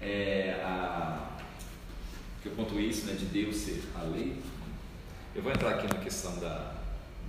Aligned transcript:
é, 0.00 0.60
a, 0.64 1.30
que 2.42 2.48
eu 2.48 2.52
pontuei 2.52 2.86
isso, 2.86 3.06
né, 3.06 3.14
de 3.14 3.26
Deus 3.26 3.56
ser 3.56 3.82
a 3.94 4.02
lei. 4.04 4.40
Eu 5.34 5.42
vou 5.42 5.52
entrar 5.52 5.70
aqui 5.70 5.86
na 5.86 6.00
questão 6.00 6.36
da, 6.38 6.74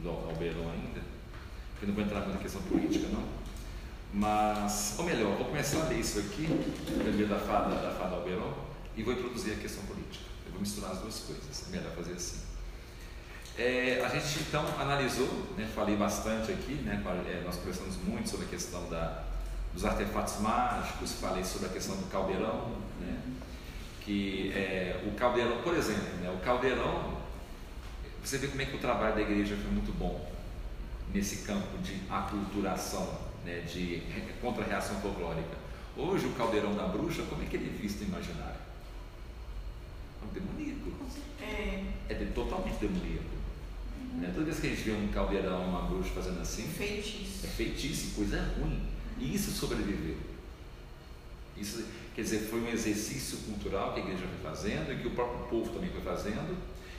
do 0.02 0.10
Alberão 0.10 0.71
ainda, 0.71 1.02
que 1.79 1.86
não 1.86 1.94
vou 1.94 2.04
entrar 2.04 2.28
na 2.28 2.38
questão 2.38 2.62
política 2.63 3.07
não. 3.10 3.23
Mas, 4.13 4.96
ou 4.97 5.05
melhor, 5.05 5.38
vou 5.38 5.46
começar 5.46 5.81
a 5.81 5.88
ler 5.88 5.99
isso 5.99 6.20
aqui, 6.20 6.47
primeiro 6.86 7.28
da 7.28 7.39
fada, 7.39 7.76
da 7.76 7.92
fada 7.92 8.15
Alberão, 8.15 8.54
e 8.96 9.03
vou 9.03 9.13
introduzir 9.13 9.53
a 9.53 9.58
questão 9.58 9.83
política. 9.85 10.26
Eu 10.46 10.51
vou 10.51 10.62
misturar 10.62 10.92
as 10.92 10.99
duas 10.99 11.19
coisas, 11.19 11.67
é 11.67 11.72
melhor 11.72 11.94
fazer 11.96 12.13
assim. 12.13 12.42
É, 13.58 14.01
a 14.03 14.10
gente 14.10 14.40
então 14.40 14.65
analisou, 14.79 15.28
né, 15.58 15.69
falei 15.76 15.96
bastante 15.96 16.52
aqui, 16.52 16.73
né, 16.76 17.02
é, 17.27 17.44
nós 17.44 17.58
conversamos 17.58 17.98
muito 17.98 18.30
sobre 18.30 18.45
a 18.45 18.49
questão 18.49 18.90
da, 18.90 19.23
dos 19.73 19.85
artefatos 19.85 20.40
mágicos, 20.40 21.13
falei 21.13 21.44
sobre 21.44 21.67
a 21.67 21.72
questão 21.72 21.95
do 21.95 22.05
caldeirão, 22.09 22.72
né, 22.99 23.22
que 24.02 24.52
é, 24.54 25.02
o 25.08 25.12
caldeirão, 25.16 25.62
por 25.62 25.76
exemplo, 25.76 26.18
né, 26.22 26.30
o 26.30 26.44
caldeirão, 26.44 27.18
você 28.23 28.38
vê 28.38 28.48
como 28.48 28.62
é 28.62 28.66
que 28.66 28.76
o 28.76 28.80
trabalho 28.80 29.16
da 29.16 29.22
igreja 29.22 29.55
foi 29.55 29.72
muito 29.72 29.91
bom 29.98 30.30
nesse 31.13 31.38
campo 31.38 31.77
de 31.80 32.02
aculturação, 32.10 33.18
né, 33.46 33.62
de 33.62 34.04
contra-reação 34.41 34.99
folclórica. 35.02 35.62
Hoje 35.96 36.26
o 36.27 36.32
caldeirão 36.32 36.74
da 36.76 36.88
bruxa, 36.88 37.24
como 37.24 37.44
é 37.44 37.46
que 37.46 37.55
ele 37.58 37.70
é 37.70 37.82
visto 37.82 38.02
no 38.02 38.08
imaginário? 38.10 38.62
É 40.22 40.26
um 40.26 40.34
demoníaco. 40.34 40.91
É. 41.41 41.84
É 42.08 42.16
totalmente 42.34 42.77
demoníaco. 42.80 43.41
Né? 44.13 44.32
Toda 44.34 44.46
vez 44.46 44.60
que 44.60 44.68
a 44.68 44.70
gente 44.70 44.84
vê 44.84 44.91
um 44.91 45.08
caldeirão, 45.10 45.63
uma 45.66 45.82
bruxa 45.82 46.10
fazendo 46.13 46.41
assim, 46.41 46.68
Feitiço. 46.68 47.46
é 47.46 47.49
feitiço, 47.49 48.16
coisa 48.16 48.41
ruim. 48.58 48.88
E 49.22 49.36
isso 49.36 49.52
sobreviveu. 49.52 50.18
Isso, 51.56 51.86
quer 52.16 52.24
dizer, 52.24 52.40
foi 52.40 52.60
um 52.60 52.68
exercício 52.70 53.38
cultural 53.40 53.94
que 53.94 54.00
a 54.00 54.04
igreja 54.04 54.26
foi 54.26 54.52
fazendo 54.52 54.92
e 54.92 54.98
que 54.98 55.08
o 55.08 55.12
próprio 55.12 55.46
povo 55.46 55.72
também 55.72 55.91
foi 55.91 56.02
fazendo. 56.02 56.58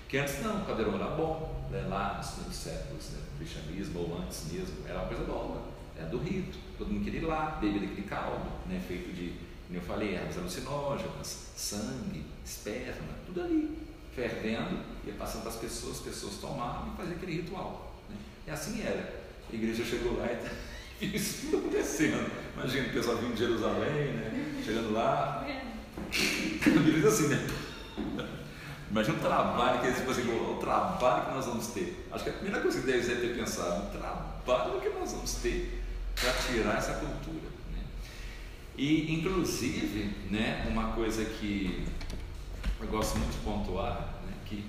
Que 0.08 0.18
antes 0.18 0.40
não, 0.40 0.62
o 0.62 0.64
caldeirão 0.64 0.94
era 0.94 1.08
bom, 1.08 1.66
né? 1.70 1.84
lá 1.88 2.18
nos 2.46 2.54
séculos 2.54 3.10
né? 3.10 3.18
cristianismo, 3.38 3.98
ou 3.98 4.18
antes 4.18 4.52
mesmo, 4.52 4.86
era 4.86 5.00
uma 5.00 5.08
coisa 5.08 5.24
boa, 5.24 5.62
era 5.96 6.08
do 6.08 6.18
rito. 6.18 6.58
Todo 6.78 6.92
mundo 6.92 7.02
queria 7.02 7.20
ir 7.20 7.24
lá, 7.24 7.58
beber 7.60 7.80
daquele 7.80 8.06
caldo, 8.06 8.48
né? 8.68 8.80
feito 8.86 9.12
de, 9.12 9.32
como 9.66 9.78
eu 9.78 9.82
falei, 9.82 10.14
ervas 10.14 10.38
alucinógenas, 10.38 11.48
sangue, 11.56 12.24
esperma, 12.44 13.08
tudo 13.26 13.40
ali, 13.40 13.78
fervendo, 14.14 14.78
ia 15.04 15.14
passando 15.14 15.42
para 15.42 15.50
as 15.50 15.56
pessoas, 15.56 15.96
as 15.96 16.02
pessoas 16.02 16.36
tomavam 16.36 16.92
e 16.92 16.96
faziam 16.96 17.16
aquele 17.16 17.42
ritual. 17.42 17.96
Né? 18.08 18.16
E 18.46 18.50
assim 18.50 18.80
era. 18.80 19.22
A 19.50 19.54
igreja 19.54 19.84
chegou 19.84 20.18
lá 20.18 20.26
e 20.26 20.71
isso 21.06 21.56
acontecendo. 21.56 22.30
Imagina 22.56 22.88
o 22.88 22.92
pessoal 22.92 23.16
vindo 23.18 23.34
de 23.34 23.40
Jerusalém, 23.40 24.12
né? 24.12 24.62
chegando 24.64 24.92
lá. 24.92 25.44
A 25.46 26.68
Bíblia 26.68 26.94
diz 26.94 27.04
assim, 27.04 27.28
né? 27.28 27.46
Imagina 28.90 29.16
o 29.16 29.20
trabalho 29.20 29.80
que 29.80 29.86
eles, 29.86 29.98
tipo 29.98 30.10
assim, 30.10 30.22
o 30.30 30.58
trabalho 30.60 31.24
que 31.24 31.30
nós 31.32 31.46
vamos 31.46 31.66
ter. 31.68 32.06
Acho 32.12 32.24
que 32.24 32.30
a 32.30 32.34
primeira 32.34 32.60
coisa 32.60 32.82
que 32.82 32.90
eles 32.90 33.08
devem 33.08 33.28
ter 33.30 33.38
pensado, 33.38 33.86
o 33.86 33.98
trabalho 33.98 34.80
que 34.80 34.88
nós 34.90 35.12
vamos 35.12 35.32
ter 35.36 35.82
para 36.14 36.32
tirar 36.34 36.76
essa 36.76 36.92
cultura. 36.94 37.50
Né? 37.72 37.82
E, 38.76 39.14
inclusive, 39.14 40.14
né, 40.30 40.66
uma 40.70 40.92
coisa 40.92 41.24
que 41.24 41.84
eu 42.80 42.86
gosto 42.88 43.16
muito 43.18 43.32
de 43.32 43.38
pontuar, 43.38 44.14
né, 44.26 44.34
que 44.44 44.64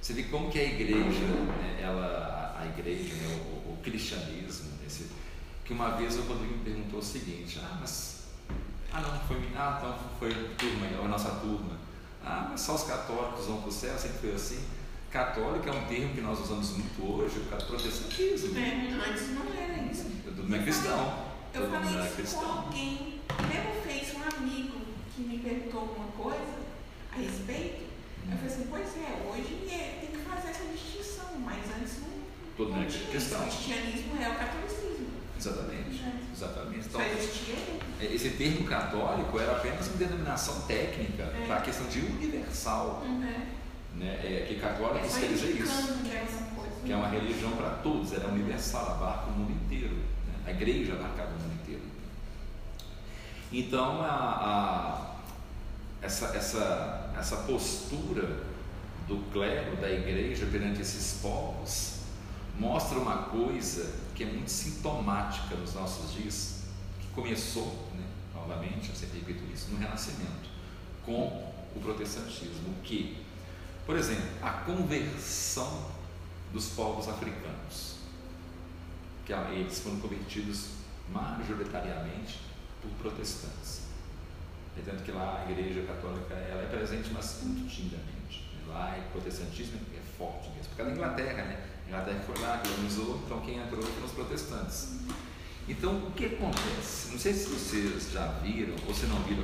você 0.00 0.12
vê 0.12 0.24
como 0.24 0.50
que 0.50 0.60
a 0.60 0.64
igreja, 0.64 1.26
né, 1.26 1.80
ela, 1.82 2.56
a 2.60 2.66
igreja, 2.66 3.14
né, 3.14 3.40
o, 3.44 3.72
o, 3.72 3.78
cristianismo, 3.82 4.71
que 5.64 5.72
uma 5.72 5.90
vez 5.90 6.16
o 6.16 6.22
Rodrigo 6.22 6.54
me 6.58 6.64
perguntou 6.64 6.98
o 7.00 7.02
seguinte, 7.02 7.60
ah, 7.62 7.78
mas, 7.80 8.24
ah 8.92 9.00
não, 9.00 9.20
foi, 9.20 9.36
ah, 9.56 9.76
então 9.78 9.94
foi 10.18 10.30
a 10.30 10.56
turma, 10.58 11.04
a 11.04 11.08
nossa 11.08 11.30
turma, 11.40 11.78
ah, 12.24 12.48
mas 12.50 12.60
só 12.60 12.74
os 12.74 12.84
católicos 12.84 13.46
vão 13.46 13.60
para 13.60 13.68
o 13.68 13.72
céu, 13.72 13.98
sempre 13.98 14.18
foi 14.18 14.34
assim. 14.34 14.64
Católico 15.10 15.68
é 15.68 15.72
um 15.72 15.84
termo 15.84 16.14
que 16.14 16.20
nós 16.22 16.40
usamos 16.40 16.70
muito 16.70 17.02
hoje 17.04 17.40
por 17.40 17.50
causa 17.50 17.66
do 17.66 17.72
protestantismo. 17.72 18.58
É, 18.58 19.10
antes 19.10 19.28
não 19.34 19.44
era 19.52 19.82
isso. 19.82 20.06
Todo 20.24 20.42
mundo 20.42 20.56
é 20.56 20.62
cristão. 20.62 21.32
Eu 21.52 21.60
Todo 21.60 21.70
mundo 21.70 21.84
falei 21.84 21.98
é 21.98 22.02
isso 22.02 22.08
com 22.08 22.16
cristão. 22.16 22.50
alguém, 22.50 23.20
mesmo 23.48 23.82
fez 23.84 24.14
um 24.16 24.36
amigo 24.36 24.80
que 25.14 25.20
me 25.22 25.38
perguntou 25.38 25.80
alguma 25.80 26.06
coisa 26.12 26.58
a 27.12 27.16
respeito. 27.16 27.92
Eu 28.30 28.36
falei 28.38 28.54
assim, 28.54 28.66
pois 28.70 28.88
é, 28.96 29.28
hoje 29.28 29.68
é, 29.70 29.98
tem 30.00 30.10
que 30.18 30.24
fazer 30.26 30.48
essa 30.48 30.64
distinção, 30.64 31.38
mas 31.44 31.58
antes 31.76 31.98
não, 32.00 32.22
Todo 32.56 32.72
mundo 32.72 32.86
é 32.86 33.10
cristão. 33.10 33.40
O 33.40 33.42
cristianismo 33.44 34.16
é 34.16 34.28
o 34.30 34.34
catolicismo. 34.34 35.01
Exatamente. 35.50 36.02
É. 36.04 36.32
Exatamente. 36.32 36.86
Então, 36.88 37.00
ele. 37.00 38.14
esse 38.14 38.30
termo 38.30 38.64
católico 38.64 39.38
era 39.40 39.52
apenas 39.52 39.88
uma 39.88 39.96
denominação 39.96 40.60
técnica 40.62 41.24
É. 41.24 41.44
para 41.46 41.56
a 41.56 41.60
questão 41.60 41.86
de 41.88 41.98
universal. 42.00 43.02
Uhum. 43.04 43.18
Né? 43.20 44.08
É, 44.24 44.46
que 44.48 44.54
católico 44.60 45.04
É 45.04 45.20
quer 45.20 45.28
dizer 45.28 45.50
isso. 45.56 45.94
que 46.02 46.10
é 46.16 46.20
coisa. 46.56 46.80
Que 46.84 46.92
é 46.92 46.96
uma 46.96 47.08
religião 47.08 47.50
para 47.52 47.70
todos, 47.82 48.12
ela 48.12 48.24
é 48.24 48.28
universal, 48.28 48.92
abarca 48.92 49.26
o 49.30 49.32
mundo 49.32 49.52
inteiro. 49.52 49.94
né? 49.94 50.34
A 50.46 50.50
igreja 50.50 50.94
abarcava 50.94 51.30
o 51.30 51.40
mundo 51.40 51.54
inteiro. 51.62 51.82
Então, 53.52 54.00
a, 54.02 54.06
a- 54.08 55.12
essa, 56.00 56.26
essa, 56.36 57.12
essa 57.18 57.36
postura 57.38 58.44
do 59.06 59.18
clero, 59.32 59.76
da 59.76 59.90
igreja 59.90 60.46
perante 60.46 60.80
esses 60.80 61.20
povos, 61.20 61.96
mostra 62.58 62.98
uma 62.98 63.24
coisa 63.24 63.92
que 64.14 64.24
é 64.24 64.26
muito 64.26 64.50
sintomática 64.50 65.54
nos 65.56 65.74
nossos 65.74 66.12
dias, 66.12 66.62
que 67.00 67.06
começou, 67.08 67.88
né, 67.94 68.06
novamente, 68.34 68.90
eu 68.90 68.94
sempre 68.94 69.18
repito 69.20 69.44
isso, 69.52 69.70
no 69.70 69.78
Renascimento, 69.78 70.50
com 71.04 71.52
o 71.74 71.80
protestantismo, 71.80 72.74
que, 72.82 73.24
por 73.86 73.96
exemplo, 73.96 74.28
a 74.42 74.50
conversão 74.50 75.90
dos 76.52 76.70
povos 76.70 77.08
africanos, 77.08 77.96
que 79.24 79.32
eles 79.32 79.80
foram 79.80 79.98
convertidos 80.00 80.72
majoritariamente 81.08 82.40
por 82.80 82.90
protestantes. 83.00 83.82
É 84.76 84.82
tanto 84.82 85.02
que 85.02 85.12
lá 85.12 85.44
a 85.46 85.50
igreja 85.50 85.82
católica 85.82 86.34
ela 86.34 86.62
é 86.62 86.66
presente, 86.66 87.10
mas 87.12 87.40
muito 87.42 87.68
timidamente. 87.68 88.50
Lá 88.66 88.96
o 88.98 89.12
protestantismo 89.12 89.78
é 89.94 90.00
forte 90.16 90.48
mesmo. 90.50 90.70
Por 90.70 90.76
causa 90.76 90.92
da 90.92 90.96
Inglaterra, 90.96 91.44
né? 91.44 91.71
Inglaterra 91.92 92.20
foi 92.24 92.38
lá, 92.42 92.56
colonizou, 92.66 93.20
então 93.26 93.40
quem 93.42 93.58
entrou 93.58 93.82
foram 93.82 94.06
os 94.06 94.12
protestantes. 94.12 95.00
Então 95.68 95.94
o 96.06 96.10
que 96.12 96.24
acontece? 96.24 97.12
Não 97.12 97.18
sei 97.18 97.34
se 97.34 97.48
vocês 97.50 98.10
já 98.10 98.26
viram, 98.42 98.74
ou 98.88 98.94
se 98.94 99.04
não 99.06 99.22
viram, 99.24 99.42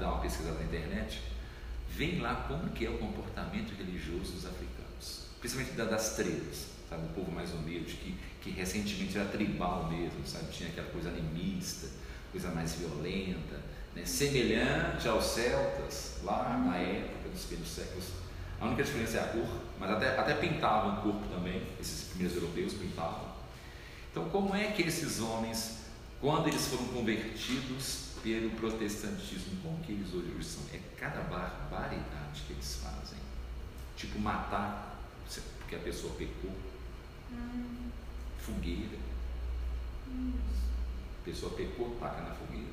dar 0.00 0.08
uma 0.12 0.20
pesquisada 0.20 0.58
na 0.58 0.64
internet, 0.64 1.22
vem 1.88 2.18
lá 2.18 2.34
como 2.48 2.70
que 2.70 2.84
é 2.86 2.90
o 2.90 2.98
comportamento 2.98 3.70
religioso 3.78 4.32
dos 4.32 4.44
africanos, 4.46 5.26
principalmente 5.38 5.76
da- 5.76 5.84
das 5.84 6.16
tribos, 6.16 6.64
sabe? 6.90 7.04
O 7.06 7.08
povo 7.10 7.30
mais 7.30 7.52
humilde, 7.54 7.94
que, 7.94 8.18
que 8.42 8.50
recentemente 8.50 9.16
era 9.16 9.28
tribal 9.28 9.88
mesmo, 9.88 10.26
sabe? 10.26 10.50
Tinha 10.52 10.68
aquela 10.68 10.88
coisa 10.88 11.08
animista, 11.10 11.86
coisa 12.32 12.48
mais 12.50 12.74
violenta, 12.74 13.60
né? 13.94 14.04
semelhante 14.04 15.06
aos 15.06 15.24
celtas, 15.24 16.16
lá 16.24 16.58
na 16.58 16.76
época 16.78 17.28
dos 17.30 17.44
primeiros 17.44 17.72
séculos. 17.72 18.06
A 18.60 18.66
única 18.66 18.82
diferença 18.82 19.18
é 19.18 19.20
a 19.20 19.26
cor, 19.28 19.48
mas 19.78 19.90
até, 19.90 20.18
até 20.18 20.34
pintavam 20.34 20.98
o 20.98 21.02
corpo 21.02 21.26
também, 21.28 21.66
esses 21.80 22.08
primeiros 22.08 22.36
europeus 22.36 22.74
pintavam. 22.74 23.26
Então, 24.10 24.28
como 24.30 24.54
é 24.54 24.72
que 24.72 24.82
esses 24.82 25.20
homens, 25.20 25.84
quando 26.20 26.48
eles 26.48 26.66
foram 26.68 26.86
convertidos 26.88 28.06
pelo 28.22 28.50
protestantismo, 28.50 29.60
como 29.62 29.78
que 29.80 29.92
eles 29.92 30.12
hoje 30.14 30.42
são? 30.42 30.62
É 30.72 30.80
cada 30.98 31.20
barbaridade 31.22 32.42
que 32.46 32.52
eles 32.52 32.80
fazem. 32.82 33.18
Tipo, 33.96 34.18
matar 34.18 34.96
porque 35.66 35.74
a 35.74 35.78
pessoa 35.80 36.14
pecou. 36.14 36.52
Fogueira. 38.38 38.98
A 40.08 41.24
pessoa 41.24 41.52
pecou, 41.54 41.96
taca 41.98 42.22
na 42.22 42.34
fogueira. 42.36 42.70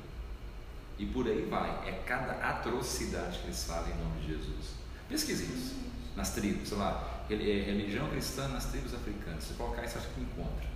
E 0.96 1.06
por 1.06 1.26
aí 1.26 1.44
vai. 1.50 1.88
É 1.88 2.04
cada 2.06 2.34
atrocidade 2.34 3.40
que 3.40 3.46
eles 3.46 3.64
fazem 3.64 3.94
em 3.94 3.98
nome 3.98 4.20
de 4.20 4.28
Jesus. 4.28 4.74
Pesquise 5.08 5.52
isso. 5.52 5.74
Nas 6.16 6.30
tribos, 6.30 6.68
sei 6.68 6.78
lá, 6.78 7.24
é, 7.30 7.34
religião 7.34 8.08
cristã 8.08 8.46
nas 8.48 8.66
tribos 8.66 8.94
africanas. 8.94 9.44
Se 9.44 9.54
colocar 9.54 9.84
isso, 9.84 9.98
acho 9.98 10.08
que 10.08 10.20
encontra. 10.20 10.66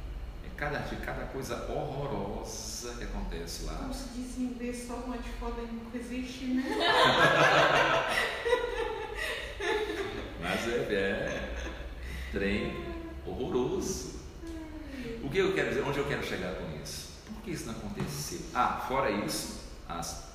É 0.45 0.49
cada, 0.57 0.79
cada 0.81 1.27
coisa 1.27 1.71
horrorosa 1.71 2.95
que 2.97 3.05
acontece 3.05 3.65
lá. 3.65 3.75
Como 3.75 3.95
se 3.95 4.09
diz 4.15 4.39
em 4.39 4.43
inglês, 4.45 4.87
só 4.87 4.95
uma 4.95 5.19
de 5.19 5.29
foda 5.33 5.63
inquisition, 5.63 6.55
né? 6.55 6.65
Mas 10.41 10.69
é, 10.69 10.93
é 10.93 11.55
trem 12.33 12.73
horroroso. 13.27 14.19
O 15.23 15.29
que 15.29 15.39
eu 15.39 15.55
quero 15.55 15.69
dizer? 15.69 15.83
Onde 15.83 15.99
eu 15.99 16.07
quero 16.07 16.25
chegar 16.25 16.55
com 16.55 16.83
isso? 16.83 17.09
Por 17.27 17.43
que 17.43 17.51
isso 17.51 17.67
não 17.67 17.75
aconteceu? 17.75 18.41
Ah, 18.55 18.85
fora 18.89 19.11
isso, 19.11 19.61
as, 19.89 20.33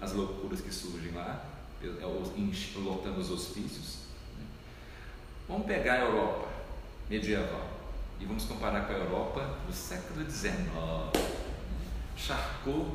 as 0.00 0.12
loucuras 0.12 0.60
que 0.60 0.72
surgem 0.72 1.12
lá, 1.12 1.44
é, 1.82 1.86
lotando 2.76 3.20
os 3.20 3.30
hospícios. 3.30 4.03
Vamos 5.46 5.66
pegar 5.66 5.94
a 5.94 6.00
Europa 6.00 6.48
medieval 7.08 7.68
e 8.18 8.24
vamos 8.24 8.44
comparar 8.44 8.86
com 8.86 8.94
a 8.94 8.96
Europa 8.96 9.58
do 9.66 9.72
século 9.72 10.28
XIX. 10.30 10.54
Charcot, 12.16 12.86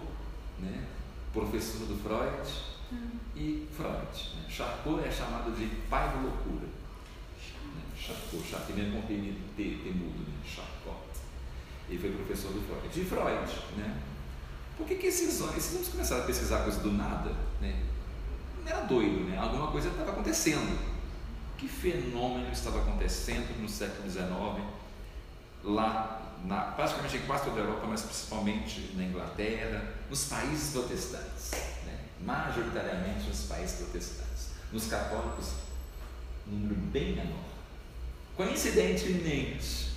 né? 0.57 0.86
professor 1.31 1.86
do 1.86 1.96
Freud 2.01 2.50
hum. 2.92 3.19
e 3.36 3.68
Freud. 3.75 4.36
Né? 4.36 4.50
Charcot 4.50 5.00
é 5.06 5.12
chamado 5.12 5.51
de 5.56 5.68
pai 5.88 6.10
da 6.10 6.16
loucura. 6.16 6.66
Né? 6.66 7.84
Charcot, 7.96 8.44
Charcot 8.50 8.74
mesmo 8.74 9.01
com 9.01 9.07
T, 9.07 9.16
T 9.56 9.92
mudo, 9.92 10.28
né? 10.28 10.38
Charcot. 10.44 10.98
Ele 11.88 12.00
foi 12.00 12.12
professor 12.12 12.51
do 12.51 12.62
Freud. 12.62 12.88
De 12.88 13.06
Freud, 13.06 13.78
né? 13.78 14.01
Por 14.75 14.88
que, 14.88 14.96
que 14.96 15.07
esses 15.07 15.40
homens, 15.42 15.57
esses 15.57 15.74
homens 15.75 15.90
começaram 15.90 16.24
a 16.24 16.25
pesquisar 16.25 16.63
coisa 16.63 16.80
do 16.80 16.94
nada? 16.94 17.31
Né? 17.62 17.84
Não 18.63 18.72
era 18.72 18.86
doido, 18.86 19.30
né? 19.30 19.38
Alguma 19.38 19.72
coisa 19.72 19.90
estava 19.90 20.12
acontecendo. 20.12 20.99
Que 21.60 21.68
fenômeno 21.68 22.50
estava 22.54 22.80
acontecendo 22.80 23.60
no 23.62 23.68
século 23.68 24.10
XIX, 24.10 24.66
lá, 25.62 26.38
na, 26.46 26.62
praticamente 26.72 27.18
em 27.18 27.22
quase 27.24 27.44
toda 27.44 27.60
a 27.60 27.64
Europa, 27.66 27.86
mas 27.86 28.02
principalmente 28.02 28.94
na 28.96 29.04
Inglaterra, 29.04 29.94
nos 30.10 30.24
países 30.30 30.72
protestantes, 30.72 31.52
né? 31.86 32.00
majoritariamente 32.22 33.28
nos 33.28 33.42
países 33.42 33.76
protestantes. 33.76 34.52
Nos 34.72 34.88
católicos, 34.88 35.52
um 36.48 36.56
número 36.56 36.76
bem 36.76 37.18
menor. 37.18 37.44
Coincidentemente, 38.38 39.90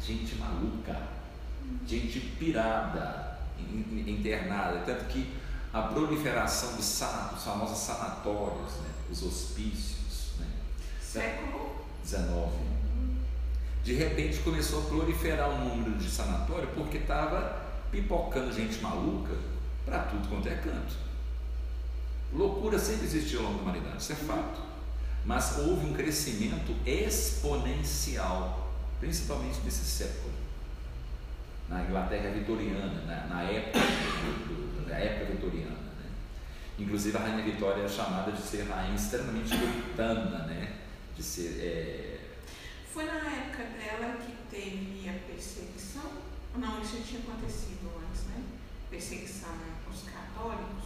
gente 0.00 0.36
maluca, 0.36 1.02
gente 1.84 2.20
pirada, 2.38 3.40
internada, 3.58 4.84
tanto 4.86 5.06
que 5.06 5.34
a 5.72 5.82
proliferação 5.82 6.76
dos, 6.76 6.86
dos 6.86 7.44
famosos 7.44 7.78
sanatórios, 7.78 8.74
né? 8.74 8.90
os 9.10 9.24
hospícios? 9.24 9.95
Século 11.16 11.74
XIX. 12.04 12.26
De 13.82 13.94
repente 13.94 14.40
começou 14.40 14.82
a 14.82 14.84
proliferar 14.86 15.48
o 15.48 15.64
número 15.64 15.96
de 15.96 16.10
sanatório 16.10 16.68
porque 16.74 16.98
estava 16.98 17.64
pipocando 17.90 18.52
gente 18.52 18.82
maluca 18.82 19.34
para 19.86 20.00
tudo 20.00 20.28
quanto 20.28 20.48
é 20.48 20.56
canto. 20.56 20.94
Loucura 22.34 22.78
sempre 22.78 23.06
existiu 23.06 23.40
ao 23.40 23.46
longo 23.46 23.58
da 23.58 23.62
humanidade, 23.62 24.02
isso 24.02 24.12
é 24.12 24.16
fato. 24.16 24.60
Mas 25.24 25.58
houve 25.58 25.86
um 25.86 25.94
crescimento 25.94 26.74
exponencial, 26.84 28.70
principalmente 29.00 29.60
nesse 29.64 29.84
século. 29.84 30.34
Na 31.68 31.82
Inglaterra 31.82 32.30
vitoriana, 32.30 33.02
na, 33.06 33.26
na 33.26 33.42
época, 33.42 33.78
do, 33.78 34.92
época 34.92 35.32
vitoriana. 35.32 35.70
Né? 35.70 36.10
Inclusive 36.78 37.16
a 37.16 37.20
Rainha 37.20 37.44
Vitória 37.44 37.82
é 37.82 37.88
chamada 37.88 38.30
de 38.32 38.40
ser 38.40 38.68
rainha 38.68 38.94
extremamente 38.94 39.56
puritana, 39.56 40.46
né? 40.46 40.85
De 41.16 41.22
ser. 41.22 41.58
É... 41.60 42.20
Foi 42.92 43.04
na 43.04 43.14
época 43.14 43.64
dela 43.64 44.16
que 44.16 44.32
teve 44.50 45.08
a 45.08 45.14
perseguição? 45.30 46.12
Não, 46.56 46.80
isso 46.82 47.02
tinha 47.06 47.20
acontecido 47.20 47.90
antes, 48.02 48.24
né? 48.24 48.42
Perseguição 48.90 49.50
aos 49.86 50.02
católicos. 50.02 50.84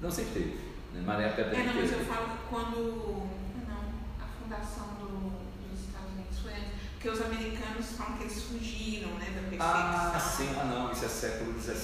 Não 0.00 0.10
sempre 0.10 0.32
teve. 0.32 0.76
Né? 0.94 1.02
Mas 1.04 1.18
na 1.18 1.24
época 1.24 1.44
dela. 1.44 1.56
É, 1.56 1.66
não, 1.66 1.74
mas 1.74 1.92
eu 1.92 2.04
falo 2.04 2.38
quando. 2.48 3.28
Não, 3.66 3.82
a 4.20 4.26
fundação 4.40 4.94
do, 4.94 5.30
dos 5.68 5.86
Estados 5.86 6.12
Unidos 6.12 6.38
foi 6.40 6.52
antes. 6.52 6.70
Porque 6.92 7.08
os 7.08 7.20
americanos 7.20 7.86
falam 7.96 8.16
que 8.18 8.24
eles 8.24 8.42
fugiram, 8.42 9.10
né? 9.14 9.30
Da 9.30 9.40
perseguição. 9.42 10.14
Ah, 10.14 10.20
sim, 10.20 10.48
ah 10.60 10.64
não, 10.64 10.92
isso 10.92 11.04
é 11.04 11.08
século 11.08 11.60
XVII. 11.60 11.74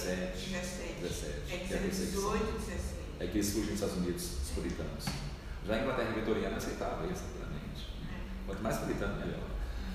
17. 0.51 1.01
17. 1.01 1.33
É 1.51 1.55
é 1.55 1.89
18, 1.89 2.53
16. 2.53 2.81
É 3.21 3.27
que 3.27 3.39
eles 3.39 3.49
fugiram 3.49 3.75
dos 3.75 3.75
Estados 3.75 3.97
Unidos, 3.97 4.25
os 4.43 4.51
puritanos. 4.51 5.05
Já 5.67 5.75
a 5.75 5.79
Inglaterra 5.79 6.11
vitoriana 6.11 6.57
aceitava 6.57 7.07
isso. 7.07 7.23
Quanto 8.53 8.63
mais 8.63 8.77
puritano, 8.77 9.15
melhor. 9.19 9.41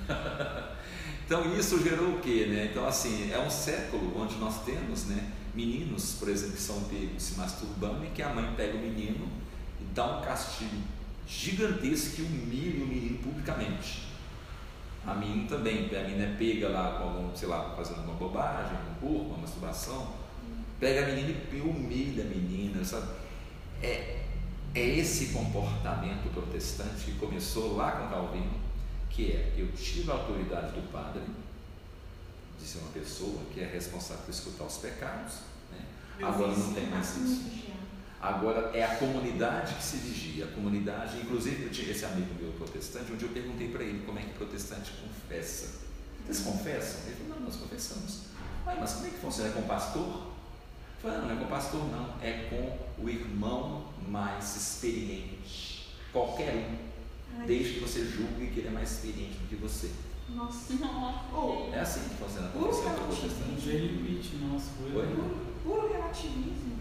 então 1.26 1.56
isso 1.56 1.84
gerou 1.84 2.16
o 2.16 2.20
quê? 2.20 2.48
Né? 2.50 2.70
Então 2.72 2.88
assim, 2.88 3.32
é 3.32 3.40
um 3.40 3.50
século 3.50 4.20
onde 4.20 4.36
nós 4.38 4.64
temos 4.64 5.06
né, 5.06 5.32
meninos, 5.54 6.16
por 6.20 6.28
exemplo, 6.30 6.56
que 6.56 6.62
são 6.62 6.82
pegos 6.86 7.22
se 7.22 7.38
masturbando 7.38 8.04
e 8.04 8.10
que 8.10 8.24
a 8.24 8.34
mãe 8.34 8.52
pega 8.56 8.76
o 8.76 8.80
menino 8.80 9.28
e 9.80 9.84
dá 9.94 10.18
um 10.18 10.22
castigo 10.22 10.82
gigantesco 11.28 12.22
e 12.22 12.24
humilha 12.24 12.84
o 12.84 12.88
menino 12.88 13.18
publicamente. 13.20 14.08
A 15.06 15.14
menina 15.14 15.48
também, 15.48 15.86
a 15.96 16.04
menina 16.04 16.24
é 16.24 16.36
pega 16.38 16.70
lá 16.70 16.98
com 16.98 17.04
algum, 17.04 17.36
sei 17.36 17.48
lá, 17.48 17.76
fazendo 17.76 18.04
uma 18.04 18.16
bobagem, 18.16 18.78
um 18.92 18.96
corpo, 19.00 19.30
uma 19.30 19.38
masturbação, 19.38 20.14
pega 20.80 21.04
a 21.04 21.06
menina 21.06 21.30
e 21.52 21.62
humilha 21.62 22.24
a 22.24 22.28
menina, 22.28 22.84
sabe? 22.84 23.08
É, 23.82 24.27
é 24.74 24.80
esse 24.80 25.28
comportamento 25.28 26.32
protestante 26.34 27.06
que 27.06 27.12
começou 27.14 27.76
lá 27.76 27.92
com 27.92 28.10
Calvino, 28.10 28.60
que 29.10 29.32
é 29.32 29.54
eu 29.58 29.72
tive 29.72 30.12
a 30.12 30.16
autoridade 30.16 30.74
do 30.74 30.92
padre, 30.92 31.22
de 32.60 32.66
ser 32.66 32.80
uma 32.80 32.92
pessoa 32.92 33.42
que 33.54 33.60
é 33.60 33.66
responsável 33.66 34.24
por 34.24 34.32
escutar 34.32 34.66
os 34.66 34.78
pecados, 34.78 35.36
né? 35.72 35.80
agora 36.22 36.56
não 36.56 36.74
tem 36.74 36.88
mais 36.88 37.18
isso. 37.18 37.58
Agora 38.20 38.76
é 38.76 38.84
a 38.84 38.96
comunidade 38.96 39.76
que 39.76 39.84
se 39.84 39.98
vigia, 39.98 40.46
a 40.46 40.48
comunidade, 40.48 41.18
inclusive 41.18 41.66
eu 41.66 41.70
tinha 41.70 41.92
esse 41.92 42.04
amigo 42.04 42.34
meu 42.40 42.52
protestante, 42.54 43.12
onde 43.12 43.24
eu 43.24 43.30
perguntei 43.30 43.70
para 43.70 43.84
ele 43.84 44.04
como 44.06 44.18
é 44.18 44.24
que 44.24 44.34
protestante 44.34 44.92
confessa. 44.92 45.86
Vocês 46.26 46.40
confessam? 46.40 47.02
Ele 47.06 47.16
falou, 47.16 47.36
não, 47.36 47.46
nós 47.46 47.56
confessamos. 47.56 48.22
mas 48.66 48.94
como 48.94 49.06
é 49.06 49.10
que 49.12 49.18
funciona? 49.18 49.50
É 49.50 49.52
com 49.54 49.60
o 49.60 49.68
pastor? 49.68 50.32
Falei, 51.02 51.18
não, 51.20 51.26
não 51.28 51.36
é 51.36 51.38
com 51.38 51.46
o 51.46 51.48
pastor, 51.48 51.92
não, 51.92 52.16
é 52.22 52.50
com 52.50 53.04
o 53.04 53.10
irmão 53.10 53.86
mais 54.10 54.56
experiente. 54.56 55.96
Qualquer 56.12 56.54
um. 56.56 57.46
Desde 57.46 57.76
que 57.76 57.80
você 57.82 58.06
julgue 58.06 58.48
que 58.48 58.60
ele 58.62 58.70
é 58.70 58.72
mais 58.72 58.92
experiente 58.92 59.38
do 59.38 59.48
que 59.48 59.56
você. 59.56 59.92
Nossa. 60.30 60.74
Oh, 61.34 61.74
é 61.74 61.80
assim 61.80 62.02
que 62.10 62.16
funciona 62.16 62.48
a 62.48 62.52
confissão 62.52 62.94
protestante. 62.94 64.36
nossa, 64.42 64.72
Puro, 64.82 65.38
puro 65.64 65.94
relativismo. 65.94 66.78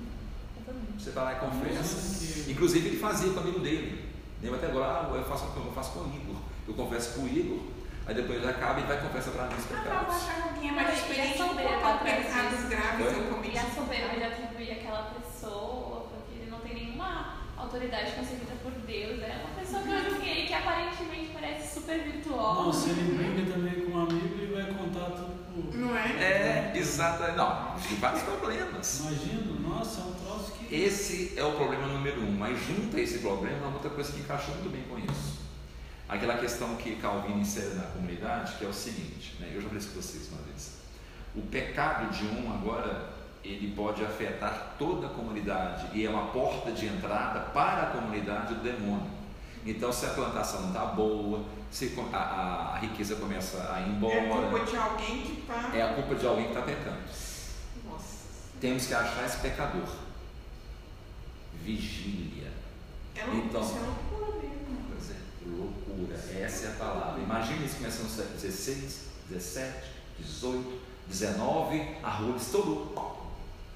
Você 0.99 1.11
vai 1.11 1.25
lá 1.25 1.33
e 1.35 1.37
confessa. 1.37 2.51
Inclusive 2.51 2.89
ele 2.89 2.99
fazia 2.99 3.31
com 3.33 3.37
o 3.37 3.43
amigo 3.43 3.61
dele. 3.61 4.07
Lembra 4.43 4.59
até 4.59 4.67
agora, 4.67 5.09
ah, 5.09 5.15
eu 5.15 5.25
faço, 5.25 5.45
eu 5.57 5.73
faço 5.73 5.93
com 5.93 6.01
o 6.01 6.15
Igor. 6.15 6.37
Eu 6.67 6.75
confesso 6.75 7.15
com 7.15 7.23
o 7.23 7.29
Igor, 7.29 7.61
aí 8.07 8.15
depois 8.15 8.39
ele 8.39 8.51
acaba 8.51 8.81
e 8.81 8.85
vai 8.85 9.01
confessar 9.01 9.31
para 9.31 9.47
mim 9.47 9.55
os 9.57 9.65
pecados. 9.65 10.15
Ah, 10.15 10.43
que 10.43 10.49
alguém 10.49 10.69
é 10.69 10.73
mais 10.73 10.99
experiente 10.99 11.41
em 11.41 11.49
contar 11.49 12.01
pecados 12.03 12.69
graves 12.69 13.07
eu 13.13 13.25
cometi. 13.33 13.55
E 13.55 13.59
a 13.59 13.71
soberba 13.71 14.17
de 14.17 14.25
atribuir 14.25 14.73
aquela 14.73 15.15
pessoa, 15.15 16.07
porque 16.11 16.41
ele 16.41 16.51
não 16.51 16.59
tem 16.61 16.75
nenhuma 16.75 17.47
autoridade 17.67 18.13
concebida 18.13 18.53
por 18.63 18.73
Deus. 18.73 19.23
É 19.23 19.45
uma 19.45 19.61
pessoa 19.61 19.83
que 19.83 19.89
eu 19.91 20.11
julguei 20.11 20.47
que 20.47 20.55
aparentemente 20.55 21.31
parece 21.33 21.75
super 21.75 21.99
virtuosa. 22.03 22.63
Não, 22.63 22.73
se 22.73 22.91
ele 22.91 23.17
briga 23.17 23.53
também 23.53 23.81
com 23.85 23.93
um 23.93 24.03
amigo, 24.03 24.35
ele 24.41 24.55
vai 24.55 24.73
contar 24.73 25.11
tudo 25.11 25.35
por. 25.53 25.77
Não 25.77 25.97
é? 25.97 26.07
É, 26.23 26.73
exato. 26.75 27.23
Não, 27.37 27.77
tem 27.81 27.99
vários 27.99 28.23
problemas. 28.23 29.01
Imagina, 29.01 29.69
nossa, 29.69 30.01
é 30.01 30.05
um 30.05 30.13
troço 30.15 30.53
que. 30.53 30.75
Esse 30.75 31.35
é 31.37 31.45
o 31.45 31.53
problema 31.53 31.87
número 31.87 32.21
um, 32.23 32.33
mas 32.33 32.59
junto 32.67 32.97
a 32.97 33.01
esse 33.01 33.19
problema, 33.19 33.69
outra 33.73 33.91
coisa 33.91 34.13
que 34.13 34.21
encaixa 34.21 34.51
muito 34.53 34.71
bem 34.71 34.83
com 34.83 34.99
isso 34.99 35.47
aquela 36.09 36.39
questão 36.39 36.77
que 36.77 36.97
Calvino 36.97 37.41
insere 37.41 37.75
na 37.75 37.83
comunidade, 37.83 38.55
que 38.59 38.65
é 38.65 38.69
o 38.69 38.73
seguinte, 38.73 39.37
né? 39.41 39.51
eu 39.53 39.61
já 39.61 39.69
falei 39.69 39.79
isso 39.79 39.93
com 39.93 40.01
vocês 40.01 40.29
uma 40.29 40.43
vez, 40.43 40.77
o 41.35 41.43
pecado 41.43 42.11
de 42.11 42.25
um 42.27 42.53
agora, 42.53 43.11
ele 43.47 43.75
pode 43.75 44.05
afetar 44.05 44.75
toda 44.79 45.07
a 45.07 45.11
comunidade 45.11 45.87
e 45.93 46.05
é 46.05 46.11
uma 46.11 46.27
porta 46.27 46.73
de 46.73 46.87
entrada 46.87 47.41
para 47.53 47.83
a 47.83 47.87
comunidade 47.87 48.55
do 48.55 48.61
demônio. 48.61 49.11
Então, 49.65 49.93
se 49.93 50.07
a 50.07 50.11
plantação 50.11 50.63
não 50.63 50.69
está 50.69 50.87
boa, 50.87 51.45
se 51.71 51.93
a, 52.13 52.17
a, 52.17 52.79
riqueza 52.79 53.17
começa 53.17 53.73
a 53.73 53.81
ir 53.81 53.89
embora. 53.89 54.15
É 54.15 54.21
a 54.21 54.49
culpa 54.51 54.65
de 54.65 54.77
alguém 54.77 55.23
que 55.23 55.41
está. 55.41 55.77
É 55.77 55.83
a 55.83 55.95
culpa 55.95 56.15
de 56.15 56.27
alguém 56.27 56.45
que 56.45 56.51
está 56.51 56.63
pecando. 56.63 56.99
Nossa. 57.85 58.15
Temos 58.61 58.87
que 58.87 58.95
achar 58.95 59.25
esse 59.25 59.39
pecador. 59.39 59.89
Vigília. 61.63 62.53
É 63.17 63.25
loucura, 63.25 63.45
então, 63.45 63.61
isso 63.61 63.77
é 63.77 63.81
loucura 63.81 64.41
mesmo. 64.41 64.79
Pois 64.89 65.11
é, 65.11 65.15
loucura. 65.47 66.45
Essa 66.45 66.67
é 66.67 66.69
a 66.69 66.75
palavra. 66.77 67.23
Imagina 67.23 67.65
isso 67.65 67.77
começando 67.77 68.05
no 68.05 68.11
século 68.11 68.39
XVI, 68.39 68.89
XVII, 69.29 69.73
XVIII, 70.23 70.81
XIX, 71.11 71.99
a 72.05 72.11
rua 72.11 72.39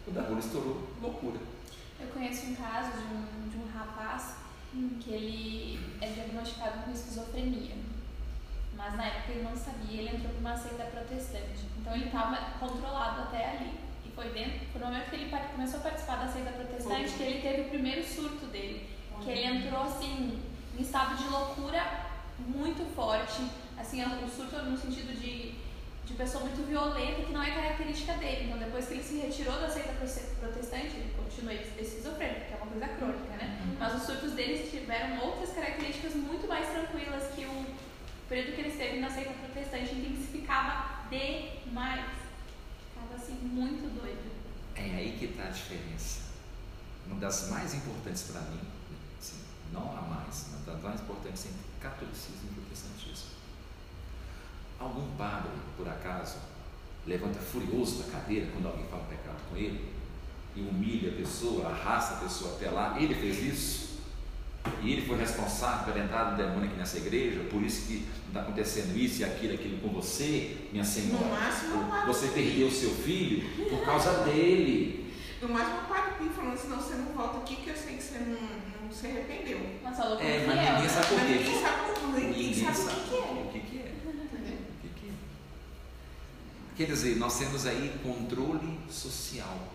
estourou. 0.00 0.04
Quando 0.04 0.18
a 0.18 0.22
rua 0.22 0.38
estourou, 0.38 0.88
loucura. 1.02 1.40
Eu 2.00 2.08
conheço 2.08 2.46
um 2.46 2.54
caso 2.54 2.92
de 2.92 3.14
um, 3.14 3.48
de 3.48 3.56
um 3.58 3.68
rapaz 3.72 4.36
que 5.00 5.10
ele 5.10 5.80
é 6.00 6.06
diagnosticado 6.06 6.84
com 6.84 6.92
esquizofrenia. 6.92 7.74
Mas 8.76 8.96
na 8.96 9.06
época 9.06 9.32
ele 9.32 9.42
não 9.42 9.56
sabia, 9.56 10.00
ele 10.00 10.16
entrou 10.16 10.32
para 10.32 10.40
uma 10.40 10.56
seita 10.56 10.84
protestante. 10.84 11.66
Então 11.78 11.94
ele 11.94 12.06
estava 12.06 12.36
controlado 12.58 13.22
até 13.22 13.50
ali. 13.50 13.74
E 14.06 14.10
foi 14.12 14.30
dentro, 14.30 14.78
no 14.78 14.86
momento 14.86 15.10
que 15.10 15.16
ele 15.16 15.30
começou 15.52 15.80
a 15.80 15.82
participar 15.82 16.16
da 16.16 16.28
seita 16.28 16.50
protestante 16.52 17.12
que 17.12 17.22
ele 17.22 17.42
teve 17.42 17.62
o 17.62 17.68
primeiro 17.68 18.02
surto 18.06 18.46
dele. 18.46 18.88
Que 19.22 19.30
ele 19.30 19.44
entrou 19.44 19.82
assim, 19.82 20.40
em 20.78 20.82
estado 20.82 21.16
de 21.16 21.28
loucura 21.28 22.08
muito 22.38 22.86
forte. 22.94 23.42
Assim, 23.76 24.02
o 24.02 24.28
surto 24.28 24.56
no 24.62 24.78
sentido 24.78 25.18
de 25.20 25.59
de 26.10 26.16
pessoa 26.16 26.44
muito 26.44 26.66
violenta 26.66 27.22
que 27.22 27.32
não 27.32 27.42
é 27.42 27.50
característica 27.52 28.14
dele. 28.14 28.46
Então, 28.46 28.58
depois 28.58 28.86
que 28.86 28.94
ele 28.94 29.02
se 29.02 29.18
retirou 29.18 29.60
da 29.60 29.70
seita 29.70 29.92
protestante, 29.92 30.96
ele 30.96 31.14
continua 31.16 31.54
esquizofrênico, 31.54 32.46
que 32.46 32.52
é 32.52 32.56
uma 32.56 32.66
coisa 32.66 32.88
crônica, 32.88 33.36
né? 33.36 33.62
Uhum. 33.62 33.76
Mas 33.78 33.94
os 33.94 34.02
surtos 34.02 34.32
deles 34.32 34.70
tiveram 34.70 35.20
outras 35.24 35.50
características 35.50 36.14
muito 36.14 36.48
mais 36.48 36.68
tranquilas 36.68 37.32
que 37.34 37.46
o 37.46 37.64
período 38.28 38.54
que 38.54 38.60
ele 38.60 38.70
esteve 38.70 38.98
na 38.98 39.08
seita 39.08 39.30
protestante 39.34 39.94
intensificava 39.94 41.06
demais. 41.08 42.10
Ficava 42.92 43.14
assim, 43.14 43.34
muito 43.34 43.88
doido. 43.94 44.30
É 44.74 44.82
aí 44.82 45.16
que 45.16 45.26
está 45.26 45.44
a 45.44 45.50
diferença. 45.50 46.22
das 47.20 47.50
mais 47.50 47.74
importantes 47.74 48.22
para 48.22 48.40
mim, 48.42 48.60
assim, 49.20 49.38
não 49.72 49.96
a 49.96 50.02
mais, 50.02 50.46
mas 50.52 50.64
das 50.66 50.82
mais 50.82 51.00
importantes 51.00 51.46
entre 51.46 51.60
catolicismo 51.80 52.50
e. 52.56 52.59
Algum 54.80 55.06
padre, 55.18 55.50
por 55.76 55.86
acaso, 55.86 56.38
levanta 57.06 57.38
furioso 57.38 58.02
da 58.02 58.10
cadeira 58.12 58.46
quando 58.52 58.66
alguém 58.66 58.86
fala 58.86 59.04
pecado 59.04 59.36
com 59.50 59.56
ele 59.56 59.90
e 60.56 60.60
humilha 60.62 61.10
a 61.12 61.16
pessoa, 61.16 61.66
arrasta 61.68 62.14
a 62.14 62.20
pessoa 62.20 62.54
até 62.56 62.70
lá, 62.70 62.96
ele 62.98 63.14
fez 63.14 63.42
isso. 63.42 63.90
E 64.82 64.92
ele 64.92 65.06
foi 65.06 65.16
responsável 65.18 65.92
pela 65.92 66.04
entrada 66.04 66.30
do 66.32 66.36
demônio 66.36 66.68
aqui 66.68 66.76
nessa 66.78 66.98
igreja, 66.98 67.40
por 67.50 67.62
isso 67.62 67.86
que 67.86 68.06
está 68.28 68.40
acontecendo 68.40 68.96
isso 68.96 69.20
e 69.20 69.24
aquilo, 69.24 69.54
aquilo 69.54 69.78
com 69.78 69.88
você, 69.88 70.56
minha 70.72 70.84
senhora. 70.84 71.24
No 71.24 71.30
máximo, 71.30 72.06
Você 72.06 72.28
perdeu 72.28 72.68
o 72.68 72.70
seu 72.70 72.90
filho 72.90 73.48
por 73.70 73.84
causa 73.84 74.24
dele. 74.24 75.14
No 75.40 75.48
máximo, 75.48 75.78
o 75.80 75.84
Padre 75.84 76.12
Pio 76.18 76.30
falando 76.30 76.54
assim, 76.54 76.68
não, 76.68 76.76
você 76.76 76.94
não 76.94 77.12
volta 77.12 77.38
aqui 77.38 77.56
que 77.56 77.68
eu 77.70 77.76
sei 77.76 77.96
que 77.96 78.02
você 78.02 78.18
não, 78.18 78.84
não 78.86 78.92
se 78.92 79.06
arrependeu. 79.06 79.60
Mas 79.82 79.96
falou 79.96 80.16
com 80.18 80.22
É, 80.24 80.40
fiel, 80.40 80.46
mas 80.46 80.56
ninguém 80.58 80.82
né? 80.82 80.88
sabe 80.88 81.06
por 81.06 81.16
Mas 81.18 81.26
quê. 81.26 81.32
ninguém 81.38 81.60
sabe, 81.62 81.80
o- 81.90 82.06
ninguém 82.12 82.30
Ninguém 82.30 82.64
sabe 82.64 82.76
sabe 82.76 83.00
o 83.00 83.02
que, 83.02 83.08
que 83.08 83.16
é. 83.16 83.18
o 83.20 83.48
que, 83.52 83.60
que 83.60 83.78
é. 83.78 83.94
Entendeu? 84.04 84.58
O 84.58 84.80
que 84.82 84.88
que 85.00 85.06
é? 85.08 85.12
Quer 86.80 86.86
dizer, 86.86 87.16
nós 87.16 87.38
temos 87.38 87.66
aí 87.66 88.00
controle 88.02 88.80
social, 88.88 89.68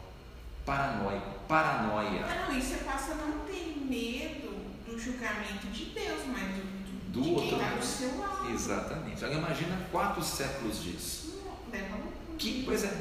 paranoico, 0.66 1.38
paranoia 1.48 2.26
Ah, 2.26 2.48
não, 2.50 2.58
e 2.58 2.60
você 2.60 2.78
passa 2.78 3.12
a 3.12 3.16
não 3.16 3.46
ter 3.46 3.78
medo 3.88 4.56
do 4.88 4.98
julgamento 5.00 5.68
de 5.68 5.86
Deus, 5.86 6.22
mas 6.26 6.56
do, 6.56 7.12
Do 7.12 7.22
de 7.22 7.30
outro 7.30 7.50
quem 7.50 7.60
lado. 7.60 7.78
do 7.78 7.86
seu 7.86 8.18
lado. 8.18 8.50
Exatamente. 8.50 9.24
Agora 9.24 9.40
imagina 9.40 9.88
quatro 9.92 10.24
séculos 10.24 10.84
disso. 10.84 11.44
Não, 11.72 12.38
Que, 12.40 12.64
pois 12.66 12.84
é, 12.84 12.98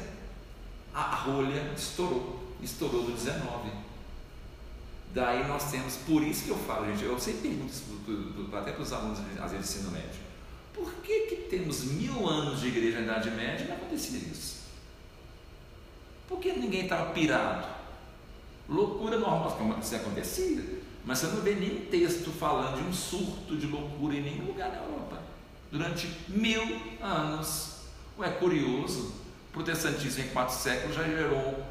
a 0.92 1.00
rolha 1.14 1.72
estourou, 1.74 2.54
estourou 2.62 3.04
do 3.04 3.12
19. 3.12 3.70
Daí 5.14 5.48
nós 5.48 5.70
temos, 5.70 5.96
por 5.96 6.22
isso 6.22 6.44
que 6.44 6.50
eu 6.50 6.58
falo, 6.58 6.84
gente, 6.92 7.04
eu 7.04 7.18
sempre 7.18 7.48
pergunto 7.48 7.72
isso 7.72 8.50
até 8.54 8.70
para 8.72 8.82
os 8.82 8.92
alunos, 8.92 9.18
às 9.40 9.50
vezes, 9.50 9.76
ensino 9.76 9.92
médio. 9.92 10.20
Por 10.74 10.92
que, 10.94 11.20
que 11.20 11.36
temos 11.48 11.84
mil 11.84 12.28
anos 12.28 12.60
de 12.60 12.68
igreja 12.68 12.98
na 12.98 13.04
Idade 13.04 13.30
Média 13.30 13.64
e 13.64 13.68
não 13.68 13.76
acontecia 13.76 14.18
isso? 14.18 14.64
Por 16.28 16.40
que 16.40 16.52
ninguém 16.52 16.82
estava 16.82 17.12
pirado? 17.12 17.68
Loucura 18.68 19.18
normal, 19.18 19.52
como 19.56 19.78
isso 19.78 19.94
acontecia. 19.94 20.82
Mas 21.04 21.18
você 21.18 21.26
não 21.26 21.42
vê 21.42 21.54
nenhum 21.54 21.86
texto 21.86 22.30
falando 22.32 22.82
de 22.82 22.88
um 22.88 22.92
surto 22.92 23.56
de 23.56 23.66
loucura 23.66 24.16
em 24.16 24.22
nenhum 24.22 24.46
lugar 24.46 24.70
na 24.70 24.78
Europa. 24.78 25.22
Durante 25.70 26.08
mil 26.28 26.80
anos. 27.00 27.82
Ué, 28.18 28.30
curioso. 28.30 29.12
O 29.50 29.52
protestantismo 29.52 30.24
em 30.24 30.28
quatro 30.28 30.56
séculos 30.56 30.96
já 30.96 31.04
gerou 31.04 31.64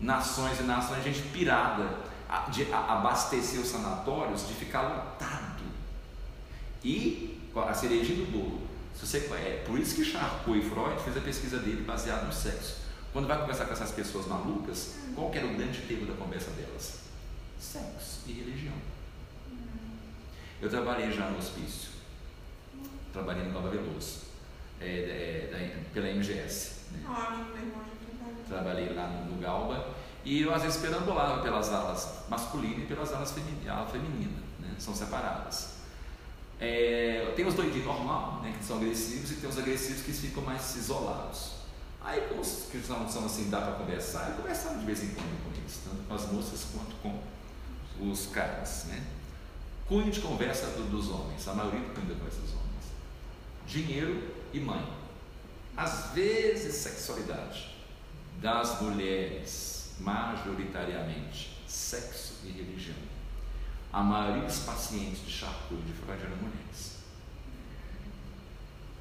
nações 0.00 0.60
e 0.60 0.64
nações, 0.64 1.04
gente 1.04 1.22
pirada, 1.28 1.96
de 2.50 2.70
abastecer 2.72 3.60
os 3.60 3.68
sanatórios, 3.68 4.46
de 4.46 4.54
ficar 4.54 4.82
lotado. 4.82 5.62
E 6.84 7.39
a 7.56 7.74
cerejinha 7.74 8.24
do 8.24 8.30
bolo. 8.32 8.60
Se 8.94 9.06
você, 9.06 9.18
é 9.18 9.64
por 9.66 9.78
isso 9.78 9.94
que 9.96 10.04
Charcot 10.04 10.58
e 10.58 10.62
Freud 10.62 11.00
fez 11.02 11.16
a 11.16 11.20
pesquisa 11.20 11.58
dele 11.58 11.82
baseada 11.82 12.24
no 12.26 12.32
sexo. 12.32 12.76
Quando 13.12 13.26
vai 13.26 13.38
conversar 13.40 13.64
com 13.66 13.72
essas 13.72 13.90
pessoas 13.92 14.26
malucas, 14.26 14.96
qual 15.14 15.30
que 15.30 15.38
era 15.38 15.46
o 15.46 15.54
grande 15.54 15.80
tema 15.82 16.06
da 16.06 16.14
conversa 16.14 16.50
delas? 16.52 17.00
Sexo 17.58 18.20
e 18.26 18.32
religião. 18.32 18.74
Eu 20.60 20.68
trabalhei 20.68 21.10
já 21.10 21.28
no 21.30 21.38
hospício. 21.38 21.90
Trabalhei 23.12 23.44
no 23.44 23.52
Nova 23.52 23.70
Veloso, 23.70 24.20
é, 24.80 24.86
é, 24.86 25.50
da- 25.50 25.92
pela 25.92 26.08
MGS. 26.08 26.92
né? 26.92 27.00
Ah. 27.08 27.44
Trabalhei 28.48 28.92
lá 28.94 29.06
no, 29.08 29.32
no 29.34 29.40
Galba 29.40 29.88
e 30.24 30.42
eu 30.42 30.54
às 30.54 30.62
vezes 30.62 30.80
perambulava 30.80 31.42
pelas 31.42 31.72
alas 31.72 32.24
masculinas 32.28 32.82
e 32.82 32.86
pelas 32.86 33.12
alas 33.12 33.32
femini- 33.32 33.68
ala 33.68 33.86
feminina, 33.86 34.38
né? 34.60 34.74
são 34.78 34.94
separadas. 34.94 35.69
É, 36.60 37.32
tem 37.34 37.46
os 37.46 37.54
doidinhos 37.54 37.86
normal, 37.86 38.40
né, 38.42 38.54
que 38.58 38.64
são 38.64 38.76
agressivos, 38.76 39.30
e 39.30 39.34
tem 39.36 39.48
os 39.48 39.58
agressivos 39.58 40.02
que 40.02 40.12
ficam 40.12 40.42
mais 40.42 40.76
isolados. 40.76 41.52
Aí, 42.02 42.20
com 42.28 42.38
os 42.40 42.66
que 42.70 42.78
são, 42.80 43.08
são 43.08 43.24
assim, 43.24 43.48
dá 43.50 43.60
para 43.62 43.72
conversar, 43.74 44.30
eu 44.30 44.36
conversava 44.36 44.78
de 44.78 44.84
vez 44.86 45.02
em 45.02 45.08
quando 45.08 45.44
com 45.44 45.50
eles, 45.58 45.80
tanto 45.84 46.02
com 46.06 46.14
as 46.14 46.30
moças 46.32 46.66
quanto 46.72 46.96
com 46.96 48.10
os 48.10 48.26
caras. 48.26 48.84
Né? 48.88 49.02
Cunho 49.86 50.10
de 50.10 50.20
conversa 50.20 50.66
do- 50.68 50.90
dos 50.90 51.10
homens, 51.10 51.46
a 51.48 51.54
maioria 51.54 51.80
do 51.80 51.94
cunho 51.94 52.06
de 52.06 52.14
conversa 52.14 52.40
dos 52.40 52.50
homens. 52.52 52.84
Dinheiro 53.66 54.34
e 54.52 54.60
mãe. 54.60 54.86
Às 55.76 56.10
vezes, 56.12 56.74
sexualidade. 56.74 57.74
Das 58.40 58.80
mulheres, 58.80 59.92
majoritariamente, 60.00 61.62
sexo 61.66 62.34
e 62.44 62.48
religião. 62.50 62.96
A 63.92 64.02
maioria 64.02 64.44
dos 64.44 64.60
pacientes 64.60 65.24
de 65.26 65.30
Charcot 65.32 65.74
de 65.82 65.92
Freud 65.92 66.22
eram 66.22 66.36
mulheres. 66.36 66.98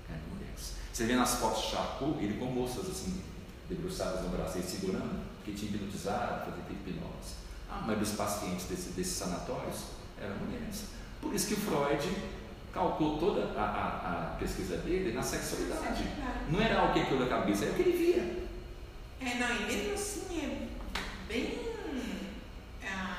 Eram 0.09 0.21
mulheres. 0.33 0.73
Você 0.91 1.05
vê 1.05 1.15
nas 1.15 1.35
fotos 1.35 1.63
de 1.63 1.67
Charcot, 1.71 2.17
ele 2.23 2.39
com 2.39 2.45
moças 2.45 2.89
assim, 2.89 3.21
debruçadas 3.69 4.23
no 4.23 4.29
braço, 4.29 4.57
ele 4.57 4.67
segurando, 4.67 5.21
que 5.45 5.53
tinha 5.53 5.71
hipnotizado, 5.71 6.45
fazer 6.51 6.61
hipnose. 6.71 7.35
A 7.69 7.75
maioria 7.81 7.97
dos 8.03 8.13
pacientes 8.13 8.65
desse, 8.65 8.89
desses 8.89 9.13
sanatórios 9.13 9.77
eram 10.19 10.35
mulheres. 10.37 10.85
Por 11.21 11.33
isso 11.35 11.47
que 11.47 11.55
Freud 11.55 12.09
calcou 12.73 13.19
toda 13.19 13.59
a, 13.59 13.61
a- 13.63 14.23
a 14.33 14.35
pesquisa 14.39 14.77
dele 14.77 15.13
na 15.13 15.21
sexualidade. 15.21 16.03
Não 16.49 16.59
era 16.59 16.79
algo 16.81 16.93
que 16.93 17.01
aquilo 17.01 17.19
da 17.19 17.27
cabeça, 17.27 17.65
era 17.65 17.73
o 17.73 17.75
que 17.75 17.81
ele 17.83 17.97
via. 17.97 18.39
É, 19.21 19.37
não, 19.37 19.55
e 19.55 19.65
mesmo 19.65 19.93
assim 19.93 20.39
é 20.39 20.67
bem, 21.27 21.59
ah, 22.85 23.18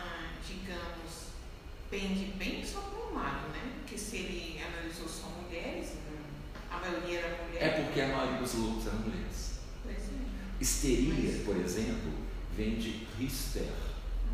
pende 1.90 2.32
bem 2.38 2.64
só 2.64 2.80
para 2.80 3.10
um 3.10 3.14
lado, 3.14 3.48
né? 3.48 3.72
Porque 3.78 3.98
se 3.98 4.16
ele 4.16 4.62
analisou 4.62 5.08
só 5.08 5.28
mulheres, 5.28 5.94
a 6.70 6.78
maioria 6.78 7.18
era 7.18 7.44
mulher. 7.44 7.62
É 7.62 7.68
porque 7.82 8.00
a 8.00 8.08
maioria 8.08 8.38
dos 8.40 8.54
loucos 8.54 8.86
eram 8.86 8.98
mulheres. 9.00 9.58
Pois 9.82 9.96
é. 9.98 10.60
Histeria, 10.60 11.44
por 11.44 11.56
exemplo, 11.56 12.12
vem 12.56 12.76
de 12.76 13.06
hister. 13.18 13.66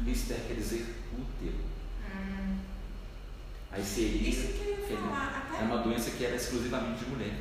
Hister 0.06 0.36
quer 0.46 0.54
dizer 0.54 0.94
útero. 1.12 1.56
Hum, 2.14 2.58
A 3.72 3.78
histeria 3.78 4.34
é 5.58 5.62
uma 5.64 5.78
doença 5.78 6.10
que 6.10 6.24
era 6.24 6.36
exclusivamente 6.36 7.04
de 7.04 7.10
mulher. 7.10 7.34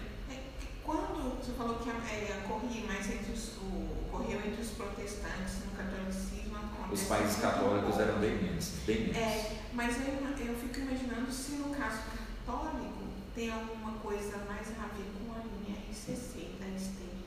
Quando 0.86 1.38
você 1.40 1.52
falou 1.54 1.76
que 1.80 1.90
é, 1.90 2.44
ocorria 2.46 2.86
mais 2.86 3.10
entre 3.10 3.32
os, 3.32 3.58
o, 3.58 4.22
entre 4.30 4.62
os 4.62 4.70
protestantes 4.72 5.66
no 5.66 5.72
catolicismo, 5.76 6.58
Os 6.92 7.04
países 7.04 7.38
católicos 7.42 8.00
eram 8.00 8.20
bem 8.20 8.36
menos, 8.44 8.70
bem 8.86 9.02
menos. 9.08 9.18
É, 9.18 9.58
mas 9.74 9.96
eu, 10.06 10.14
eu 10.14 10.56
fico 10.56 10.80
imaginando 10.80 11.32
se 11.32 11.54
no 11.54 11.74
caso 11.76 12.00
católico 12.46 13.04
tem 13.34 13.52
alguma 13.52 13.94
coisa 13.94 14.38
mais 14.48 14.68
a 14.70 14.88
ver 14.96 15.10
com 15.18 15.34
a 15.34 15.42
linha 15.44 15.78
RCC 15.90 16.56
da 16.60 16.68
histeria, 16.68 17.26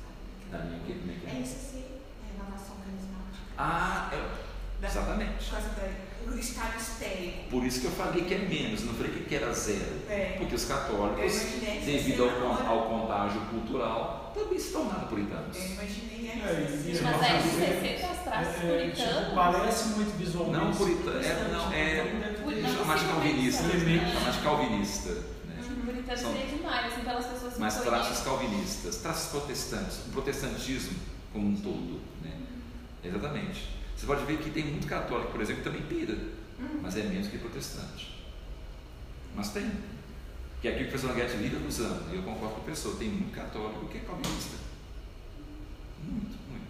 sabe? 0.00 0.50
Da 0.50 0.58
linha 0.64 0.80
que- 0.86 0.98
como 0.98 1.12
é 1.12 1.14
que 1.14 1.26
é? 1.26 1.30
É 1.30 1.42
RCC, 1.42 1.76
é 1.78 2.32
renovação 2.38 2.76
carismática. 2.76 3.44
Ah, 3.58 4.08
é, 4.12 4.80
Da- 4.80 4.88
exatamente. 4.88 5.44
Por 5.44 5.50
causa 5.52 5.68
do 6.30 6.38
estado 6.38 6.76
histérico. 6.78 7.50
Por 7.50 7.64
isso 7.64 7.80
que 7.80 7.86
eu 7.86 7.90
falei 7.92 8.24
que 8.24 8.34
é 8.34 8.38
menos, 8.38 8.84
não 8.84 8.94
falei 8.94 9.12
que 9.12 9.34
era 9.34 9.52
zero. 9.52 10.02
É. 10.08 10.34
Porque 10.38 10.54
os 10.54 10.64
católicos, 10.64 11.32
devido 11.84 12.24
ao, 12.24 12.66
ao 12.66 12.88
contágio 12.88 13.40
cultural, 13.50 14.32
também 14.34 14.58
se 14.58 14.72
tornaram 14.72 15.06
puritanos. 15.06 15.56
Eu 15.56 15.64
imaginei 15.66 16.14
É, 16.34 16.64
RCC. 16.64 16.90
e- 16.90 17.02
Mas 17.02 17.22
aí 17.22 17.36
é- 17.36 17.40
você 17.40 17.64
É, 17.64 18.60
puritanos. 18.60 19.24
tipo, 19.24 19.34
parece 19.34 19.88
muito 19.90 20.16
visualmente. 20.18 20.56
Não 20.64 20.72
puritano, 20.74 21.20
é, 21.20 21.48
não, 21.52 21.72
é, 21.72 22.34
Puri- 22.42 22.54
Deixa 22.56 22.68
eu 22.68 22.72
não 22.74 22.78
chamar 22.84 22.98
de 22.98 23.04
calvinista, 23.06 23.62
chamar 23.62 24.30
de 24.32 24.38
calvinista. 24.42 25.10
Né? 25.10 25.56
Puritano 25.84 26.18
São- 26.18 26.32
seria 26.32 26.46
demais, 26.56 26.92
assim, 26.92 27.02
pelas 27.04 27.26
pessoas 27.26 27.58
Mas 27.58 27.80
traços 27.80 28.20
calvinistas, 28.24 28.96
traços 28.96 29.30
protestantes, 29.30 29.98
o 30.06 30.10
protestantismo 30.10 30.94
como 31.32 31.48
um 31.48 31.56
todo. 31.56 32.00
Né? 32.22 32.32
Exatamente. 33.04 33.68
Você 34.04 34.08
pode 34.08 34.26
ver 34.26 34.36
que 34.36 34.50
tem 34.50 34.66
muito 34.66 34.86
católico, 34.86 35.32
por 35.32 35.40
exemplo, 35.40 35.62
que 35.62 35.70
também 35.70 35.80
pira, 35.80 36.14
mas 36.82 36.94
é 36.94 37.04
menos 37.04 37.26
que 37.26 37.38
protestante. 37.38 38.14
Mas 39.34 39.48
tem. 39.48 39.66
Que 40.60 40.68
é 40.68 40.72
aquilo 40.72 40.90
que 40.90 40.94
o 40.94 40.98
professor 40.98 41.16
Guedes 41.16 41.40
vive 41.40 41.66
usando, 41.66 42.12
e 42.12 42.16
eu 42.16 42.22
concordo 42.22 42.56
com 42.56 42.60
o 42.60 42.64
professor, 42.64 42.96
tem 42.96 43.08
muito 43.08 43.34
católico 43.34 43.88
que 43.88 43.96
é 43.96 44.00
calvinista. 44.02 44.58
Muito, 46.02 46.36
muito. 46.50 46.66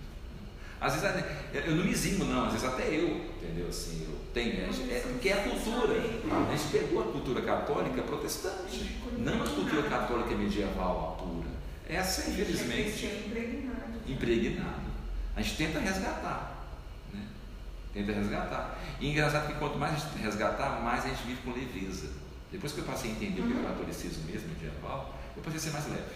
Às 0.81 0.95
vezes, 0.95 1.25
eu 1.67 1.75
não 1.75 1.85
me 1.85 1.91
eximo, 1.91 2.25
não, 2.25 2.45
às 2.45 2.53
vezes 2.53 2.69
até 2.69 2.87
eu, 2.89 3.17
entendeu? 3.43 3.67
Assim, 3.69 4.07
eu 4.09 4.17
tenho, 4.33 4.53
é, 4.53 4.95
é, 4.95 5.01
porque 5.01 5.29
é 5.29 5.33
a 5.33 5.43
cultura. 5.43 5.93
A 5.93 6.57
gente 6.57 6.71
pegou 6.71 7.03
a 7.03 7.13
cultura 7.13 7.43
católica 7.43 8.01
protestante, 8.03 8.97
não 9.19 9.43
a 9.43 9.49
cultura 9.49 9.83
católica 9.83 10.37
medieval 10.37 11.17
pura. 11.19 11.51
Essa, 11.89 12.31
infelizmente, 12.31 13.07
É 13.07 13.25
impregnado. 13.27 14.01
impregnado. 14.07 14.95
A 15.35 15.43
gente 15.43 15.57
tenta 15.57 15.81
resgatar. 15.81 16.54
Tenta 17.95 18.13
resgatar. 18.13 18.79
E 19.01 19.09
engraçado 19.11 19.47
que 19.47 19.59
quanto 19.59 19.79
mais 19.79 19.95
a 19.95 19.97
gente 19.97 20.19
resgatar, 20.23 20.81
mais 20.83 21.05
a 21.05 21.09
gente 21.09 21.23
vive 21.23 21.41
com 21.43 21.53
leveza. 21.53 22.11
Depois 22.51 22.73
que 22.73 22.81
eu 22.81 22.85
passei 22.85 23.11
a 23.11 23.15
entender 23.15 23.41
o 23.41 23.47
que 23.47 23.53
é 23.57 23.61
o 23.61 23.65
catolicismo 23.65 24.25
mesmo 24.25 24.49
medieval, 24.49 25.15
eu 25.37 25.43
passei 25.43 25.59
a 25.59 25.63
ser 25.63 25.71
mais 25.71 25.87
leve. 25.89 26.15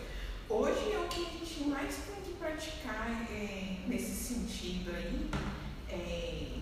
Hoje 0.48 0.92
é 0.92 0.98
o 0.98 1.08
que 1.08 1.20
a 1.24 1.30
gente 1.38 1.68
mais 1.68 1.94
tem 1.96 2.16
que 2.24 2.32
praticar 2.38 3.08
é, 3.30 3.76
nesse 3.86 4.12
sentido 4.12 4.90
aí. 4.94 5.30
É, 5.88 6.58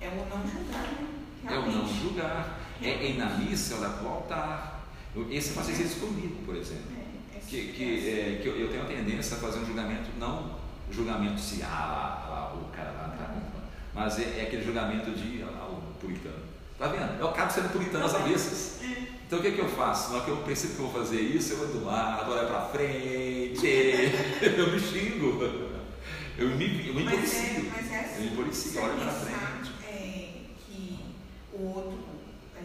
é 0.00 0.08
o 0.08 0.16
não 0.28 0.46
julgar, 0.48 0.82
né? 0.82 1.08
É 1.46 1.52
o 1.58 1.62
não 1.62 1.70
Realmente. 1.70 2.00
julgar. 2.00 2.60
É, 2.82 2.88
é 2.90 3.10
ir 3.10 3.18
na 3.18 3.26
missa, 3.36 3.76
orar 3.76 3.92
para 3.98 4.06
o 4.06 4.12
altar. 4.12 4.86
Eu- 5.14 5.30
Esse 5.30 5.52
faz 5.52 5.68
isso 5.78 6.00
comigo, 6.00 6.42
por 6.44 6.56
exemplo. 6.56 6.90
É, 6.96 7.36
é 7.36 7.40
Que, 7.40 7.72
que, 7.72 8.08
é, 8.08 8.40
que 8.42 8.48
eu, 8.48 8.56
eu 8.58 8.68
tenho 8.68 8.82
a 8.82 8.86
tendência 8.86 9.36
a 9.36 9.40
fazer 9.40 9.58
um 9.60 9.66
julgamento, 9.66 10.10
não 10.18 10.58
julgamento 10.90 11.40
se 11.40 11.62
ah, 11.62 11.66
lá, 11.68 12.30
lá, 12.30 12.54
o 12.54 12.68
cara 12.74 12.90
lá 12.92 13.16
tá 13.16 13.24
com- 13.26 13.53
mas 13.94 14.18
é, 14.18 14.40
é 14.40 14.42
aquele 14.42 14.64
julgamento 14.64 15.10
de 15.12 15.42
ah, 15.42 15.68
o 15.70 15.94
puritano. 16.00 16.42
Tá 16.78 16.88
vendo? 16.88 17.18
Eu 17.20 17.28
acabo 17.28 17.52
sendo 17.52 17.70
puritano 17.72 18.04
às 18.04 18.14
avessas. 18.14 18.80
Então 19.26 19.38
o 19.38 19.42
que, 19.42 19.52
que 19.52 19.60
eu 19.60 19.68
faço? 19.68 20.10
Na 20.10 20.16
hora 20.16 20.24
que 20.24 20.30
eu 20.32 20.36
percebo 20.38 20.74
que 20.74 20.80
eu 20.80 20.86
vou 20.88 21.00
fazer 21.02 21.20
isso, 21.20 21.52
eu 21.54 21.58
vou 21.58 21.68
do 21.68 21.84
lado, 21.86 22.30
olho 22.32 22.46
para 22.46 22.60
frente, 22.66 23.66
eu 24.56 24.70
me 24.72 24.78
xingo, 24.80 25.42
eu 26.36 26.48
me, 26.50 26.88
eu 26.88 26.94
me 26.94 27.04
Mas 27.04 27.14
é, 27.14 27.16
policio. 27.16 27.72
mas 27.74 27.92
é 27.92 28.00
assim, 28.00 28.24
Eu 28.24 28.30
me 28.30 28.36
policio, 28.36 28.82
olho 28.82 28.94
para 28.98 29.12
frente. 29.12 29.72
é, 29.88 30.32
que 30.66 30.98
o 31.52 31.62
outro 31.62 31.98
é, 32.56 32.60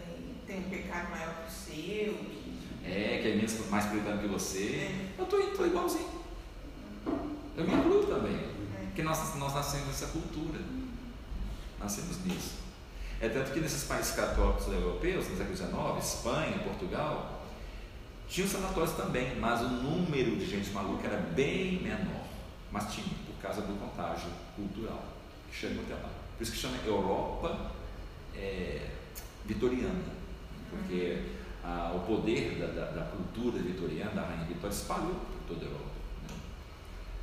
tem 0.46 0.58
um 0.58 0.62
pecado 0.64 1.10
maior 1.10 1.34
que 1.34 1.48
o 1.48 1.54
seu, 1.54 2.14
que 2.14 2.60
É, 2.84 3.20
que 3.22 3.28
é 3.28 3.34
menos, 3.36 3.70
mais 3.70 3.86
puritano 3.86 4.20
que 4.20 4.28
você. 4.28 4.58
É. 4.58 5.20
Eu 5.20 5.26
tô, 5.26 5.38
tô 5.38 5.64
igualzinho. 5.66 6.08
Eu 7.56 7.64
me 7.64 7.74
incluo 7.74 8.04
também. 8.06 8.34
É. 8.34 8.84
Porque 8.86 9.02
nós, 9.02 9.34
nós 9.36 9.54
nascemos 9.54 9.86
nessa 9.86 10.06
cultura. 10.08 10.58
Nascemos 11.80 12.24
nisso. 12.24 12.60
É 13.20 13.28
tanto 13.28 13.52
que 13.52 13.60
nesses 13.60 13.84
países 13.84 14.12
católicos 14.12 14.66
europeus, 14.68 15.28
no 15.28 15.36
século 15.36 15.56
XIX, 15.56 16.04
Espanha, 16.04 16.58
Portugal, 16.58 17.42
tinham 18.28 18.48
sanatórios 18.48 18.94
também, 18.94 19.36
mas 19.40 19.60
o 19.60 19.68
número 19.68 20.36
de 20.36 20.48
gente 20.48 20.70
maluca 20.70 21.08
era 21.08 21.18
bem 21.18 21.82
menor. 21.82 22.24
Mas 22.70 22.92
tinha, 22.94 23.06
por 23.26 23.34
causa 23.42 23.62
do 23.62 23.78
contágio 23.78 24.30
cultural, 24.54 25.02
que 25.50 25.56
chegou 25.56 25.82
até 25.84 25.94
lá. 25.94 26.10
Por 26.36 26.42
isso 26.44 26.52
que 26.52 26.58
chama 26.58 26.76
Europa 26.86 27.72
é, 28.34 28.90
vitoriana, 29.44 30.20
porque 30.70 31.24
ah, 31.64 31.92
o 31.94 32.00
poder 32.00 32.58
da, 32.58 32.66
da, 32.68 32.90
da 32.92 33.02
cultura 33.06 33.60
vitoriana, 33.62 34.12
da 34.12 34.22
rainha 34.22 34.44
Vitória, 34.44 34.74
espalhou 34.74 35.14
por 35.14 35.54
toda 35.54 35.66
a 35.66 35.68
Europa. 35.68 35.90
Né? 36.22 36.36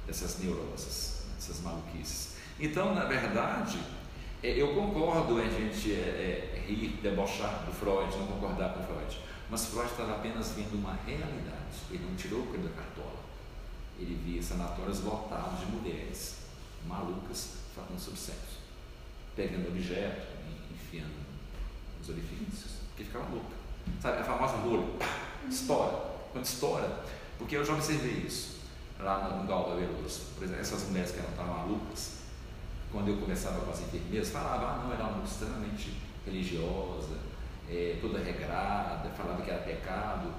Essas 0.07 0.39
neuroses, 0.39 1.23
essas 1.37 1.61
maluquices. 1.61 2.35
Então, 2.59 2.93
na 2.93 3.05
verdade, 3.05 3.79
eu 4.43 4.75
concordo 4.75 5.41
em 5.41 5.47
a 5.47 5.49
gente 5.49 5.93
é, 5.93 6.53
é, 6.55 6.63
rir, 6.67 6.99
debochar 7.01 7.65
do 7.65 7.71
Freud, 7.71 8.15
não 8.17 8.27
concordar 8.27 8.73
com 8.73 8.83
Freud, 8.83 9.19
mas 9.49 9.65
Freud 9.65 9.89
estava 9.89 10.15
apenas 10.15 10.51
vendo 10.51 10.75
uma 10.75 10.93
realidade, 11.05 11.77
ele 11.89 12.05
não 12.05 12.15
tirou 12.15 12.41
o 12.41 12.47
coelho 12.47 12.63
da 12.63 12.75
cartola. 12.75 13.17
Ele 13.99 14.13
via 14.23 14.43
sanatórios 14.43 15.01
lotados 15.03 15.59
de 15.59 15.65
mulheres 15.67 16.37
malucas 16.85 17.53
falando 17.75 17.99
sobre 17.99 18.19
sexo, 18.19 18.59
pegando 19.35 19.69
objeto, 19.69 20.27
enfiando 20.71 21.25
nos 21.99 22.09
orifícios, 22.09 22.73
porque 22.89 23.05
ficava 23.05 23.27
louca. 23.29 23.55
Sabe, 24.01 24.19
a 24.19 24.23
famosa 24.23 24.57
rolha, 24.57 24.85
pá, 24.99 25.07
estoura. 25.49 26.17
Quando 26.31 26.45
estoura, 26.45 27.03
porque 27.37 27.55
eu 27.55 27.65
já 27.65 27.73
observei 27.73 28.23
isso 28.27 28.57
lá 28.99 29.29
no 29.29 29.47
Galba 29.47 29.75
Veloso. 29.75 30.21
Por 30.35 30.43
exemplo, 30.43 30.61
essas 30.61 30.83
mulheres 30.83 31.11
que 31.11 31.19
eram 31.19 31.29
estavam 31.29 31.57
malucas, 31.57 32.16
quando 32.91 33.09
eu 33.09 33.17
conversava 33.17 33.61
com 33.61 33.71
as 33.71 33.81
enfermeiras, 33.81 34.29
falava, 34.29 34.65
ah, 34.65 34.83
não, 34.83 34.93
era 34.93 35.05
uma 35.05 35.23
extremamente 35.23 35.97
religiosa, 36.25 37.15
é, 37.69 37.97
toda 38.01 38.19
regrada, 38.19 39.09
falava 39.09 39.41
que 39.41 39.49
era 39.49 39.61
pecado. 39.61 40.33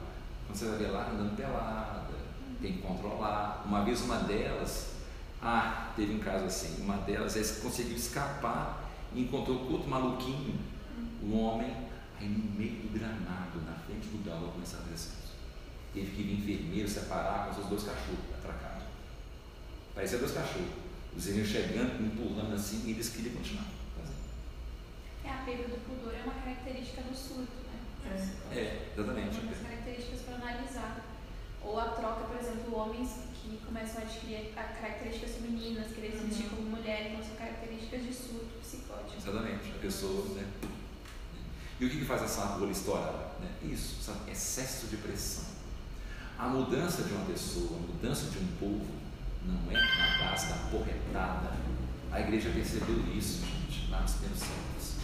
Quando 0.47 0.57
você 0.57 0.67
vai 0.67 0.79
ver 0.79 0.89
lá, 0.89 1.11
andando 1.11 1.37
pelada, 1.37 2.09
tem 2.61 2.73
que 2.75 2.83
controlar. 2.83 3.63
Uma 3.67 3.85
vez 3.85 4.01
uma 4.03 4.17
delas, 4.17 4.95
ah, 5.43 5.93
teve 5.95 6.15
um 6.15 6.19
caso 6.19 6.47
assim, 6.47 6.83
uma 6.83 6.97
delas 6.99 7.37
eles 7.37 7.61
conseguiu 7.63 7.97
escapar 7.97 8.89
e 9.15 9.23
encontrou 9.23 9.71
outro 9.71 9.89
maluquinho, 9.89 10.59
um 11.23 11.39
homem, 11.39 11.89
aí 12.19 12.29
no 12.29 12.59
meio 12.59 12.83
do 12.83 12.99
gramado, 12.99 13.61
na 13.67 13.75
frente 13.87 14.09
do 14.09 14.25
galo, 14.25 14.53
começar 14.53 14.79
a 14.79 14.81
fazer. 14.83 15.11
Teve 15.93 16.11
que 16.11 16.23
vir 16.23 16.55
enfermeiro 16.55 16.89
separar 16.89 17.47
com 17.47 17.55
seus 17.55 17.67
dois 17.67 17.83
cachorros 17.83 18.35
atracados. 18.39 18.85
Parecia 19.95 20.19
dois 20.19 20.33
cachorros. 20.33 20.88
Os 21.19 21.27
irmãos 21.27 21.49
chegando, 21.49 22.01
empurrando 22.07 22.55
assim, 22.55 22.85
e 22.87 22.91
eles 22.93 23.09
queriam 23.09 23.35
continuar 23.35 23.65
fazendo. 23.97 24.23
É, 25.25 25.31
a 25.31 25.43
perda 25.45 25.65
do 25.65 25.79
pudor 25.85 26.15
é 26.15 26.23
uma 26.23 26.35
característica 26.35 27.03
do 27.03 27.13
surto, 27.17 27.51
né? 27.67 28.31
É, 28.53 28.93
exatamente. 28.95 29.37
Algumas 29.37 29.59
características 29.59 30.21
para 30.21 30.35
analisar. 30.37 31.05
Ou 31.61 31.79
a 31.81 31.87
troca, 31.89 32.25
por 32.25 32.37
exemplo, 32.37 32.73
homens 32.77 33.11
que 33.35 33.59
começam 33.67 34.01
a 34.01 34.05
adquirir 34.05 34.53
a- 34.57 34.63
características 34.63 35.33
femininas, 35.33 35.89
querer 35.93 36.15
existir 36.15 36.45
Uhum. 36.45 36.51
como 36.51 36.71
mulher, 36.77 37.11
então 37.11 37.25
são 37.27 37.35
características 37.35 38.01
de 38.07 38.15
surto 38.15 38.47
psicótico. 38.63 39.17
Exatamente, 39.19 39.73
a 39.75 39.79
pessoa, 39.81 40.25
né? 40.37 40.47
E 41.81 41.85
o 41.85 41.91
que, 41.91 41.99
que 41.99 42.05
faz 42.05 42.23
essa 42.23 42.45
bolha 42.59 42.71
estourar? 42.71 43.35
Né? 43.41 43.51
Isso, 43.73 44.03
sabe? 44.03 44.31
excesso 44.31 44.87
de 44.87 44.97
pressão. 44.99 45.45
A 46.39 46.47
mudança 46.49 47.03
de 47.03 47.13
uma 47.13 47.25
pessoa, 47.27 47.77
a 47.77 47.81
mudança 47.93 48.31
de 48.31 48.39
um 48.39 48.47
povo, 48.61 48.87
não 49.45 49.71
é 49.73 49.78
na 50.69 51.27
base 51.27 51.43
da 51.43 51.49
porretada. 51.49 51.57
A 52.11 52.21
igreja 52.21 52.51
percebeu 52.51 53.05
isso, 53.17 53.45
gente, 53.45 53.91
lá 53.91 54.01
nos 54.01 54.13
primeiros 54.13 54.41
séculos. 54.41 54.95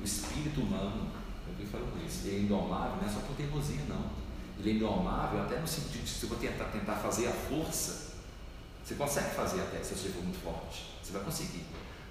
O 0.00 0.04
espírito 0.04 0.60
humano, 0.60 1.10
eu 1.46 1.64
estou 1.64 1.80
falando 1.80 2.06
isso, 2.06 2.26
ele 2.26 2.36
é 2.36 2.40
indomável, 2.40 2.96
não 2.96 3.08
é 3.08 3.12
só 3.12 3.20
por 3.20 3.36
teimosia, 3.36 3.84
não. 3.88 4.10
Ele 4.58 4.70
é 4.70 4.74
indomável 4.74 5.42
até 5.42 5.58
no 5.60 5.66
sentido 5.66 6.04
de 6.04 6.10
se 6.10 6.26
você 6.26 6.48
tentar, 6.48 6.66
tentar 6.66 6.96
fazer 6.96 7.28
a 7.28 7.32
força, 7.32 8.14
você 8.84 8.94
consegue 8.94 9.34
fazer 9.34 9.60
até, 9.60 9.82
se 9.82 9.94
você 9.94 10.08
for 10.08 10.22
muito 10.22 10.38
forte. 10.38 10.94
Você 11.02 11.12
vai 11.12 11.22
conseguir. 11.22 11.64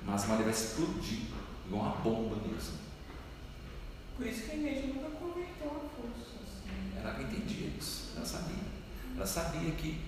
Mas 0.05 0.23
ele 0.29 0.43
vai 0.43 0.51
explodir, 0.51 1.21
igual 1.65 1.83
uma 1.83 1.95
bomba 1.97 2.35
mesmo. 2.35 2.77
Por 4.15 4.25
isso 4.25 4.43
que 4.43 4.51
a 4.51 4.55
igreja 4.55 4.87
nunca 4.87 5.09
converteu 5.09 5.67
a 5.67 5.89
força. 5.95 6.37
Assim. 6.43 6.97
Ela 6.97 7.21
entendia 7.21 7.67
isso, 7.77 8.13
ela 8.15 8.25
sabia. 8.25 8.63
Ela 9.15 9.25
sabia 9.25 9.71
que, 9.71 10.01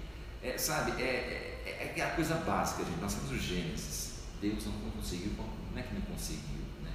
é, 0.43 0.57
sabe, 0.57 1.01
é, 1.01 1.05
é, 1.05 1.58
é 1.79 1.89
aquela 1.91 2.11
coisa 2.11 2.35
básica, 2.35 2.83
gente. 2.83 2.99
Nós 2.99 3.13
temos 3.13 3.31
o 3.31 3.37
Gênesis. 3.37 4.09
Deus 4.41 4.65
não 4.65 4.91
conseguiu, 4.91 5.31
não 5.37 5.77
é 5.77 5.83
que 5.83 5.93
não 5.93 6.01
conseguiu, 6.01 6.63
né? 6.81 6.91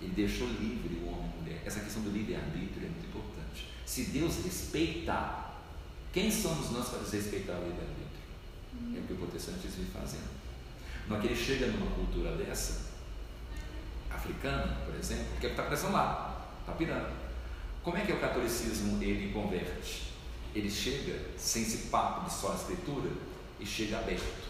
Ele 0.00 0.12
deixou 0.12 0.48
livre 0.48 0.96
o 0.96 1.08
homem 1.08 1.26
e 1.26 1.32
a 1.32 1.40
mulher. 1.40 1.62
Essa 1.64 1.80
questão 1.80 2.02
do 2.02 2.10
livre-arbítrio 2.10 2.86
é 2.86 2.88
muito 2.88 3.06
importante. 3.06 3.68
Se 3.86 4.04
Deus 4.06 4.44
respeitar, 4.44 5.62
quem 6.12 6.30
somos 6.30 6.70
nós 6.70 6.88
para 6.88 6.98
desrespeitar 7.00 7.56
o 7.56 7.64
livre-arbítrio? 7.64 8.96
É 8.96 9.00
o 9.00 9.02
que 9.04 9.12
o 9.12 9.16
protestantismo 9.16 9.84
vem 9.84 9.86
fazendo. 9.86 10.28
Na 11.08 11.18
que 11.18 11.28
ele 11.28 11.36
chega 11.36 11.68
numa 11.68 11.90
cultura 11.92 12.36
dessa, 12.36 12.88
africana, 14.10 14.78
por 14.84 14.94
exemplo, 14.94 15.26
que 15.40 15.46
é 15.46 15.50
está 15.50 15.62
acontecendo 15.62 15.92
lá, 15.92 16.48
está 16.60 16.72
pirando. 16.72 17.16
Como 17.82 17.96
é 17.96 18.04
que 18.04 18.12
é 18.12 18.14
o 18.14 18.20
catolicismo 18.20 19.02
ele 19.02 19.32
converte? 19.32 20.12
Ele 20.54 20.70
chega 20.70 21.18
sem 21.36 21.62
esse 21.62 21.88
papo 21.88 22.26
de 22.26 22.32
só 22.32 22.52
a 22.52 22.54
escritura 22.56 23.10
e 23.60 23.66
chega 23.66 23.98
aberto. 23.98 24.48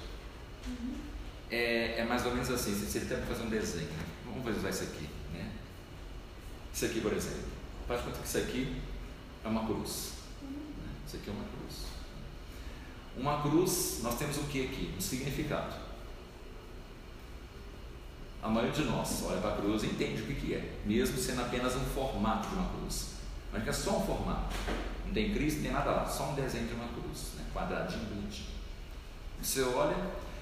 É, 1.51 2.01
é 2.01 2.05
mais 2.05 2.25
ou 2.27 2.33
menos 2.33 2.51
assim, 2.51 2.75
se 2.75 3.01
tem 3.01 3.21
que 3.21 3.27
fazer 3.27 3.43
um 3.43 3.49
desenho, 3.49 3.89
né? 3.89 4.05
vamos 4.27 4.59
usar 4.59 4.71
isso 4.71 4.83
aqui, 4.85 5.09
né? 5.33 5.51
Isso 6.73 6.85
aqui, 6.85 7.01
por 7.01 7.13
exemplo, 7.13 7.49
faz 7.87 8.03
conta 8.03 8.19
que 8.19 8.27
isso 8.27 8.39
aqui 8.39 8.83
é 9.45 9.49
uma 9.49 9.67
cruz. 9.67 10.13
né? 10.43 10.93
Isso 11.07 11.17
aqui 11.17 11.31
é 11.31 11.33
uma 11.33 11.45
cruz. 11.45 11.87
Uma 13.17 13.43
cruz, 13.43 14.01
nós 14.03 14.19
temos 14.19 14.37
o 14.37 14.45
que 14.45 14.67
aqui? 14.67 14.95
Um 14.97 15.01
significado. 15.01 15.75
A 18.41 18.49
maioria 18.49 18.73
de 18.73 18.85
nós 18.85 19.25
olha 19.25 19.41
para 19.41 19.55
a 19.55 19.57
cruz 19.57 19.83
e 19.83 19.87
entende 19.87 20.23
o 20.23 20.27
que, 20.27 20.35
que 20.35 20.55
é, 20.55 20.79
mesmo 20.85 21.19
sendo 21.19 21.41
apenas 21.41 21.75
um 21.75 21.85
formato 21.87 22.49
de 22.49 22.55
uma 22.55 22.69
cruz. 22.69 23.15
Mas 23.53 23.65
que 23.65 23.71
é 23.71 23.73
só 23.73 23.99
um 23.99 24.07
formato. 24.07 24.55
Não 25.05 25.13
tem 25.13 25.33
Cristo, 25.35 25.57
não 25.57 25.65
tem 25.65 25.73
nada 25.73 25.91
lá, 25.91 26.07
só 26.07 26.31
um 26.31 26.35
desenho 26.35 26.69
de 26.69 26.75
uma 26.75 26.87
cruz, 26.89 27.33
né? 27.37 27.45
quadradinho, 27.53 28.05
bonitinho. 28.05 28.48
Você 29.43 29.63
olha, 29.63 29.97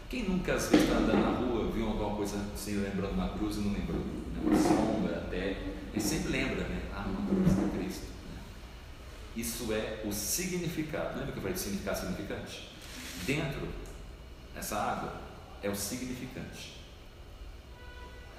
quem 0.09 0.25
nunca 0.29 0.55
às 0.55 0.69
vezes 0.69 0.87
está 0.87 0.99
andando 0.99 1.21
na 1.21 1.39
rua, 1.39 1.71
viu 1.71 1.87
alguma 1.89 2.17
coisa 2.17 2.37
assim, 2.55 2.77
lembrando 2.77 3.13
uma 3.13 3.29
cruz 3.31 3.57
e 3.57 3.61
não 3.61 3.73
lembrou? 3.73 3.99
Né? 3.99 4.23
Uma 4.43 4.57
sombra 4.57 5.17
até. 5.19 5.57
Ele 5.93 6.01
sempre 6.01 6.33
lembra, 6.33 6.67
né? 6.69 6.83
Ah, 6.95 7.07
uma 7.07 7.27
cruz 7.29 7.57
de 7.57 7.79
Cristo. 7.79 8.07
né? 8.33 8.41
Isso 9.37 9.73
é 9.73 10.03
o 10.05 10.13
significado. 10.13 11.19
Lembra 11.19 11.33
que 11.33 11.39
eu 11.39 11.43
falei 11.43 11.55
de 11.55 11.61
significado 11.61 11.99
significante? 11.99 12.71
Dentro 13.27 13.69
dessa 14.55 14.77
água 14.77 15.21
é 15.63 15.69
o 15.69 15.75
significante. 15.75 16.77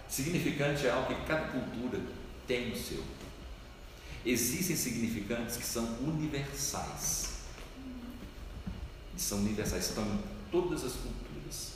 Significante 0.07 0.87
é 0.87 0.91
algo 0.91 1.13
que 1.13 1.25
cada 1.25 1.47
cultura 1.47 1.99
tem 2.47 2.69
no 2.69 2.77
seu. 2.77 3.03
Existem 4.25 4.75
significantes 4.75 5.57
que 5.57 5.65
são 5.65 5.83
universais. 6.01 7.37
E 9.15 9.21
são 9.21 9.39
universais, 9.39 9.89
estão 9.89 10.36
todas 10.51 10.83
as 10.83 10.93
culturas. 10.93 11.73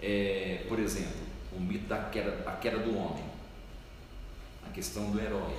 É, 0.00 0.64
por 0.68 0.78
exemplo, 0.78 1.20
o 1.52 1.60
mito 1.60 1.86
da 1.86 2.04
queda, 2.04 2.58
queda 2.60 2.78
do 2.78 2.96
homem, 2.96 3.24
a 4.66 4.70
questão 4.70 5.10
do 5.10 5.20
herói. 5.20 5.56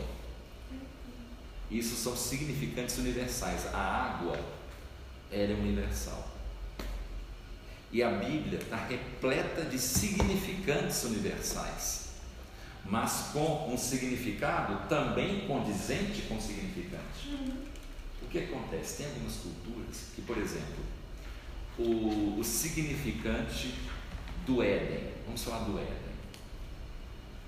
Isso 1.72 1.96
são 1.96 2.16
significantes 2.16 2.98
universais. 2.98 3.74
A 3.74 3.80
água, 3.80 4.40
ela 5.32 5.52
é 5.52 5.56
universal. 5.56 6.32
E 7.92 8.02
a 8.04 8.10
Bíblia 8.10 8.60
está 8.60 8.76
repleta 8.76 9.64
de 9.66 9.80
significantes 9.80 11.04
universais. 11.04 12.10
mas 12.86 13.30
com 13.32 13.74
um 13.74 13.78
significado 13.78 14.88
também 14.90 15.48
condizente 15.48 16.24
com 16.24 16.36
o 16.36 16.42
significante. 16.42 17.38
O 18.22 18.28
que 18.28 18.40
acontece? 18.40 18.98
Tem 18.98 19.06
algumas 19.08 19.36
culturas 19.36 20.08
que, 20.16 20.22
por 20.22 20.38
exemplo, 20.38 20.84
o, 21.78 22.40
o 22.40 22.44
significante 22.44 23.76
do 24.46 24.62
Éden, 24.62 25.12
vamos 25.26 25.44
falar 25.44 25.60
do 25.60 25.78
Éden. 25.78 26.14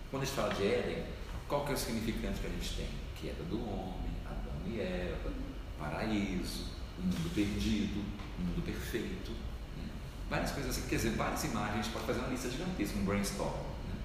Quando 0.09 0.23
a 0.23 0.25
gente 0.25 0.35
fala 0.35 0.53
de 0.53 0.65
Éden, 0.65 1.03
qual 1.47 1.65
que 1.65 1.71
é 1.71 1.75
o 1.75 1.77
significante 1.77 2.39
que 2.39 2.47
a 2.47 2.49
gente 2.49 2.75
tem? 2.75 2.89
Queda 3.21 3.43
do 3.43 3.57
homem, 3.57 4.11
Adão 4.25 4.53
e 4.65 4.79
Eva, 4.79 5.31
paraíso, 5.79 6.71
mundo 6.97 7.33
perdido, 7.33 8.03
mundo 8.39 8.63
perfeito. 8.65 9.31
Né? 9.77 9.89
Várias 10.29 10.51
coisas 10.51 10.75
assim, 10.77 10.87
quer 10.87 10.95
dizer, 10.95 11.11
várias 11.11 11.43
imagens, 11.43 11.79
a 11.79 11.81
gente 11.81 11.93
pode 11.93 12.05
fazer 12.05 12.19
uma 12.19 12.29
lista 12.29 12.49
gigantesca, 12.49 12.97
um 12.97 13.05
brainstorm. 13.05 13.53
Né? 13.53 13.95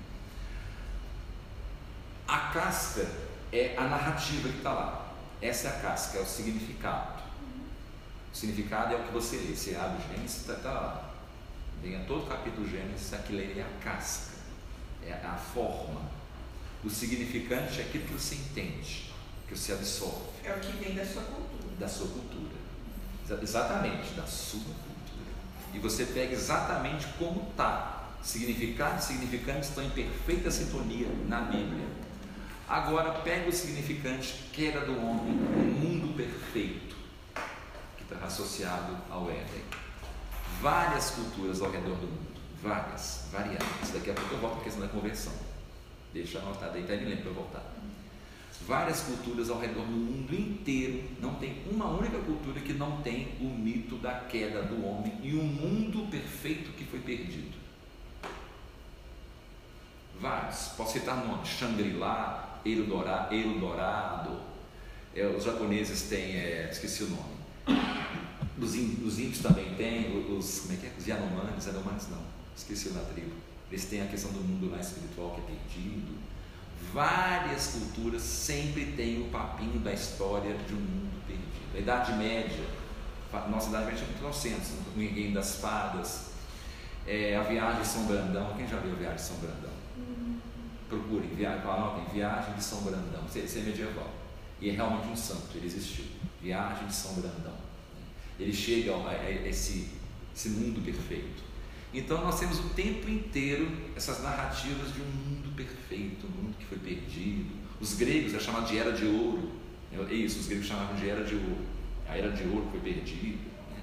A 2.29 2.39
casca 2.53 3.07
é 3.53 3.75
a 3.77 3.85
narrativa 3.85 4.49
que 4.49 4.59
está 4.59 4.73
lá. 4.73 5.15
Essa 5.41 5.69
é 5.69 5.71
a 5.71 5.81
casca, 5.81 6.19
é 6.19 6.21
o 6.21 6.27
significado. 6.27 7.20
O 8.33 8.37
significado 8.37 8.95
é 8.95 8.97
o 8.97 9.03
que 9.05 9.13
você 9.13 9.37
lê. 9.37 9.55
Você 9.55 9.75
abre 9.75 10.03
o 10.03 10.09
Gênesis, 10.09 10.41
está 10.41 10.55
tá 10.55 10.73
lá. 10.73 11.11
Vem 11.83 11.97
a 11.97 12.05
todo 12.05 12.29
capítulo 12.29 12.69
Gênesis, 12.69 13.13
aquilo 13.15 13.41
é 13.41 13.63
a 13.63 13.83
casca, 13.83 14.37
é 15.03 15.13
a 15.13 15.35
forma. 15.35 16.03
O 16.85 16.91
significante 16.91 17.81
é 17.81 17.85
aquilo 17.85 18.05
que 18.05 18.13
você 18.13 18.35
entende, 18.35 19.13
que 19.49 19.57
você 19.57 19.73
absorve. 19.73 20.31
É 20.45 20.53
o 20.53 20.61
que 20.61 20.73
vem 20.73 20.95
da 20.95 21.05
sua 21.05 21.23
cultura. 21.23 21.77
Da 21.79 21.89
sua 21.89 22.09
cultura. 22.09 22.61
Exatamente, 23.43 24.15
da 24.15 24.27
sua 24.27 24.61
cultura. 24.61 25.31
E 25.73 25.79
você 25.79 26.05
pega 26.05 26.33
exatamente 26.33 27.07
como 27.19 27.49
está. 27.51 28.09
Significado 28.23 28.99
e 28.99 29.03
significante 29.03 29.69
estão 29.69 29.85
em 29.85 29.91
perfeita 29.91 30.51
sintonia 30.51 31.09
na 31.27 31.41
Bíblia. 31.43 31.87
Agora 32.69 33.13
pega 33.21 33.49
o 33.49 33.53
significante 33.53 34.35
que 34.53 34.67
era 34.67 34.85
do 34.85 34.93
homem, 34.93 35.33
um 35.33 35.73
mundo 35.81 36.15
perfeito, 36.17 36.97
associado 38.23 38.97
ao 39.11 39.31
Éden. 39.31 39.63
Várias 40.61 41.11
culturas 41.11 41.61
ao 41.63 41.71
redor 41.71 41.97
do 41.97 42.07
mundo, 42.07 42.41
várias, 42.63 43.29
variadas. 43.33 43.91
Daqui 43.93 44.11
a 44.11 44.15
pouco 44.15 44.35
eu 44.35 44.39
volto 44.39 44.61
à 44.61 44.65
questão 44.65 44.83
da 44.83 44.89
conversão. 44.89 45.33
Deixa 46.13 46.39
anotado 46.39 46.77
aí, 46.77 46.83
tá? 46.83 46.95
Me 46.95 47.05
lembro 47.05 47.25
para 47.25 47.33
voltar. 47.33 47.63
Várias 48.67 49.01
culturas 49.01 49.49
ao 49.49 49.59
redor 49.59 49.85
do 49.85 49.93
mundo 49.93 50.35
inteiro, 50.35 51.03
não 51.21 51.35
tem 51.35 51.63
uma 51.71 51.87
única 51.87 52.19
cultura 52.19 52.61
que 52.61 52.75
não 52.75 53.01
tem 53.01 53.37
o 53.41 53.45
mito 53.45 53.97
da 53.97 54.21
queda 54.21 54.63
do 54.63 54.85
homem 54.85 55.19
e 55.23 55.35
um 55.35 55.45
mundo 55.45 56.11
perfeito 56.11 56.71
que 56.73 56.85
foi 56.85 57.01
perdido. 57.01 57.59
Vários, 60.21 60.69
posso 60.77 60.93
citar 60.93 61.25
nomes: 61.25 61.49
Shangri-La, 61.49 62.61
Eldorado, 62.65 63.35
Eldorado 63.35 64.51
é, 65.15 65.27
os 65.27 65.45
japoneses 65.45 66.03
têm, 66.03 66.37
é, 66.37 66.69
esqueci 66.71 67.03
o 67.03 67.09
nome, 67.09 67.40
os, 68.59 68.71
os 68.71 69.19
índios 69.19 69.39
também 69.39 69.75
têm, 69.75 70.37
os, 70.37 70.61
como 70.61 70.75
é 70.75 70.77
que 70.77 70.87
é? 70.87 70.93
Os 70.99 71.07
Yanomamis, 71.07 71.67
Yanomamis 71.67 72.09
não, 72.09 72.23
esqueci 72.57 72.91
na 72.91 73.01
tribo, 73.01 73.33
eles 73.71 73.85
têm 73.85 74.03
a 74.03 74.07
questão 74.07 74.33
do 74.33 74.41
mundo 74.41 74.71
lá 74.71 74.79
espiritual 74.79 75.31
que 75.35 75.41
é 75.41 75.57
perdido, 75.57 76.19
várias 76.93 77.69
culturas 77.69 78.23
sempre 78.23 78.87
têm 78.97 79.23
o 79.23 79.31
papinho 79.31 79.81
da 79.81 79.93
história 79.93 80.55
de 80.67 80.75
um 80.75 80.81
mundo 80.81 81.23
perdido, 81.27 81.77
a 81.77 81.79
Idade 81.79 82.13
Média, 82.15 82.65
nossa 83.49 83.69
Idade 83.69 83.87
Média 83.87 84.03
é 84.03 84.07
muito 84.07 84.19
1900, 84.19 84.71
o 84.71 84.99
Ninguém 84.99 85.33
das 85.33 85.57
Fadas, 85.57 86.31
é, 87.07 87.37
a 87.37 87.43
Viagem 87.43 87.83
de 87.83 87.89
São 87.89 88.05
Brandão, 88.05 88.55
quem 88.57 88.67
já 88.67 88.79
viu 88.79 88.93
a 88.93 88.97
Viagem 88.97 89.17
de 89.17 89.23
São 89.23 89.37
Brandão? 89.37 89.81
procurem, 90.91 91.29
viagem, 91.31 91.63
viagem 92.13 92.55
de 92.55 92.65
São 92.65 92.81
Brandão, 92.83 93.25
isso 93.33 93.59
é 93.59 93.63
medieval. 93.63 94.11
E 94.61 94.69
é 94.69 94.73
realmente 94.73 95.09
um 95.09 95.17
santo, 95.17 95.49
ele 95.55 95.67
existiu. 95.67 96.05
Viagem 96.43 96.87
de 96.87 96.95
São 96.95 97.15
Brandão. 97.15 97.57
Ele 98.39 98.53
chega 98.53 98.95
a, 98.95 99.31
esse, 99.49 99.89
esse 100.35 100.51
mundo 100.51 100.85
perfeito. 100.85 101.43
Então 101.93 102.23
nós 102.23 102.39
temos 102.39 102.59
o 102.61 102.69
tempo 102.71 103.11
inteiro 103.11 103.69
essas 103.97 104.23
narrativas 104.23 104.93
de 104.95 105.01
um 105.01 105.05
mundo 105.05 105.55
perfeito, 105.57 106.27
um 106.27 106.43
mundo 106.43 106.57
que 106.59 106.67
foi 106.67 106.79
perdido. 106.79 107.51
Os 107.81 107.95
gregos 107.95 108.35
é 108.35 108.39
chamado 108.39 108.67
de 108.67 108.79
era 108.79 108.93
de 108.93 109.07
ouro. 109.07 109.51
É 109.93 110.15
isso, 110.15 110.41
os 110.41 110.47
gregos 110.47 110.67
chamavam 110.67 110.95
de 110.95 111.09
era 111.09 111.25
de 111.25 111.35
ouro. 111.35 111.59
A 112.09 112.17
era 112.17 112.31
de 112.31 112.45
ouro 112.45 112.69
foi 112.71 112.81
perdida. 112.81 113.39
Né? 113.71 113.83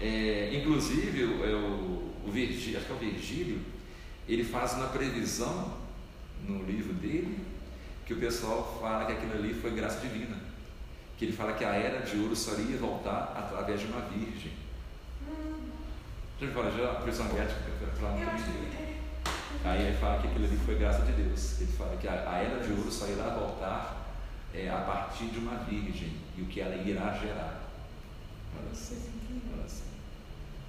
É, 0.00 0.60
inclusive, 0.60 1.24
o, 1.24 1.44
é 1.44 1.54
o 2.28 2.30
Virgílio, 2.30 2.78
acho 2.78 2.86
que 2.86 2.92
é 2.92 2.96
o 2.96 2.98
Virgílio, 2.98 3.60
ele 4.28 4.44
faz 4.44 4.74
uma 4.74 4.88
previsão 4.88 5.78
no 6.46 6.62
livro 6.64 6.92
dele 6.94 7.38
que 8.08 8.14
o 8.14 8.16
pessoal 8.16 8.78
fala 8.80 9.04
que 9.04 9.12
aquilo 9.12 9.34
ali 9.34 9.52
foi 9.52 9.70
graça 9.72 10.00
divina. 10.00 10.34
Que 11.18 11.26
ele 11.26 11.36
fala 11.36 11.52
que 11.52 11.62
a 11.62 11.74
era 11.74 12.00
de 12.00 12.18
ouro 12.18 12.34
só 12.34 12.54
iria 12.54 12.78
voltar 12.78 13.34
através 13.36 13.80
de 13.80 13.86
uma 13.86 14.00
virgem. 14.00 14.52
Hum. 15.28 15.68
Já 16.40 16.48
fala, 16.48 16.70
já 16.70 16.90
a 16.90 17.42
ética 17.42 17.70
para 18.00 18.10
não 18.10 18.22
é. 18.22 18.98
Aí 19.62 19.88
ele 19.88 19.98
fala 19.98 20.22
que 20.22 20.28
aquilo 20.28 20.46
ali 20.46 20.56
foi 20.56 20.76
graça 20.76 21.02
de 21.02 21.12
Deus. 21.12 21.60
Ele 21.60 21.72
fala 21.72 21.98
que 21.98 22.08
a, 22.08 22.30
a 22.30 22.38
era 22.38 22.64
de 22.64 22.72
ouro 22.72 22.90
só 22.90 23.06
irá 23.08 23.28
voltar 23.28 24.16
é, 24.54 24.70
a 24.70 24.78
partir 24.78 25.26
de 25.26 25.38
uma 25.40 25.56
virgem 25.64 26.14
e 26.38 26.40
o 26.40 26.46
que 26.46 26.62
ela 26.62 26.76
irá 26.76 27.12
gerar. 27.12 27.68
Olha 28.58 28.72
assim, 28.72 29.02
olha 29.52 29.64
assim. 29.66 29.82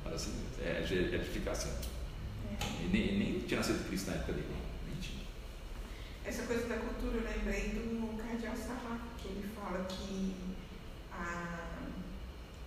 Olha 0.05 0.15
assim, 0.15 0.33
é, 0.61 0.85
é 0.89 1.15
edificação. 1.15 1.71
É. 1.71 2.83
E 2.83 2.89
nem, 2.91 3.17
nem 3.17 3.39
tinha 3.39 3.61
nascido 3.61 3.87
Cristo 3.87 4.09
na 4.09 4.17
época 4.17 4.33
dele. 4.33 4.58
Essa 6.29 6.43
coisa 6.43 6.67
da 6.67 6.75
cultura, 6.75 7.17
eu 7.17 7.23
lembrei 7.23 7.69
do 7.69 8.15
Cardeal 8.15 8.55
Sarra, 8.55 8.99
que 9.17 9.29
ele 9.29 9.49
fala 9.55 9.83
que 9.85 10.35
a, 11.11 11.65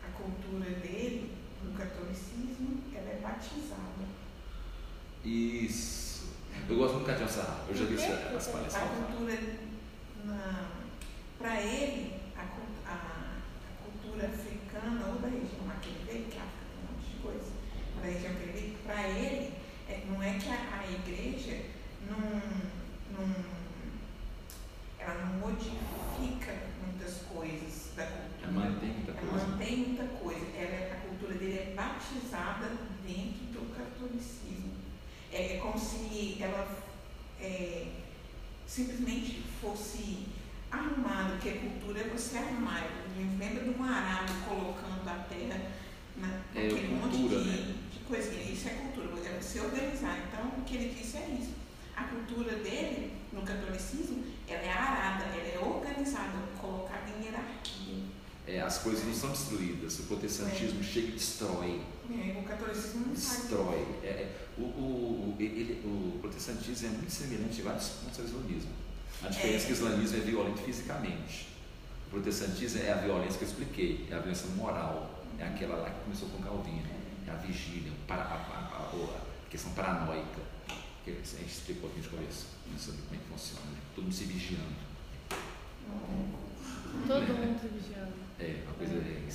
a 0.05 0.09
cultura 0.17 0.69
dele, 0.81 1.33
no 1.63 1.73
catolicismo, 1.73 2.83
ela 2.93 3.09
é 3.09 3.21
batizada. 3.23 4.05
Isso. 5.25 6.33
Eu 6.69 6.77
gosto 6.77 6.95
muito 6.95 7.05
do 7.05 7.07
Cardeal 7.07 7.29
Sarra, 7.29 7.65
eu 7.69 7.77
já 7.77 7.85
vi 7.85 7.95
as 7.95 8.49
palestras. 8.49 8.83
A 8.83 8.87
cultura, 8.89 9.39
para 11.39 11.63
ele, 11.63 12.21
a, 12.37 12.43
a, 12.91 12.95
a, 12.95 13.85
cultura 13.85 14.27
africana 14.27 15.07
ou 15.07 15.21
da 15.21 15.29
região 15.29 15.69
lá 15.69 15.77
que 15.81 15.89
ele 15.89 16.05
veio, 16.05 16.25
que 16.25 16.37
África 16.37 16.65
tem 16.67 16.83
um 16.83 16.93
monte 16.97 17.15
de 17.15 17.23
coisa, 17.23 17.53
da 18.01 18.09
região 18.09 18.35
que 18.35 18.43
ele 18.43 18.61
veio, 18.61 18.79
para 18.85 19.09
ele, 19.09 19.55
é, 19.89 20.05
não 20.11 20.21
é 20.21 20.37
que 20.37 20.49
a, 20.49 20.81
a 20.81 20.91
igreja 20.91 21.63
não 22.11 22.72
não, 23.27 23.45
ela 24.99 25.25
não 25.25 25.49
modifica 25.49 26.55
muitas 26.85 27.23
coisas 27.23 27.91
da 27.97 28.07
cultura. 28.07 28.43
Ela 28.43 28.53
mantém 28.53 28.91
muita 28.91 29.13
coisa. 29.13 29.35
Ela 29.35 29.49
mantém 29.49 29.77
muita 29.77 30.05
coisa. 30.05 30.47
Ela, 30.57 30.71
é, 30.71 30.93
a 30.93 31.09
cultura 31.09 31.35
dele 31.35 31.59
é 31.59 31.75
batizada 31.75 32.69
dentro 33.05 33.47
do 33.53 33.75
catolicismo. 33.75 34.73
É, 35.33 35.57
é 35.57 35.59
como 35.59 35.79
se 35.79 36.39
ela 36.41 36.67
é, 37.41 37.87
simplesmente 38.67 39.43
fosse 39.61 40.29
arrumada, 40.71 41.33
porque 41.33 41.51
a 41.51 41.59
cultura 41.59 42.01
é 42.01 42.05
você 42.05 42.39
arrumar. 42.39 42.87
Lembra 43.39 43.65
de 43.65 43.71
um 43.71 43.85
arado 43.85 44.33
colocando 44.49 45.09
a 45.09 45.25
terra 45.25 45.61
na, 46.17 46.29
é, 46.55 46.69
naquele 46.69 46.89
cultura, 46.89 47.39
monte 47.39 47.45
de, 47.45 47.51
né? 47.51 47.75
de 47.93 47.99
coisinha. 48.01 48.53
Isso 48.53 48.69
é 48.69 48.73
cultura, 48.73 49.29
é 49.29 49.41
você 49.41 49.61
organizar. 49.61 50.19
Então, 50.29 50.47
o 50.59 50.63
que 50.63 50.77
ele 50.77 50.95
disse 50.95 51.17
é 51.17 51.39
isso 51.41 51.62
a 52.03 52.09
cultura 52.09 52.57
dele, 52.57 53.13
no 53.33 53.43
catolicismo, 53.43 54.25
ela 54.49 54.63
é 54.63 54.73
arada, 54.73 55.25
ela 55.25 55.49
é 55.49 55.59
organizada, 55.59 56.39
colocada 56.61 57.09
em 57.11 57.25
hierarquia. 57.25 58.03
É, 58.47 58.61
as 58.61 58.79
coisas 58.79 59.05
não 59.05 59.15
são 59.15 59.31
destruídas, 59.31 60.01
o 60.01 60.03
protestantismo 60.05 60.81
é. 60.81 60.83
chega 60.83 61.09
e 61.09 61.13
destrói. 61.13 61.81
É, 62.11 62.39
o 62.39 62.43
catolicismo 62.43 63.07
não 63.07 63.13
destrói. 63.13 63.87
É, 64.03 64.07
é, 64.07 64.47
o, 64.59 64.63
o, 64.63 65.37
ele, 65.39 65.81
o 65.85 66.19
protestantismo 66.21 66.89
é 66.89 66.91
muito 66.91 67.11
semelhante 67.11 67.61
em 67.61 67.65
vários 67.65 67.89
pontos 67.89 68.19
ao 68.19 68.25
islamismo. 68.25 68.73
A 69.23 69.29
diferença 69.29 69.65
é 69.65 69.67
que 69.67 69.73
o 69.73 69.77
islamismo 69.77 70.17
é 70.17 70.21
violento 70.21 70.63
fisicamente. 70.63 71.49
O 72.09 72.11
protestantismo 72.11 72.83
é 72.83 72.93
a 72.93 72.97
violência 72.97 73.39
que 73.39 73.45
eu 73.45 73.49
expliquei, 73.49 74.09
é 74.11 74.15
a 74.15 74.19
violência 74.19 74.49
moral, 74.57 75.25
é 75.39 75.45
aquela 75.45 75.77
lá 75.77 75.91
que 75.91 76.01
começou 76.01 76.29
com 76.29 76.43
Calvino, 76.43 76.83
é 77.27 77.31
a 77.31 77.37
vigília, 77.37 77.93
a, 78.09 78.15
a, 78.15 78.17
a, 78.17 78.91
a 78.93 79.49
questão 79.49 79.73
paranoica 79.73 80.53
que 81.05 81.11
a 81.11 81.15
gente 81.15 81.47
explicou 81.47 81.91
aqui 81.91 82.01
de 82.01 82.09
começo, 82.09 82.47
sobre 82.79 83.03
como 83.03 83.15
é 83.15 83.19
que 83.19 83.29
funciona, 83.29 83.67
né? 83.73 83.79
todo 83.95 84.05
mundo 84.05 84.15
se 84.15 84.25
vigiando. 84.25 84.93
Todo 87.07 87.23
é, 87.23 87.47
mundo 87.47 87.61
se 87.61 87.69
vigiando. 87.69 88.13
É, 88.39 88.63
uma 88.65 88.75
coisa 88.75 88.95
é, 88.95 89.29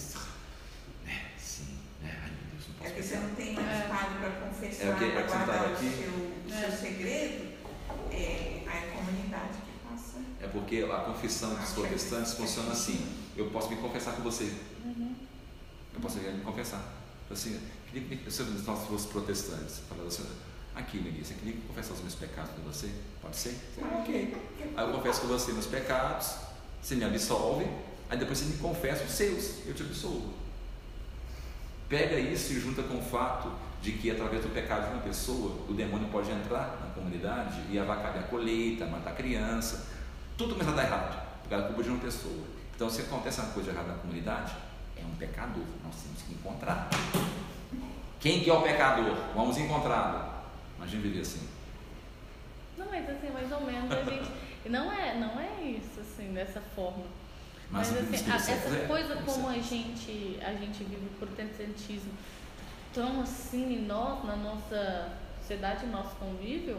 é 1.05 1.37
sim, 1.37 1.77
é, 2.03 2.07
ai 2.07 2.31
meu 2.31 2.51
Deus, 2.51 2.67
não 2.69 2.75
posso 2.75 2.89
É 2.89 2.95
que 2.95 3.03
você 3.03 3.15
não 3.17 3.35
tem 3.35 3.53
mais 3.53 3.67
é. 3.67 3.87
para 3.87 4.47
confessar, 4.47 4.85
é, 4.85 4.93
okay, 4.93 5.11
para 5.11 5.21
guardar 5.23 5.69
o 5.69 5.73
aqui, 5.73 5.89
seu, 5.89 6.11
o 6.11 6.49
seu 6.49 6.69
é. 6.69 6.71
segredo, 6.71 7.53
é 8.11 8.63
a 8.65 8.95
comunidade 8.95 9.57
que 9.59 9.87
passa. 9.89 10.19
É 10.41 10.47
porque 10.47 10.87
a 10.89 10.97
confissão 10.99 11.53
dos 11.55 11.71
protestantes 11.71 12.33
funciona 12.33 12.71
assim, 12.71 13.05
eu 13.35 13.49
posso 13.51 13.69
me 13.69 13.75
confessar 13.75 14.15
com 14.15 14.23
você. 14.23 14.53
Uhum. 14.85 15.15
Eu 15.93 15.99
posso 15.99 16.17
me 16.19 16.41
confessar. 16.41 16.93
Assim, 17.29 17.59
se 18.29 18.43
nós 18.43 18.79
fossemos 18.79 19.05
protestantes, 19.07 19.79
falar 19.89 20.07
assim, 20.07 20.23
Aqui, 20.77 20.99
Melissa, 20.99 21.33
eu 21.33 21.39
queria 21.39 21.55
confessar 21.67 21.93
os 21.95 22.01
meus 22.01 22.13
pecados 22.13 22.51
com 22.51 22.61
você. 22.61 22.91
Pode 23.19 23.35
ser? 23.35 23.57
Ok. 23.99 24.37
Aí 24.77 24.85
eu 24.85 24.93
confesso 24.93 25.21
com 25.21 25.27
você 25.27 25.51
meus 25.51 25.65
pecados, 25.65 26.35
você 26.79 26.93
me 26.93 27.03
absolve, 27.03 27.65
aí 28.07 28.15
depois 28.15 28.37
você 28.37 28.45
me 28.45 28.57
confessa 28.57 29.03
os 29.03 29.11
seus, 29.11 29.65
eu 29.65 29.73
te 29.73 29.81
absolvo. 29.81 30.35
Pega 31.89 32.19
isso 32.19 32.53
e 32.53 32.59
junta 32.59 32.83
com 32.83 32.99
o 32.99 33.01
fato 33.01 33.51
de 33.81 33.93
que 33.93 34.11
através 34.11 34.43
do 34.43 34.49
pecado 34.49 34.89
de 34.89 34.93
uma 34.93 35.01
pessoa, 35.01 35.65
o 35.67 35.73
demônio 35.73 36.09
pode 36.09 36.29
entrar 36.29 36.79
na 36.79 36.93
comunidade 36.93 37.59
e 37.71 37.79
avacalhar 37.79 38.19
a 38.19 38.27
colheita, 38.27 38.85
matar 38.85 39.11
a 39.11 39.15
criança, 39.15 39.87
tudo 40.37 40.53
começa 40.53 40.71
a 40.71 40.75
dar 40.75 40.83
errado, 40.83 41.41
por 41.41 41.49
causa 41.49 41.63
da 41.63 41.67
culpa 41.69 41.83
de 41.83 41.89
uma 41.89 41.99
pessoa. 41.99 42.43
Então, 42.75 42.87
se 42.87 43.01
acontece 43.01 43.39
uma 43.41 43.49
coisa 43.49 43.71
errada 43.71 43.93
na 43.93 43.97
comunidade, 43.97 44.55
é 44.95 45.03
um 45.03 45.15
pecador, 45.15 45.65
nós 45.83 45.95
temos 46.03 46.21
que 46.21 46.33
encontrar. 46.33 46.87
Quem 48.19 48.43
que 48.43 48.49
é 48.49 48.53
o 48.53 48.61
pecador? 48.61 49.15
Vamos 49.33 49.57
encontrá-lo. 49.57 50.36
Imagina 50.87 51.01
viver 51.03 51.21
assim. 51.21 51.47
Não, 52.77 52.85
mas 52.89 53.09
assim, 53.09 53.29
mais 53.31 53.51
ou 53.51 53.61
menos 53.61 53.91
a 53.91 54.03
gente. 54.03 54.31
Não 54.67 54.91
é, 54.91 55.15
não 55.15 55.39
é 55.39 55.61
isso, 55.63 56.01
assim, 56.01 56.33
dessa 56.33 56.59
forma. 56.75 57.05
Mas, 57.71 57.89
Mas, 57.89 58.13
assim, 58.13 58.29
a- 58.31 58.37
você 58.37 58.51
essa 58.51 58.85
coisa 58.85 59.15
você- 59.15 59.23
como 59.23 59.47
a 59.47 59.53
gente, 59.59 60.37
a 60.43 60.51
gente 60.53 60.83
vive 60.83 61.05
o 61.05 61.19
protestantismo 61.19 62.11
tão 62.93 63.21
assim 63.21 63.75
em 63.75 63.85
nós, 63.85 64.25
na 64.25 64.35
nossa 64.35 65.13
sociedade, 65.39 65.85
no 65.85 65.93
nosso 65.93 66.15
convívio, 66.17 66.77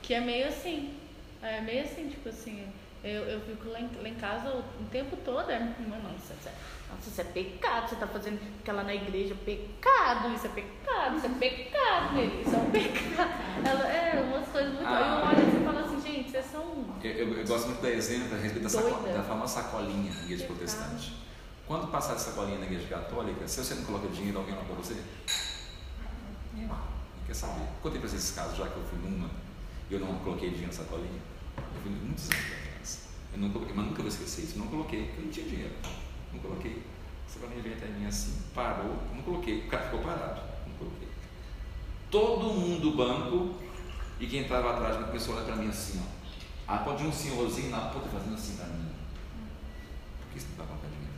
que 0.00 0.14
é 0.14 0.20
meio 0.20 0.46
assim. 0.46 0.94
É 1.42 1.60
meio 1.60 1.82
assim, 1.82 2.08
tipo 2.08 2.28
assim, 2.28 2.68
eu, 3.02 3.22
eu 3.24 3.40
fico 3.40 3.68
lá 3.68 3.80
em, 3.80 3.90
lá 4.00 4.08
em 4.08 4.14
casa 4.14 4.48
o, 4.48 4.58
o 4.60 4.86
tempo 4.92 5.16
todo, 5.24 5.50
é, 5.50 5.56
isso 5.58 6.32
é, 6.46 6.52
nossa, 6.94 7.08
isso 7.08 7.20
é 7.20 7.24
pecado, 7.24 7.88
você 7.88 7.96
tá 7.96 8.06
fazendo 8.06 8.40
aquela 8.60 8.84
na 8.84 8.94
igreja, 8.94 9.34
pecado, 9.44 10.32
isso 10.34 10.46
é 10.46 10.50
pecado, 10.50 11.16
isso 11.16 11.26
é 11.26 11.28
pecado, 11.30 12.14
Nelly, 12.14 12.42
isso 12.42 12.54
é 12.54 12.58
um 12.58 12.70
pecado. 12.70 13.30
Ela, 13.64 13.86
é, 13.88 14.20
umas 14.20 14.48
coisas 14.48 14.72
muito. 14.74 14.86
Aí 14.86 14.94
eu 15.02 15.16
Ah. 15.16 15.28
olho 15.28 15.60
e 15.60 15.64
falo 15.64 15.78
assim, 15.78 16.00
gente, 16.02 16.30
vocês 16.30 16.46
são. 16.52 16.62
Eu, 17.02 17.10
eu- 17.10 17.38
eu 17.38 17.46
gosto 17.46 17.66
muito 17.68 17.80
do 17.80 17.88
exemplo 17.88 18.34
a 18.34 18.38
respeito 18.38 18.62
da, 18.64 18.68
saco, 18.68 19.08
da 19.08 19.22
famosa 19.22 19.62
sacolinha 19.62 20.12
na 20.12 20.22
igreja 20.22 20.44
protestante. 20.46 21.16
Quando 21.66 21.86
passar 21.90 22.14
essa 22.14 22.30
sacolinha 22.30 22.58
na 22.58 22.66
igreja 22.66 22.86
católica, 22.88 23.46
se 23.48 23.64
você 23.64 23.74
não 23.76 23.84
coloca 23.84 24.08
dinheiro, 24.08 24.38
alguém 24.38 24.54
não 24.54 24.64
para 24.64 24.74
você? 24.74 24.96
Não 26.54 26.68
quer 27.26 27.34
saber. 27.34 27.66
Contei 27.82 28.00
para 28.00 28.08
vocês 28.08 28.22
esses 28.22 28.34
casos, 28.36 28.56
já 28.56 28.66
que 28.66 28.76
eu 28.76 28.84
fui 28.84 28.98
numa 28.98 29.30
e 29.90 29.94
eu 29.94 30.00
não 30.00 30.18
coloquei 30.18 30.50
dinheiro 30.50 30.68
na 30.68 30.72
sacolinha. 30.78 31.20
Eu 31.56 31.82
fui 31.82 31.90
muitos 31.92 32.24
anos 32.30 32.44
atrás. 32.44 33.02
Eu 33.32 33.38
não 33.40 33.50
coloquei, 33.50 33.74
mas 33.74 33.86
nunca 33.86 34.02
vou 34.02 34.08
esquecer 34.08 34.42
isso. 34.42 34.58
Não 34.58 34.66
coloquei, 34.66 35.04
porque 35.06 35.20
eu 35.20 35.24
não 35.24 35.32
tinha 35.32 35.46
dinheiro. 35.46 35.74
Não 36.32 36.40
coloquei. 36.40 36.82
A 37.26 37.30
sacolinha 37.30 37.62
veio 37.62 37.76
até 37.76 37.86
mim 37.86 38.06
assim, 38.06 38.42
parou, 38.54 39.02
não 39.14 39.22
coloquei. 39.22 39.66
O 39.66 39.68
cara 39.68 39.84
ficou 39.84 40.00
parado, 40.00 40.40
não 40.66 40.74
coloquei. 40.76 41.08
Todo 42.10 42.54
mundo 42.54 42.80
do 42.80 42.96
banco 42.96 43.54
e 44.20 44.26
quem 44.26 44.42
estava 44.42 44.72
atrás 44.72 44.98
de 44.98 45.04
começou 45.04 45.34
a 45.34 45.36
olhar 45.38 45.46
para 45.46 45.56
mim 45.56 45.68
assim, 45.68 46.00
ó. 46.00 46.22
Ah, 46.66 46.78
pode 46.78 47.04
um 47.04 47.12
senhorzinho 47.12 47.70
na 47.70 47.80
ponta 47.88 48.08
fazendo 48.08 48.34
assim 48.34 48.56
para 48.56 48.66
mim. 48.66 48.88
Por 50.20 50.32
que 50.32 50.40
você 50.40 50.46
não 50.50 50.56
vai 50.56 50.66
colocar 50.66 50.88
dinheiro? 50.88 51.12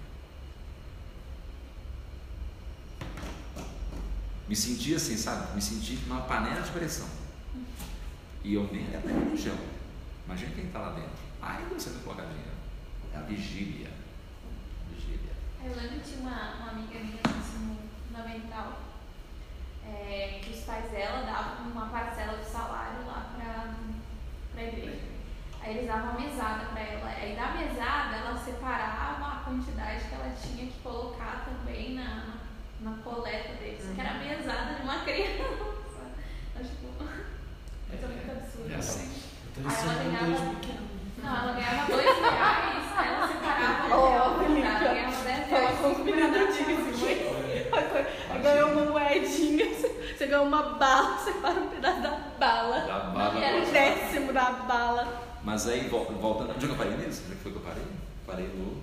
Me 4.48 4.56
senti 4.56 4.94
assim, 4.94 5.16
sabe? 5.16 5.54
Me 5.54 5.60
senti 5.60 5.96
numa 6.06 6.22
panela 6.22 6.60
de 6.60 6.70
pressão. 6.70 7.08
E 8.42 8.54
eu 8.54 8.68
nem 8.72 8.86
era 8.92 9.06
religião. 9.06 9.56
Imagina 10.26 10.54
quem 10.54 10.66
está 10.66 10.78
lá 10.78 10.90
dentro. 10.92 11.10
Ai, 11.40 11.64
você 11.72 11.90
não 11.90 12.00
colocar 12.00 12.24
dinheiro. 12.24 12.50
É 13.12 13.18
a 13.18 13.22
vigília. 13.22 13.90
Eu 15.64 15.74
lembro 15.74 16.00
que 16.00 16.10
tinha 16.10 16.20
uma, 16.20 16.56
uma 16.56 16.70
amiga 16.72 16.98
minha 16.98 17.20
no 17.26 17.38
ensino 17.38 17.78
fundamental 18.06 18.80
é, 19.82 20.40
que 20.44 20.50
os 20.50 20.60
pais 20.60 20.90
dela 20.90 21.22
davam 21.22 21.72
uma 21.72 21.86
parcela 21.86 22.36
do 22.36 22.44
salário 22.44 23.06
lá 23.06 23.30
pra, 23.34 23.74
pra 24.52 24.62
igreja. 24.62 25.14
Aí 25.62 25.78
eles 25.78 25.86
davam 25.86 26.10
uma 26.10 26.20
mesada 26.20 26.66
pra 26.66 26.82
ela. 26.82 27.08
Aí 27.08 27.34
da 27.34 27.52
mesada 27.52 28.14
ela 28.14 28.36
separava 28.36 29.24
a 29.24 29.42
quantidade 29.44 30.04
que 30.04 30.14
ela 30.14 30.34
tinha 30.38 30.66
que 30.66 30.78
colocar 30.82 31.46
também 31.46 31.94
na, 31.94 32.34
na 32.80 32.98
coleta 33.02 33.54
deles, 33.54 33.90
que 33.94 34.00
era 34.00 34.10
a 34.10 34.14
mesada 34.14 34.74
de 34.74 34.82
uma 34.82 34.98
criança. 35.04 35.44
Eu, 36.56 36.64
tipo, 36.64 37.04
isso 37.90 38.04
é 38.04 38.06
muito 38.06 38.30
absurdo. 38.30 38.70
É 38.70 38.76
assim. 38.76 39.22
Aí 39.64 39.74
ela 39.74 39.92
é 39.92 40.04
ganhava-. 40.04 40.84
Não, 41.22 41.36
ela 41.36 41.52
ganhava 41.54 41.90
dois 41.90 42.18
reais, 42.18 42.98
aí 42.98 43.08
ela 43.08 43.26
separava 43.26 43.96
um 43.96 44.63
dez 45.92 45.96
Fala 45.96 45.96
reais. 45.96 45.96
com 45.96 46.00
os 46.00 46.04
meninos 46.04 46.36
antigos 46.36 47.04
Aí 48.30 48.42
ganhou 48.42 48.70
uma 48.72 48.84
moedinha, 48.92 49.66
você 50.16 50.26
ganhou 50.26 50.46
uma 50.46 50.62
bala, 50.62 51.16
você 51.18 51.32
para 51.32 51.50
um 51.60 51.68
pedaço 51.68 52.00
da 52.02 52.10
bala. 52.38 52.80
Da 52.86 52.98
bala. 53.10 53.44
Era 53.44 53.66
Um 53.66 53.72
décimo 53.72 54.32
da 54.32 54.50
bala. 54.50 55.22
Mas 55.42 55.66
aí, 55.68 55.88
vol- 55.88 56.04
voltando. 56.06 56.50
Onde 56.50 56.64
é 56.64 56.68
que 56.68 56.72
eu 56.74 56.78
parei 56.78 56.96
nisso? 56.96 57.22
Onde 57.24 57.32
é 57.32 57.36
que 57.36 57.42
foi 57.42 57.52
que 57.52 57.58
eu 57.58 57.62
parei? 57.62 57.82
Parei 58.26 58.46
no. 58.46 58.82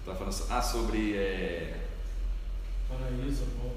Estava 0.00 0.16
falando 0.18 0.32
so- 0.32 0.46
ah, 0.50 0.62
sobre. 0.62 1.16
é, 1.16 1.74
Paraíso, 2.88 3.44
volta. 3.60 3.76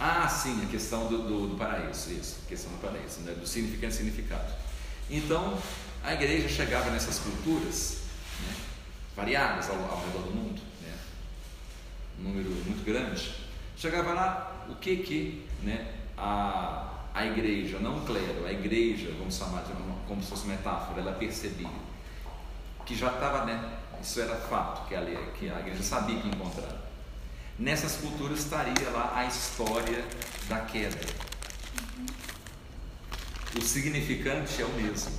Ah, 0.00 0.28
sim, 0.28 0.62
a 0.64 0.66
questão 0.68 1.06
do, 1.06 1.18
do, 1.22 1.46
do 1.48 1.56
paraíso, 1.56 2.12
isso, 2.12 2.40
a 2.44 2.48
questão 2.48 2.72
do 2.72 2.78
paraíso, 2.78 3.20
né? 3.20 3.32
do 3.32 3.46
significante 3.46 3.94
e 3.94 3.96
significado. 3.98 4.52
Então, 5.10 5.56
a 6.04 6.12
igreja 6.14 6.48
chegava 6.48 6.90
nessas 6.90 7.18
culturas, 7.20 7.98
né? 8.46 8.54
variadas 9.16 9.68
ao, 9.70 9.76
ao 9.76 10.00
redor 10.06 10.22
do 10.22 10.30
mundo? 10.32 10.60
Um 12.18 12.22
número 12.22 12.50
muito 12.66 12.84
grande, 12.84 13.34
chegava 13.76 14.12
lá 14.12 14.66
o 14.68 14.74
que 14.76 14.96
que 14.96 15.46
né? 15.62 15.94
a, 16.16 16.88
a 17.14 17.26
igreja, 17.26 17.78
não 17.78 17.98
o 17.98 18.00
clero, 18.04 18.46
a 18.46 18.52
igreja, 18.52 19.12
vamos 19.18 19.36
chamar 19.36 19.62
de 19.62 19.72
uma, 19.72 19.96
como 20.06 20.22
se 20.22 20.28
fosse 20.28 20.46
metáfora, 20.46 21.00
ela 21.00 21.12
percebia 21.12 21.68
que 22.84 22.96
já 22.96 23.08
estava, 23.08 23.44
né? 23.44 23.78
isso 24.00 24.20
era 24.20 24.34
fato, 24.36 24.88
que 24.88 24.94
a, 24.94 25.02
que 25.38 25.50
a 25.50 25.60
igreja 25.60 25.82
sabia 25.82 26.20
que 26.20 26.28
encontrar. 26.28 26.88
Nessas 27.58 27.96
culturas 27.96 28.38
estaria 28.38 28.88
lá 28.90 29.12
a 29.14 29.26
história 29.26 30.04
da 30.48 30.60
queda. 30.60 30.98
O 33.56 33.60
significante 33.60 34.62
é 34.62 34.64
o 34.64 34.68
mesmo, 34.70 35.12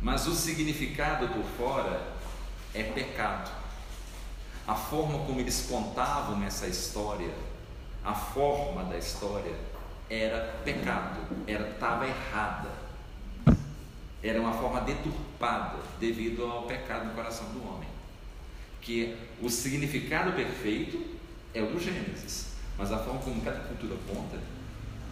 mas 0.00 0.26
o 0.26 0.34
significado 0.34 1.28
por 1.28 1.44
fora 1.56 2.00
é 2.74 2.84
pecado. 2.84 3.61
A 4.66 4.74
forma 4.74 5.18
como 5.26 5.40
eles 5.40 5.66
contavam 5.68 6.42
essa 6.44 6.66
história, 6.66 7.32
a 8.04 8.14
forma 8.14 8.84
da 8.84 8.96
história 8.96 9.52
era 10.08 10.60
pecado, 10.64 11.20
era 11.46 11.70
estava 11.70 12.06
errada. 12.06 12.70
Era 14.22 14.40
uma 14.40 14.52
forma 14.52 14.82
deturpada 14.82 15.78
devido 15.98 16.44
ao 16.44 16.62
pecado 16.62 17.06
no 17.06 17.14
coração 17.14 17.46
do 17.48 17.66
homem. 17.66 17.88
Que 18.80 19.16
o 19.40 19.48
significado 19.48 20.32
perfeito 20.32 21.04
é 21.52 21.60
o 21.60 21.66
do 21.66 21.80
Gênesis, 21.80 22.52
mas 22.78 22.92
a 22.92 22.98
forma 22.98 23.20
como 23.20 23.40
cada 23.42 23.60
cultura 23.60 23.96
conta 24.06 24.38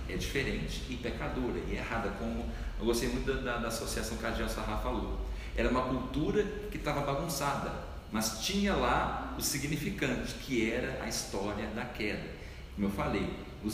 é 0.09 0.17
diferente 0.17 0.83
e 0.89 0.97
pecadora 0.97 1.59
e 1.69 1.75
errada, 1.75 2.11
como 2.19 2.45
eu 2.79 2.85
gostei 2.85 3.09
muito 3.09 3.33
da, 3.33 3.41
da, 3.41 3.59
da 3.59 3.69
associação 3.69 4.17
que 4.17 4.27
a 4.27 4.49
Sarra 4.49 4.77
falou. 4.79 5.21
Era 5.57 5.69
uma 5.69 5.83
cultura 5.83 6.43
que 6.71 6.77
estava 6.77 7.01
bagunçada, 7.01 7.73
mas 8.13 8.41
tinha 8.41 8.75
lá 8.75 9.35
o 9.39 9.43
significante, 9.43 10.35
que 10.35 10.71
era 10.71 11.03
a 11.03 11.09
história 11.09 11.67
da 11.69 11.85
queda. 11.85 12.29
Como 12.75 12.87
eu 12.87 12.91
falei, 12.91 13.29
o 13.65 13.71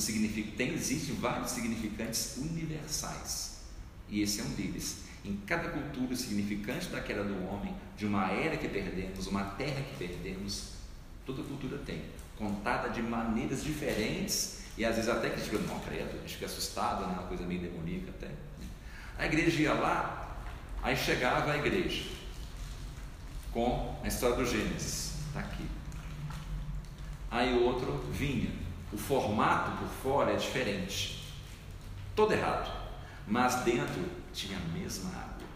tem, 0.56 0.72
existem 0.74 1.14
vários 1.16 1.52
significantes 1.52 2.36
universais, 2.36 3.62
e 4.08 4.20
esse 4.20 4.40
é 4.40 4.44
um 4.44 4.50
deles. 4.50 5.04
Em 5.24 5.36
cada 5.46 5.70
cultura, 5.70 6.12
o 6.12 6.16
significante 6.16 6.88
da 6.88 7.00
queda 7.00 7.24
do 7.24 7.48
homem, 7.48 7.74
de 7.96 8.06
uma 8.06 8.30
era 8.30 8.56
que 8.56 8.68
perdemos, 8.68 9.26
uma 9.26 9.44
terra 9.44 9.82
que 9.82 9.96
perdemos, 9.96 10.72
toda 11.24 11.42
cultura 11.42 11.78
tem, 11.78 12.02
contada 12.36 12.90
de 12.90 13.02
maneiras 13.02 13.64
diferentes 13.64 14.60
e 14.78 14.84
às 14.84 14.94
vezes 14.94 15.10
até 15.10 15.30
que 15.30 15.36
a 15.36 15.38
gente 15.38 15.50
fica, 15.50 15.62
não, 15.62 15.80
credo, 15.80 16.10
a 16.10 16.20
gente 16.20 16.34
fica 16.34 16.46
assustado, 16.46 17.06
né? 17.06 17.14
uma 17.14 17.24
coisa 17.24 17.44
meio 17.44 17.60
demoníaca 17.60 18.10
até. 18.10 18.30
A 19.18 19.26
igreja 19.26 19.62
ia 19.62 19.72
lá, 19.72 20.36
aí 20.82 20.96
chegava 20.96 21.52
a 21.52 21.56
igreja 21.56 22.04
com 23.56 23.96
a 24.04 24.06
história 24.06 24.36
do 24.36 24.44
Gênesis, 24.44 25.14
está 25.28 25.40
aqui. 25.40 25.66
Aí 27.30 27.54
o 27.54 27.64
outro 27.64 27.90
vinha, 28.12 28.50
o 28.92 28.98
formato 28.98 29.78
por 29.78 29.88
fora 29.88 30.32
é 30.32 30.36
diferente, 30.36 31.34
todo 32.14 32.32
errado, 32.32 32.70
mas 33.26 33.54
dentro 33.64 34.04
tinha 34.30 34.58
a 34.58 34.78
mesma 34.78 35.08
água, 35.08 35.48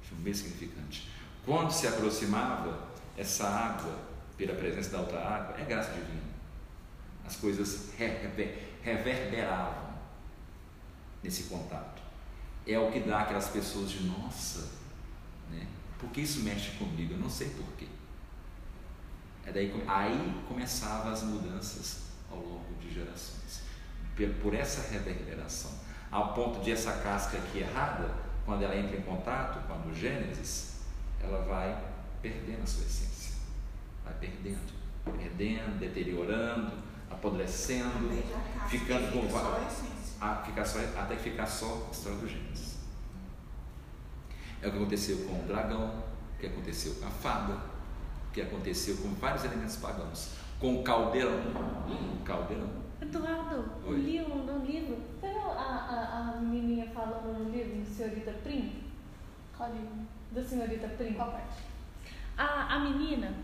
tinha 0.00 0.16
o 0.16 0.22
mesmo 0.22 0.48
significante. 0.48 1.10
Quando 1.44 1.72
se 1.72 1.88
aproximava, 1.88 2.88
essa 3.16 3.48
água, 3.48 3.98
pela 4.38 4.54
presença 4.54 4.90
da 4.90 5.00
outra 5.00 5.18
água, 5.18 5.56
é 5.58 5.64
graça 5.64 5.90
divina 5.90 6.30
as 7.26 7.36
coisas 7.36 7.90
reverberavam 8.82 9.90
nesse 11.22 11.44
contato. 11.44 12.02
É 12.66 12.76
o 12.76 12.90
que 12.90 13.00
dá 13.00 13.20
aquelas 13.20 13.48
pessoas 13.48 13.90
de 13.90 14.02
nossa? 14.04 14.79
Porque 16.00 16.22
isso 16.22 16.40
mexe 16.40 16.70
comigo, 16.78 17.12
eu 17.12 17.18
não 17.18 17.28
sei 17.28 17.50
porquê. 17.50 17.86
É 19.44 19.52
daí, 19.52 19.84
aí 19.86 20.42
começavam 20.48 21.12
as 21.12 21.22
mudanças 21.22 22.10
ao 22.30 22.38
longo 22.38 22.74
de 22.80 22.92
gerações. 22.92 23.62
por 24.42 24.54
essa 24.54 24.90
reverberação, 24.90 25.70
ao 26.10 26.34
ponto 26.34 26.60
de 26.60 26.72
essa 26.72 26.92
casca 26.92 27.36
aqui 27.38 27.58
errada, 27.58 28.10
quando 28.44 28.62
ela 28.62 28.76
entra 28.76 28.96
em 28.96 29.02
contato 29.02 29.66
com 29.66 29.74
a 29.74 29.76
do 29.76 29.94
Gênesis, 29.94 30.80
ela 31.20 31.42
vai 31.44 31.82
perdendo 32.20 32.62
a 32.62 32.66
sua 32.66 32.84
essência, 32.84 33.34
vai 34.04 34.14
perdendo, 34.14 34.72
perdendo, 35.04 35.78
deteriorando, 35.78 36.72
apodrecendo, 37.10 38.10
ficando 38.68 39.12
com 39.12 39.28
a 40.20 40.36
ficar 40.44 40.64
só, 40.64 40.78
até 40.78 41.16
ficar 41.16 41.46
só 41.46 41.86
a 41.88 41.90
história 41.90 42.18
do 42.18 42.28
Gênesis. 42.28 42.69
É 44.62 44.68
o 44.68 44.70
que 44.70 44.76
aconteceu 44.76 45.18
com 45.26 45.40
o 45.40 45.42
dragão, 45.46 46.02
o 46.36 46.38
que 46.38 46.46
aconteceu 46.46 46.94
com 46.96 47.06
a 47.06 47.10
fada, 47.10 47.54
o 47.54 48.32
que 48.32 48.42
aconteceu 48.42 48.96
com 48.98 49.08
vários 49.14 49.44
elementos 49.44 49.76
pagãos, 49.76 50.34
com 50.58 50.80
o 50.80 50.82
caldeirão. 50.82 51.40
O 51.88 52.24
caldeirão. 52.24 52.68
Eduardo, 53.00 53.64
Oi. 53.86 53.94
o 53.94 53.96
livro, 53.96 54.34
no 54.34 54.64
livro, 54.64 54.98
você 55.18 55.28
viu 55.28 55.50
a, 55.50 55.54
a, 55.54 56.34
a 56.36 56.40
menininha 56.40 56.90
falando 56.94 57.38
no 57.38 57.50
livro, 57.50 57.84
Senhorita 57.86 58.32
Prim? 58.42 58.84
Qual 59.56 59.70
livro? 59.72 60.06
Da 60.32 60.44
Senhorita 60.44 60.88
Prim? 60.88 61.14
Qual 61.14 61.30
parte? 61.30 61.62
A, 62.36 62.74
a 62.74 62.78
menina, 62.80 63.34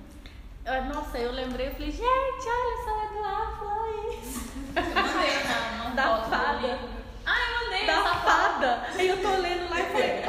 nossa, 0.92 1.18
eu 1.18 1.32
lembrei, 1.32 1.68
eu 1.68 1.72
falei, 1.72 1.90
gente, 1.90 2.02
olha 2.02 2.84
só, 2.84 2.90
o 2.92 3.04
Eduardo 3.04 3.56
falou 3.56 4.12
isso. 4.12 4.50
Eu 4.76 4.82
mandei 4.82 5.44
na, 5.44 5.84
na 5.84 5.94
Da 5.94 6.02
foto 6.02 6.24
do 6.24 6.30
fada. 6.30 6.78
Ah, 7.24 7.50
eu 7.50 7.64
mandei 7.64 7.86
Da 7.86 8.14
fada. 8.16 8.82
Aí 8.98 9.08
eu 9.08 9.22
tô 9.22 9.30
lendo 9.36 9.70
lá 9.70 9.80
e 9.80 9.84
falei, 9.84 10.22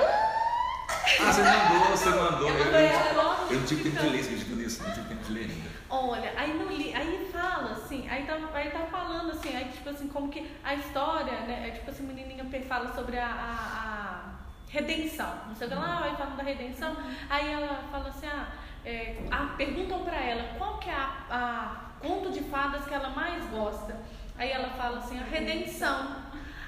Ah, 1.20 1.32
você 1.32 1.42
mandou, 1.42 1.88
você 1.90 2.10
mandou. 2.10 2.50
Eu 2.50 2.66
Eu, 2.66 2.74
eu, 2.74 3.52
eu 3.52 3.60
não 3.60 3.66
tive 3.66 3.84
tempo 3.84 4.02
de 4.04 4.10
ler, 4.10 4.24
você 4.24 4.32
me 4.32 4.38
diga 4.38 4.56
nisso, 4.56 4.84
não 4.84 4.94
tive 4.94 5.08
tempo 5.08 5.24
de 5.24 5.34
ler 5.34 5.50
ainda. 5.50 5.70
Olha, 5.90 6.34
aí 6.36 6.54
no 6.54 6.68
li, 6.68 6.94
aí 6.94 7.30
fala 7.32 7.72
assim, 7.72 8.08
aí 8.10 8.26
tá, 8.26 8.38
aí 8.54 8.70
tá 8.72 8.80
falando 8.92 9.32
assim, 9.32 9.56
aí 9.56 9.66
tipo 9.66 9.90
assim, 9.90 10.08
como 10.10 10.30
que 10.30 10.46
a 10.64 10.76
história, 10.76 11.40
né? 11.42 11.70
É 11.70 11.72
tipo 11.72 11.90
assim, 11.90 12.04
a 12.04 12.14
menininha 12.14 12.46
fala 12.68 12.94
sobre 12.94 13.18
a, 13.18 13.26
a, 13.26 13.30
a 13.30 14.34
redenção, 14.70 15.34
não 15.48 15.56
sei 15.56 15.68
o 15.68 15.70
que 15.70 15.76
lá, 15.78 16.04
aí 16.04 16.16
falando 16.18 16.36
da 16.36 16.44
redenção, 16.44 16.98
aí 17.30 17.54
ela 17.54 17.84
fala 17.90 18.10
assim, 18.10 18.28
ah, 18.28 18.48
é, 18.84 19.24
ah, 19.32 19.54
perguntam 19.58 20.04
pra 20.04 20.18
ela 20.18 20.58
qual 20.58 20.78
que 20.78 20.90
é 20.90 20.94
a, 20.94 21.26
a 21.30 22.06
conto 22.06 22.32
de 22.32 22.42
fadas 22.42 22.86
que 22.86 22.94
ela 22.94 23.10
mais 23.10 23.46
gosta. 23.46 23.98
Aí 24.38 24.52
ela 24.52 24.70
fala 24.70 25.00
assim, 25.00 25.20
a 25.20 25.24
redenção. 25.24 26.16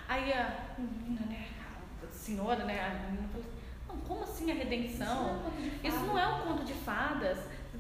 Aí 0.07 0.33
a 0.33 0.55
menina, 0.77 1.21
né, 1.27 1.47
a 2.03 2.11
senhora, 2.11 2.63
né, 2.63 2.79
a 2.83 2.89
menina 3.11 3.29
assim, 3.33 3.43
não, 3.43 3.58
como 4.07 4.23
assim 4.23 4.51
a 4.51 4.53
redenção? 4.53 5.41
Isso 5.83 5.99
não 5.99 6.17
é 6.17 6.27
um 6.27 6.41
conto 6.41 6.63
de 6.63 6.73
fadas. 6.73 7.37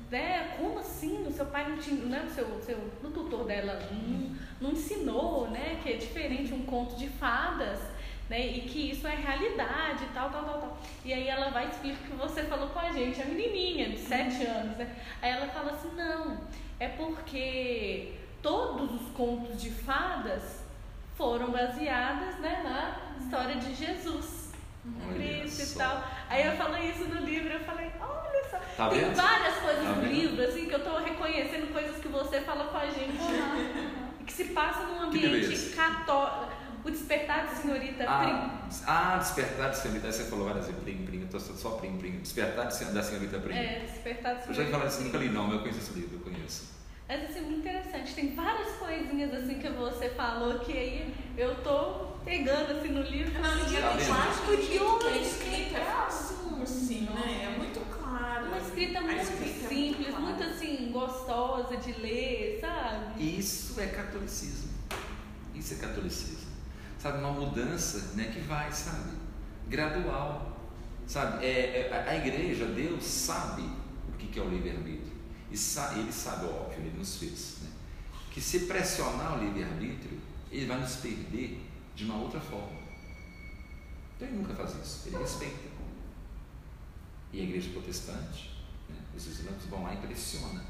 Né? 0.09 0.55
Como 0.57 0.79
assim? 0.79 1.25
O 1.27 1.31
seu 1.31 1.45
pai 1.45 1.69
não 1.69 1.77
te, 1.77 1.91
né? 1.91 2.25
o 2.25 2.29
seu, 2.29 2.61
seu, 2.61 2.77
o 3.03 3.11
tutor 3.11 3.45
dela 3.45 3.79
não, 3.91 4.35
não 4.59 4.71
ensinou, 4.71 5.49
né? 5.49 5.79
Que 5.83 5.93
é 5.93 5.97
diferente 5.97 6.53
um 6.53 6.65
conto 6.65 6.95
de 6.95 7.07
fadas, 7.07 7.79
né? 8.27 8.47
E 8.47 8.61
que 8.61 8.91
isso 8.91 9.05
é 9.07 9.15
realidade, 9.15 10.05
tal, 10.13 10.29
tal, 10.31 10.45
tal, 10.45 10.59
tal. 10.59 10.77
E 11.05 11.13
aí 11.13 11.27
ela 11.27 11.49
vai 11.49 11.67
explicar 11.67 11.99
o 11.99 12.09
que 12.09 12.15
você 12.15 12.43
falou 12.43 12.69
com 12.69 12.79
a 12.79 12.91
gente, 12.91 13.21
a 13.21 13.25
menininha 13.25 13.89
de 13.89 13.99
sete 13.99 14.43
anos, 14.45 14.77
né? 14.77 14.95
Aí 15.21 15.31
ela 15.31 15.47
fala 15.47 15.71
assim, 15.71 15.91
não, 15.95 16.39
é 16.79 16.87
porque 16.87 18.15
todos 18.41 19.01
os 19.01 19.11
contos 19.11 19.61
de 19.61 19.69
fadas 19.69 20.63
foram 21.15 21.51
baseadas, 21.51 22.39
né, 22.39 22.61
na 22.63 23.21
história 23.21 23.55
de 23.57 23.75
Jesus. 23.75 24.38
Olha 25.07 25.15
Cristo 25.41 25.75
e 25.75 25.77
tal. 25.77 26.03
Aí 26.29 26.45
eu 26.45 26.51
falei 26.57 26.89
isso 26.89 27.05
no 27.05 27.21
livro, 27.25 27.49
eu 27.53 27.59
falei, 27.61 27.91
olha 27.99 28.49
só. 28.49 28.57
Tá 28.77 28.89
Tem 28.89 28.99
vendo? 28.99 29.15
várias 29.15 29.55
coisas 29.55 29.83
Tá 29.83 29.89
no 29.89 30.01
vendo? 30.01 30.11
livro, 30.13 30.43
assim, 30.43 30.65
que 30.65 30.73
eu 30.75 30.83
tô 30.83 30.97
reconhecendo 30.97 31.71
coisas 31.73 31.97
que 31.97 32.07
você 32.07 32.41
fala 32.41 32.65
com 32.65 32.77
a 32.77 32.85
gente. 32.85 33.17
E 34.19 34.23
que 34.23 34.33
se 34.33 34.45
passa 34.45 34.83
num 34.83 35.01
ambiente 35.01 35.69
católico. 35.75 36.59
O 36.83 36.89
despertar 36.89 37.45
de 37.47 37.55
senhorita 37.57 38.05
Prim. 38.05 38.07
Ah, 38.07 38.69
ah, 38.87 39.17
despertar 39.17 39.69
de 39.71 39.77
senhorita, 39.79 40.11
você 40.11 40.23
falou 40.23 40.45
várias 40.45 40.65
vezes, 40.67 40.81
prim, 40.81 41.05
prim, 41.05 41.21
eu 41.21 41.27
tô 41.27 41.37
só, 41.37 41.71
prim, 41.71 41.97
prim. 41.97 42.19
Despertar 42.19 42.65
da 42.65 43.03
senhorita 43.03 43.37
prim. 43.39 43.53
É, 43.53 43.79
despertar 43.85 44.35
de 44.35 44.41
Eu 44.41 44.47
já 44.47 44.53
senhorita 44.53 44.71
falar 44.77 44.85
assim, 44.85 45.03
nunca 45.03 45.17
li 45.17 45.27
não, 45.29 45.43
mas 45.43 45.53
eu 45.55 45.59
conheço 45.59 45.79
esse 45.79 45.93
livro, 45.93 46.15
eu 46.15 46.19
conheço. 46.21 46.69
Mas 47.09 47.23
assim, 47.29 47.41
muito 47.41 47.59
interessante. 47.59 48.13
Tem 48.13 48.33
várias 48.33 48.69
coisinhas 48.77 49.33
assim 49.33 49.59
que 49.59 49.67
você 49.67 50.09
falou 50.11 50.59
que 50.59 50.71
aí 50.71 51.13
eu 51.37 51.55
tô 51.63 52.07
pegando 52.25 52.71
assim 52.79 52.89
no 52.89 53.01
livro. 53.01 53.41
Não, 53.41 53.57
e 53.57 53.59
Tá 53.59 53.91
eu 53.91 53.97
vendo? 53.97 54.11
acho 54.13 54.41
que 54.45 54.51
o 54.51 54.55
jeito 54.57 54.69
que 54.69 54.75
é 54.75 54.79
Curioso, 54.79 55.27
escrito 55.27 55.75
é 55.77 55.85
fácil, 55.85 56.35
assim, 56.61 57.01
né? 57.01 57.53
É 57.53 57.57
muito 57.57 57.79
claro. 57.97 58.47
Uma 58.47 58.57
escrita 58.57 58.99
A 58.99 59.01
muito 59.01 59.21
escrita 59.21 59.65
é 59.65 59.69
simples, 59.69 60.07
clara. 60.07 60.21
muito 60.23 60.43
assim, 60.43 60.89
gostosa 60.91 61.77
de 61.77 61.91
ler, 62.01 62.57
sabe? 62.61 63.39
Isso 63.39 63.79
é 63.79 63.87
catolicismo. 63.87 64.69
Isso 65.55 65.73
é 65.73 65.77
catolicismo. 65.77 66.49
Sabe, 66.97 67.19
uma 67.19 67.31
mudança 67.31 68.15
né, 68.15 68.25
que 68.33 68.39
vai, 68.41 68.71
sabe, 68.71 69.11
gradual. 69.67 70.57
Sabe, 71.07 71.45
é, 71.45 71.49
é- 71.89 71.93
a- 72.07 72.11
a 72.11 72.15
igreja, 72.17 72.65
Deus 72.65 73.03
sabe 73.03 73.63
o 74.07 74.11
que 74.17 74.27
que 74.27 74.39
é 74.39 74.41
o 74.43 74.49
livre-arbítrio. 74.49 75.13
E 75.51 75.57
sa- 75.57 75.93
ele 75.97 76.11
sabe, 76.11 76.45
óbvio, 76.45 76.77
ele 76.79 76.93
nos 76.97 77.15
fez. 77.17 77.57
Né, 77.63 77.69
que 78.31 78.39
se 78.41 78.61
pressionar 78.61 79.39
o 79.39 79.43
livre-arbítrio, 79.43 80.19
ele 80.51 80.65
vai 80.65 80.79
nos 80.79 80.97
perder 80.97 81.61
de 81.99 82.05
uma 82.05 82.15
outra 82.15 82.39
forma. 82.39 82.79
Então 84.15 84.27
ele 84.29 84.37
nunca 84.37 84.55
faz 84.55 84.71
isso, 84.71 85.07
ele 85.07 85.17
respeita. 85.17 85.69
E 87.33 87.41
a 87.41 87.43
igreja 87.43 87.69
protestante, 87.71 88.57
né, 88.87 88.95
os 89.15 89.27
islâmicos 89.27 89.65
vão 89.65 89.83
lá 89.83 89.93
e 89.93 89.97
pressionam. 89.97 90.63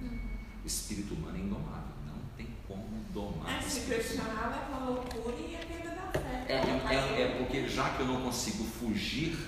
O 0.00 0.66
espírito 0.66 1.14
humano 1.14 1.38
é 1.38 1.40
indomável, 1.40 1.94
não 2.04 2.20
tem 2.36 2.48
como 2.66 3.04
domar 3.14 3.56
É, 3.56 3.62
se 3.62 3.82
pressionar, 3.82 4.50
leva 4.50 4.82
a 4.82 4.90
loucura 4.90 5.36
e 5.36 5.54
a 5.54 5.60
perda 5.60 5.90
da 5.94 6.20
fé. 6.20 6.44
É, 6.48 6.54
é, 6.54 7.22
é 7.22 7.38
porque 7.38 7.68
já 7.68 7.90
que 7.90 8.00
eu 8.00 8.06
não 8.06 8.20
consigo 8.22 8.64
fugir 8.64 9.38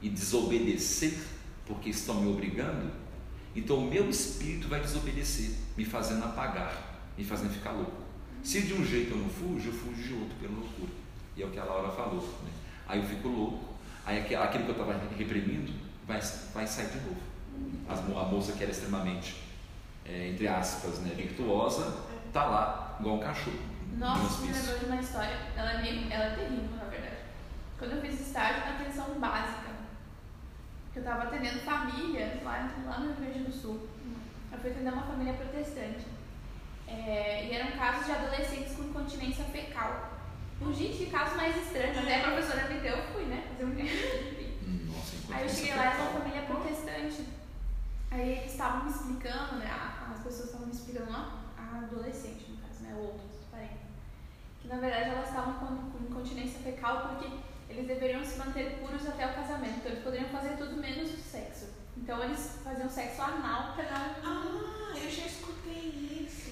e 0.00 0.08
desobedecer, 0.08 1.18
porque 1.66 1.90
estão 1.90 2.22
me 2.22 2.30
obrigando, 2.30 2.92
então 3.56 3.78
o 3.78 3.90
meu 3.90 4.08
espírito 4.08 4.68
vai 4.68 4.80
desobedecer, 4.80 5.50
me 5.76 5.84
fazendo 5.84 6.24
apagar, 6.24 7.10
me 7.18 7.24
fazendo 7.24 7.52
ficar 7.52 7.72
louco. 7.72 8.01
Se 8.42 8.62
de 8.62 8.74
um 8.74 8.84
jeito 8.84 9.12
eu 9.12 9.18
não 9.18 9.28
fujo, 9.28 9.68
eu 9.68 9.72
fujo 9.72 10.02
de 10.02 10.14
outro 10.14 10.34
pela 10.40 10.52
loucura. 10.52 10.90
E 11.36 11.42
é 11.42 11.46
o 11.46 11.50
que 11.50 11.58
a 11.58 11.64
Laura 11.64 11.90
falou. 11.90 12.20
Né? 12.44 12.50
Aí 12.88 12.98
eu 12.98 13.06
fico 13.06 13.28
louco, 13.28 13.74
aí 14.04 14.18
aquele 14.18 14.64
que 14.64 14.70
eu 14.70 14.72
estava 14.72 15.00
reprimindo 15.16 15.72
vai, 16.06 16.20
vai 16.52 16.66
sair 16.66 16.88
de 16.88 16.96
novo. 16.96 17.20
As 17.88 18.00
a 18.00 18.24
moça 18.24 18.52
que 18.52 18.62
era 18.62 18.72
extremamente, 18.72 19.42
é, 20.04 20.28
entre 20.28 20.48
aspas, 20.48 21.00
né, 21.00 21.14
virtuosa, 21.14 22.04
tá 22.32 22.44
lá 22.44 22.96
igual 22.98 23.16
um 23.16 23.20
cachorro. 23.20 23.58
no 23.92 23.98
Nossa, 23.98 24.42
me 24.42 24.52
lembrou 24.52 24.78
de 24.78 24.84
uma 24.86 25.00
história. 25.00 25.36
Ela 25.56 25.72
é, 25.72 25.82
meio, 25.82 26.12
ela 26.12 26.24
é 26.24 26.34
terrível, 26.34 26.76
na 26.76 26.84
verdade. 26.84 27.16
Quando 27.78 27.92
eu 27.92 28.00
fiz 28.00 28.20
estágio 28.20 28.64
na 28.64 28.74
atenção 28.74 29.20
básica, 29.20 29.72
que 30.92 30.98
eu 30.98 31.04
tava 31.04 31.22
atendendo 31.22 31.60
família 31.60 32.40
lá, 32.44 32.70
lá 32.86 33.00
no 33.00 33.14
Rio 33.14 33.32
Grande 33.32 33.44
do 33.44 33.52
Sul. 33.52 33.88
Eu 34.52 34.58
fui 34.58 34.70
atender 34.70 34.92
uma 34.92 35.02
família 35.02 35.32
protestante. 35.34 36.04
É, 36.92 37.46
e 37.46 37.54
eram 37.54 37.72
casos 37.72 38.06
de 38.06 38.12
adolescentes 38.12 38.76
com 38.76 38.84
incontinência 38.84 39.44
fecal. 39.44 40.12
Um 40.60 40.72
gente, 40.72 40.98
que 40.98 41.10
casos 41.10 41.36
mais 41.36 41.56
estranhos. 41.56 41.98
Até 41.98 42.20
a 42.20 42.30
professora 42.30 42.68
me 42.68 42.80
deu, 42.80 42.96
eu 42.96 43.12
fui, 43.12 43.24
né? 43.24 43.44
Fazer 43.48 43.64
um 43.64 44.92
Nossa, 44.92 45.34
Aí 45.34 45.42
eu 45.42 45.48
cheguei 45.48 45.74
lá, 45.74 45.84
era 45.86 46.02
uma 46.02 46.20
família 46.20 46.42
protestante. 46.42 47.26
Aí 48.10 48.38
eles 48.38 48.52
estavam 48.52 48.84
me 48.84 48.90
explicando, 48.90 49.56
né? 49.56 49.70
As 50.12 50.22
pessoas 50.22 50.46
estavam 50.46 50.66
me 50.66 50.72
explicando, 50.72 51.10
a 51.12 51.78
adolescente, 51.78 52.50
no 52.50 52.58
caso, 52.58 52.82
né? 52.82 52.94
Outros 52.94 53.40
parentes. 53.50 53.78
Que 54.60 54.68
na 54.68 54.76
verdade 54.76 55.10
elas 55.10 55.28
estavam 55.28 55.54
com, 55.54 55.90
com 55.90 56.04
incontinência 56.04 56.60
fecal 56.60 57.08
porque 57.08 57.28
eles 57.68 57.86
deveriam 57.86 58.24
se 58.24 58.38
manter 58.38 58.78
puros 58.78 59.08
até 59.08 59.26
o 59.26 59.34
casamento. 59.34 59.78
Então 59.78 59.92
eles 59.92 60.04
poderiam 60.04 60.28
fazer 60.28 60.56
tudo 60.56 60.76
menos 60.76 61.12
o 61.12 61.16
sexo. 61.16 61.70
Então 61.96 62.22
eles 62.22 62.58
faziam 62.62 62.88
sexo 62.88 63.22
anal 63.22 63.74
pra 63.74 63.84
não. 63.84 64.14
Ah, 64.22 64.92
eu 64.94 65.10
já 65.10 65.26
escutei 65.26 66.26
isso. 66.28 66.51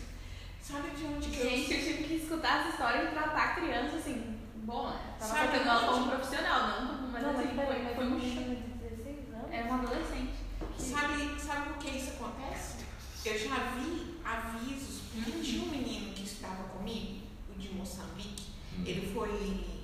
Sabe 0.71 0.91
de 0.91 1.05
onde 1.05 1.29
que 1.31 1.43
Gente, 1.43 1.73
eu 1.73 1.79
eu 1.79 1.85
tive 1.87 2.05
que 2.05 2.15
escutar 2.15 2.61
essa 2.61 2.69
história 2.71 3.05
e 3.05 3.11
tratar 3.13 3.45
a 3.45 3.55
criança 3.55 3.97
assim. 3.97 4.39
Bom, 4.57 4.91
né? 4.91 5.01
Tava 5.19 5.33
Sabe 5.35 5.49
tratando 5.49 5.69
ela 5.69 5.93
como 5.93 6.09
profissional, 6.11 6.69
não. 6.83 7.09
Mas 7.09 7.23
não, 7.23 7.31
assim, 7.31 7.53
mas 7.55 7.67
peraí, 7.69 7.85
foi, 7.87 7.95
foi 7.95 8.07
um 8.07 8.11
menina 8.11 8.55
de 8.55 8.63
16 8.89 9.35
anos? 9.35 9.51
Era 9.53 9.67
uma 9.67 9.83
adolescente. 9.83 10.35
Sabe, 10.79 11.41
sabe 11.41 11.69
por 11.71 11.79
que 11.79 11.91
isso 11.97 12.11
acontece? 12.11 12.85
Eu 13.25 13.39
já 13.39 13.55
vi 13.75 14.21
avisos, 14.25 15.01
porque 15.13 15.31
Uhum. 15.31 15.43
tinha 15.43 15.63
um 15.65 15.71
menino 15.71 16.15
que 16.15 16.23
estava 16.25 16.65
comigo, 16.65 17.27
o 17.55 17.59
de 17.59 17.75
Moçambique, 17.75 18.51
Hum. 18.79 18.83
ele 18.87 19.13
foi. 19.13 19.81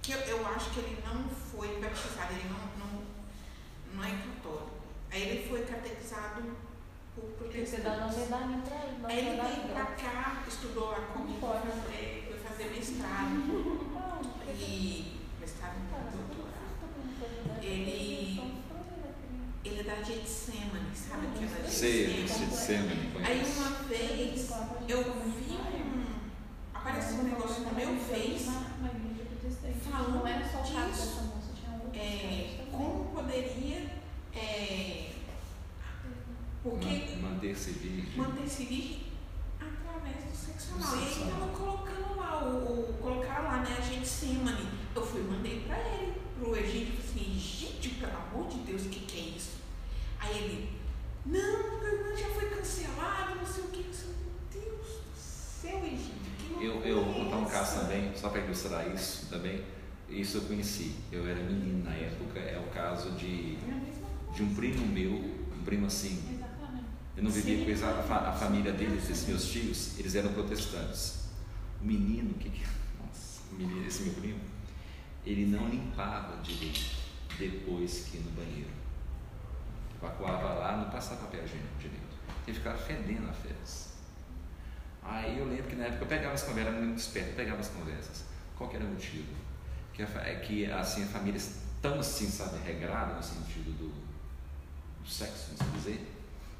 que 0.00 0.12
eu, 0.12 0.18
eu 0.18 0.46
acho 0.48 0.70
que 0.70 0.80
ele 0.80 0.98
não 1.04 1.28
foi 1.28 1.80
batizado, 1.80 2.32
ele 2.32 2.48
não, 2.48 2.86
não, 2.86 3.02
não 3.94 4.04
é 4.04 4.10
católico. 4.10 4.70
Aí 5.12 5.22
ele 5.22 5.48
foi 5.48 5.62
catequizado 5.64 6.42
por 7.38 7.48
Tem 7.48 7.64
que 7.64 7.70
você 7.70 7.76
pra 8.62 9.12
ele, 9.12 9.28
ele 9.28 9.40
veio 9.40 9.68
pra 9.72 9.84
cá, 9.86 10.42
estudou 10.48 10.90
lá 10.90 11.00
comigo, 11.12 11.40
foi 11.40 11.60
fazer, 11.60 12.24
foi 12.28 12.38
fazer 12.38 12.70
mestrado. 12.70 13.92
E 14.58 15.18
mestrado 15.40 15.74
e 15.78 15.90
doutorado. 16.16 17.62
Ele- 17.62 18.52
Ele 19.64 19.80
é 19.80 19.82
da 19.84 20.02
Getsemane, 20.02 20.90
sabe 20.94 21.26
aquela 21.28 21.68
Sei, 21.70 22.26
Getsemane? 22.26 23.12
Aí 23.24 23.44
uma 23.56 23.70
vez 23.88 24.50
eu 24.88 25.02
vi 25.04 25.52
um. 25.52 26.04
Apareceu 26.74 27.18
vez 27.72 28.42
Uma, 28.48 28.58
uma 28.78 28.88
igreja 28.88 29.24
protestante. 29.30 29.78
Falando 29.90 30.14
não 30.16 30.26
era 30.26 30.44
só 30.48 30.58
o 30.58 30.74
caso 30.74 30.92
disso, 30.92 31.32
é, 31.94 32.64
como 32.72 33.04
poderia 33.14 33.86
é, 34.34 35.11
porque 36.62 37.16
Man- 37.20 37.30
Manter-se 37.30 37.70
virgem. 37.72 38.16
manter-se 38.16 38.64
virgem 38.64 39.02
através 39.60 40.16
do 40.24 40.36
sexo 40.36 40.74
anal. 40.74 40.96
E 40.96 41.14
tava 41.30 41.44
anal. 41.44 41.48
colocando 41.56 42.16
lá, 42.16 42.44
o, 42.44 42.90
o, 42.90 42.94
colocaram 43.00 43.44
lá, 43.44 43.62
né, 43.62 43.76
a 43.78 43.80
gente 43.80 44.06
Semane. 44.06 44.68
Eu 44.94 45.04
fui, 45.06 45.22
mandei 45.22 45.60
pra 45.66 45.78
ele, 45.78 46.12
pro 46.38 46.56
Egídio, 46.56 46.94
assim, 46.98 47.32
gente, 47.38 47.90
pelo 47.96 48.12
amor 48.16 48.48
de 48.48 48.58
Deus, 48.58 48.82
o 48.86 48.88
que 48.88 49.00
que 49.00 49.18
é 49.18 49.36
isso? 49.36 49.52
Aí 50.20 50.36
ele, 50.38 50.70
não, 51.26 51.80
não, 51.80 52.16
já 52.16 52.28
foi 52.28 52.48
cancelado, 52.50 53.34
não 53.36 53.46
sei 53.46 53.64
o 53.64 53.68
que, 53.68 53.82
não 53.84 53.92
sei 53.92 54.08
o 54.10 54.12
que. 54.12 54.58
Meu 54.58 54.62
Deus 54.64 54.86
do 54.86 55.16
céu, 55.16 55.78
Egídio, 55.84 56.12
que 56.58 56.64
Eu, 56.64 56.80
eu 56.84 57.04
vou 57.04 57.12
é 57.14 57.24
contar 57.24 57.36
um 57.38 57.42
essa? 57.44 57.52
caso 57.52 57.80
também, 57.80 58.12
só 58.14 58.28
para 58.28 58.40
ilustrar 58.42 58.94
isso 58.94 59.26
também. 59.28 59.64
Isso 60.08 60.36
eu 60.38 60.42
conheci. 60.42 60.94
Eu 61.10 61.26
era 61.26 61.40
menino 61.42 61.82
na 61.84 61.94
época. 61.94 62.38
É 62.38 62.58
o 62.58 62.70
caso 62.70 63.12
de, 63.12 63.56
É 63.56 64.34
de 64.34 64.42
um 64.42 64.54
primo 64.54 64.86
meu, 64.86 65.10
um 65.12 65.64
primo 65.64 65.86
assim. 65.86 66.22
Eu 67.16 67.22
não 67.24 67.30
vivia 67.30 67.58
Sim. 67.58 67.64
com 67.64 67.70
eles, 67.70 67.82
a, 67.82 68.02
fa- 68.02 68.28
a 68.28 68.32
família 68.32 68.72
deles, 68.72 69.08
esses 69.10 69.26
meus 69.28 69.44
tios, 69.50 69.98
eles 69.98 70.14
eram 70.14 70.32
protestantes. 70.32 71.24
O 71.80 71.84
menino, 71.84 72.32
que 72.34 72.48
que. 72.48 72.64
Nossa, 72.98 73.40
o 73.52 73.54
menino, 73.56 73.86
esse 73.86 74.04
meu 74.04 74.14
primo, 74.14 74.40
ele 75.26 75.46
não 75.46 75.68
limpava 75.68 76.40
direito 76.42 76.96
depois 77.38 78.08
que 78.10 78.18
no 78.18 78.30
banheiro. 78.30 78.70
Evacuava 79.98 80.54
lá, 80.54 80.76
não 80.78 80.90
passava 80.90 81.20
papel 81.22 81.44
higiênico 81.44 81.78
direito. 81.78 82.02
Ele 82.46 82.56
ficava 82.56 82.78
fedendo 82.78 83.28
a 83.28 83.32
fezes. 83.32 83.92
Aí 85.02 85.38
eu 85.38 85.46
lembro 85.46 85.64
que 85.64 85.76
na 85.76 85.84
época 85.84 86.04
eu 86.04 86.08
pegava 86.08 86.34
as 86.34 86.42
conversas, 86.42 86.74
era 86.74 86.82
muito 86.84 86.98
esperto, 86.98 87.30
eu 87.30 87.36
pegava 87.36 87.60
as 87.60 87.68
conversas. 87.68 88.24
Qual 88.56 88.70
que 88.70 88.76
era 88.76 88.84
o 88.84 88.88
motivo? 88.88 89.26
Que, 89.92 90.02
a, 90.02 90.06
é 90.24 90.36
que 90.36 90.64
assim, 90.70 91.02
a 91.04 91.06
família 91.06 91.40
tão 91.80 91.98
assim, 91.98 92.28
sabe, 92.28 92.58
regrada 92.64 93.14
no 93.14 93.22
sentido 93.22 93.70
do, 93.76 93.88
do 95.02 95.08
sexo, 95.08 95.50
vamos 95.58 95.74
dizer, 95.74 96.10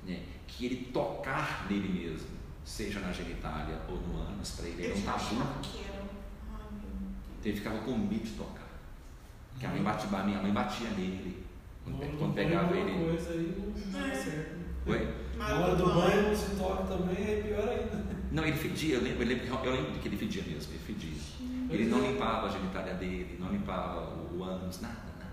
né? 0.07 0.23
que 0.47 0.67
ele 0.67 0.77
tocar 0.93 1.67
nele 1.71 1.89
mesmo, 1.89 2.29
seja 2.65 3.01
na 3.01 3.13
genitália 3.13 3.81
ou 3.89 3.97
no 3.97 4.19
ânus, 4.21 4.51
para 4.53 4.67
ele 4.69 4.85
era 4.85 4.93
Eu 4.95 4.99
um 4.99 5.03
tabu. 5.03 5.25
era. 5.35 6.03
Então 7.39 7.51
ele 7.51 7.57
ficava 7.57 7.79
com 7.79 7.97
medo 7.97 8.25
de 8.25 8.31
tocar. 8.33 8.69
Porque 9.53 9.67
a 9.67 9.71
mãe 9.71 9.83
batia, 9.83 10.23
minha 10.25 10.43
mãe 10.43 10.53
batia 10.53 10.89
nele 10.91 11.45
quando, 11.85 11.99
quando 11.99 12.21
não 12.21 12.33
pegava 12.33 12.77
ele. 12.77 12.91
alguma 12.93 13.09
coisa 13.11 13.31
aí 13.33 13.73
não 13.93 14.07
É. 14.07 14.15
certo. 14.15 14.63
Oi? 14.87 15.15
Na 15.37 15.59
hora 15.59 15.77
do 15.77 15.87
banho. 15.87 16.29
não 16.29 16.37
se 16.37 16.57
toca 16.57 16.83
também, 16.85 17.17
é 17.25 17.43
pior 17.43 17.69
ainda. 17.69 18.13
Não, 18.31 18.45
ele 18.45 18.57
fedia, 18.57 18.97
eu 18.97 19.03
lembro, 19.03 19.23
eu 19.23 19.29
lembro, 19.29 19.47
eu 19.65 19.73
lembro 19.73 19.93
que 20.01 20.09
ele 20.09 20.17
fedia 20.17 20.43
mesmo, 20.43 20.73
ele 20.73 20.79
fedia. 20.81 21.13
Ele 21.71 21.87
não 21.87 22.01
limpava 22.01 22.47
a 22.47 22.51
genitália 22.51 22.95
dele, 22.95 23.37
não 23.41 23.51
limpava 23.51 24.01
o, 24.15 24.39
o 24.39 24.45
ânus, 24.45 24.81
nada, 24.81 24.95
nada. 25.19 25.33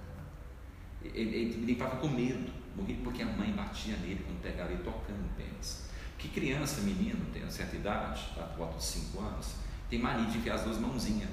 Ele, 1.03 1.35
ele 1.35 1.65
limpava 1.65 1.97
com 1.97 2.07
medo, 2.07 2.49
morria 2.79 2.97
porque 3.03 3.21
a 3.21 3.25
mãe 3.25 3.51
batia 3.51 3.95
nele 3.97 4.23
quando 4.25 4.41
pegava 4.41 4.71
ele 4.71 4.83
tocando 4.83 5.25
o 5.25 5.29
pênis. 5.35 5.89
Que 6.17 6.27
criança, 6.29 6.81
menino, 6.81 7.25
tem 7.31 7.41
uma 7.41 7.51
certa 7.51 7.75
idade, 7.75 8.21
tá, 8.35 8.43
por 8.43 8.57
volta 8.57 8.77
de 8.77 8.83
5 8.83 9.19
anos, 9.19 9.55
tem 9.89 9.99
mania 9.99 10.29
de 10.29 10.37
enfiar 10.37 10.55
as 10.55 10.63
duas 10.63 10.77
mãozinhas. 10.77 11.29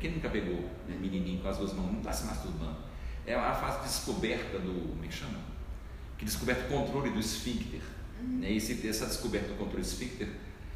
Quem 0.00 0.12
nunca 0.12 0.28
pegou 0.28 0.62
né, 0.88 0.96
menininho 0.98 1.42
com 1.42 1.48
as 1.48 1.58
duas 1.58 1.72
mãos, 1.72 1.90
não 1.92 1.98
está 1.98 2.12
se 2.12 2.24
masturbando. 2.24 2.76
É 3.26 3.34
a 3.34 3.54
fase 3.54 3.78
de 3.78 3.84
descoberta 3.84 4.58
do, 4.58 4.88
como 4.90 5.04
é 5.04 5.08
que 5.08 5.14
chama? 5.14 5.38
Que 6.18 6.24
descoberta 6.24 6.66
o 6.66 6.78
controle 6.78 7.10
do 7.10 7.20
esfíncter. 7.20 7.82
Né? 8.20 8.52
Esse, 8.52 8.86
essa 8.86 9.06
descoberta 9.06 9.48
do 9.48 9.54
controle 9.54 9.82
do 9.82 9.86
esfíncter 9.86 10.28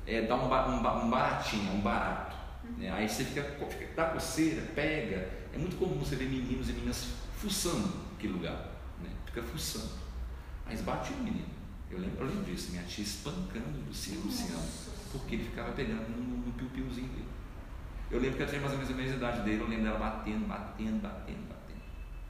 é, 0.07 0.23
dá 0.23 0.37
um, 0.37 0.45
um, 0.45 1.07
um 1.07 1.11
baratinho, 1.11 1.73
um 1.73 1.81
barato. 1.81 2.37
né? 2.79 2.91
Aí 2.91 3.09
você 3.09 3.25
fica, 3.25 3.43
fica, 3.43 3.89
dá 3.97 4.07
coceira, 4.11 4.63
pega. 4.75 5.29
É 5.53 5.59
muito 5.59 5.77
comum 5.77 5.99
você 5.99 6.17
ver 6.17 6.29
meninos 6.29 6.69
e 6.69 6.73
meninas 6.73 7.09
fuçando 7.39 7.89
aquele 8.17 8.35
lugar. 8.35 8.71
Né? 9.03 9.11
Fica 9.27 9.43
fuçando. 9.43 10.04
Mas 10.67 10.81
bate 10.83 11.13
o 11.13 11.17
menino. 11.19 11.47
Eu 11.91 11.99
lembro, 12.01 12.25
eu 12.25 12.27
lembro 12.27 12.45
disso, 12.45 12.71
minha 12.71 12.83
tia 12.85 13.05
espancando 13.05 13.79
o 13.79 13.89
Luciano, 13.89 14.23
Luciano, 14.25 14.63
porque 15.13 15.35
ele 15.37 15.45
ficava 15.45 15.73
pegando 15.73 16.09
no, 16.09 16.47
no 16.47 16.53
piu-piuzinho 16.55 17.09
dele. 17.09 17.29
Eu 18.11 18.21
lembro 18.21 18.37
que 18.37 18.43
eu 18.43 18.49
tinha 18.49 18.61
mais 18.61 18.73
ou 18.73 18.79
menos 18.79 18.93
a 18.93 18.97
mesma 18.97 19.17
idade 19.17 19.43
dele, 19.43 19.61
eu 19.61 19.69
lembro 19.69 19.85
dela 19.85 19.99
batendo, 19.99 20.47
batendo, 20.47 21.01
batendo, 21.03 21.49
batendo. 21.49 21.83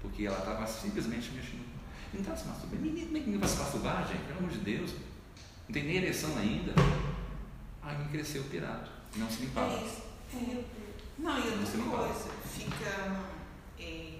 Porque 0.03 0.27
ela 0.27 0.39
estava 0.39 0.67
simplesmente 0.67 1.31
mexendo. 1.33 1.65
Não 2.13 2.21
estava 2.21 2.37
se 2.37 2.47
masturbando. 2.47 2.83
Menino, 2.83 3.07
como 3.07 3.17
é 3.17 3.21
que 3.21 3.27
ninguém 3.27 3.41
vai 3.41 3.49
se 3.49 3.59
masturbar, 3.59 4.07
gente? 4.07 4.23
Pelo 4.25 4.39
amor 4.39 4.51
de 4.51 4.59
Deus. 4.59 4.91
Não 5.67 5.73
tem 5.73 5.85
nem 5.85 5.97
ereção 5.97 6.37
ainda. 6.37 6.73
Aí 7.83 7.99
me 7.99 8.05
cresceu 8.11 8.43
o 8.43 8.45
pirata. 8.47 8.91
Não 9.17 9.29
se 9.31 9.43
limpava. 9.43 9.73
É 9.73 9.85
isso. 9.85 10.03
É. 10.35 10.65
Não, 11.19 11.39
e 11.39 11.49
outra 11.49 11.77
não 11.79 11.89
coisa, 11.91 12.31
fica 12.45 13.23
é, 13.79 14.19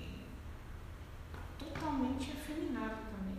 totalmente 1.59 2.33
afeminado 2.33 2.97
também. 3.11 3.39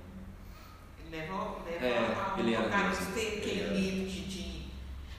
Ele 1.00 1.16
leva, 1.16 1.60
leva 1.66 1.86
É, 1.86 2.16
ao 2.32 2.40
ele 2.40 2.54
era 2.54 2.64
lugar 2.66 2.90
mesmo. 2.90 3.06
de 3.08 3.12
ter 3.14 3.20
Ele 3.22 3.38
aquele 3.40 3.62
era. 3.62 3.74
medo 3.74 4.10
de, 4.10 4.26
de. 4.26 4.66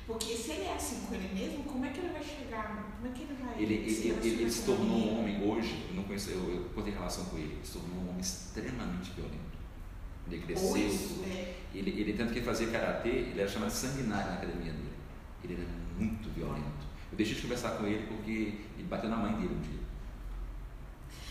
Porque 0.06 0.36
se 0.36 0.50
ele 0.52 0.64
é 0.64 0.74
assim 0.74 0.95
com 1.06 1.14
ele 1.14 1.34
mesmo, 1.34 1.64
como 1.64 1.84
é 1.84 1.90
que 1.90 1.98
ele 2.00 2.08
vai 2.12 2.22
chegar? 2.22 2.92
Como 2.96 3.06
é 3.12 3.16
que 3.16 3.22
ele 3.22 3.34
vai. 3.42 3.62
Ele, 3.62 3.74
ele, 3.74 3.90
se 3.94 4.08
ele, 4.08 4.28
ele 4.28 4.50
se 4.50 4.62
tornou 4.64 4.96
um 4.96 5.20
homem 5.20 5.42
hoje, 5.48 5.86
eu 5.88 5.94
não 5.96 6.04
conheço, 6.04 6.30
eu, 6.30 6.50
eu 6.54 6.64
cortei 6.74 6.92
relação 6.92 7.24
com 7.26 7.36
ele, 7.38 7.52
ele 7.54 7.64
se 7.66 7.72
tornou 7.78 7.98
um 7.98 8.08
homem 8.10 8.20
extremamente 8.20 9.10
violento. 9.12 9.56
Ele 10.28 10.42
cresceu, 10.42 10.70
Hoje, 10.70 11.20
é, 11.24 11.54
ele, 11.72 11.90
ele 12.00 12.12
tanto 12.14 12.32
que 12.32 12.40
ele 12.40 12.46
fazia 12.46 12.66
karatê, 12.68 13.08
ele 13.08 13.40
era 13.40 13.48
chamado 13.48 13.70
de 13.70 13.76
sanguinário 13.76 14.26
na 14.26 14.34
academia 14.38 14.72
dele. 14.72 14.90
Ele 15.44 15.54
era 15.54 15.66
muito 15.96 16.28
violento. 16.30 16.86
Eu 17.12 17.16
deixei 17.16 17.36
de 17.36 17.42
conversar 17.42 17.70
com 17.78 17.86
ele 17.86 18.06
porque 18.08 18.60
ele 18.76 18.88
bateu 18.88 19.08
na 19.08 19.16
mãe 19.16 19.32
dele 19.34 19.54
um 19.54 19.60
dia. 19.60 19.80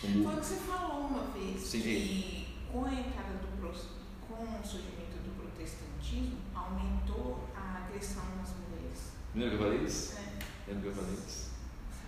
Como- 0.00 0.24
Foi 0.24 0.34
o 0.34 0.40
que 0.40 0.46
você 0.46 0.56
falou 0.56 1.06
uma 1.08 1.24
vez, 1.24 1.60
Sim. 1.60 1.80
que 1.82 2.46
com 2.72 2.84
a 2.84 2.92
entrada 2.92 3.34
do 3.34 3.46
com 4.26 4.42
o 4.42 4.64
surgimento 4.64 5.16
do 5.24 5.34
protestantismo, 5.40 6.36
aumentou 6.54 7.48
a 7.54 7.84
agressão 7.86 8.24
nas 8.36 8.50
mulheres. 8.50 8.65
Lembra 9.36 9.50
que 9.50 9.62
eu 9.62 9.68
falei 9.68 9.84
isso? 9.84 10.14
É. 10.16 10.72
Lembra 10.72 10.82
que 10.82 10.98
eu 10.98 11.04
falei 11.04 11.14
isso? 11.14 11.50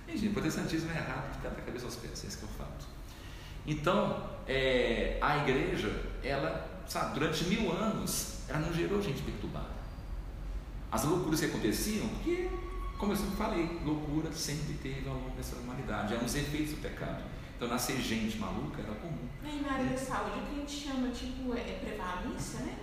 Gente, 0.09 0.29
protestantismo 0.31 0.91
é 0.91 0.97
errado, 0.97 1.35
fica 1.37 1.51
da 1.51 1.61
cabeça 1.61 1.85
aos 1.85 1.97
pés, 1.97 2.25
esse 2.25 2.39
que 2.39 2.45
é 2.45 2.49
o 2.49 2.51
fato. 2.51 2.87
Então, 3.67 4.31
é, 4.47 5.19
a 5.21 5.37
igreja, 5.37 5.93
ela, 6.25 6.83
sabe, 6.89 7.19
durante 7.19 7.45
mil 7.45 7.71
anos, 7.71 8.45
ela 8.49 8.61
não 8.61 8.73
gerou 8.73 9.03
gente 9.03 9.21
perturbada. 9.21 9.77
As 10.91 11.05
loucuras 11.05 11.41
que 11.41 11.47
aconteciam, 11.47 12.09
porque, 12.09 12.49
como 12.97 13.13
eu 13.13 13.17
sempre 13.17 13.37
falei, 13.37 13.79
loucura 13.85 14.33
sempre 14.33 14.73
teve 14.83 15.07
ao 15.07 15.17
longo 15.17 15.37
dessa 15.37 15.57
humanidade, 15.57 16.15
é 16.15 16.17
um 16.17 16.25
dos 16.25 16.35
efeitos 16.35 16.71
do 16.71 16.81
pecado. 16.81 17.23
Então, 17.55 17.69
nascer 17.69 18.01
gente 18.01 18.39
maluca 18.39 18.81
era 18.81 18.95
comum. 18.95 19.29
E 19.45 19.61
na 19.61 19.73
área 19.75 19.85
da 19.85 19.99
saúde, 19.99 20.39
o 20.39 20.47
que 20.47 20.53
a 20.53 20.61
gente 20.61 20.87
chama 20.87 21.09
tipo, 21.11 21.55
é, 21.55 21.61
é 21.61 21.79
prevalência, 21.85 22.61
né? 22.61 22.79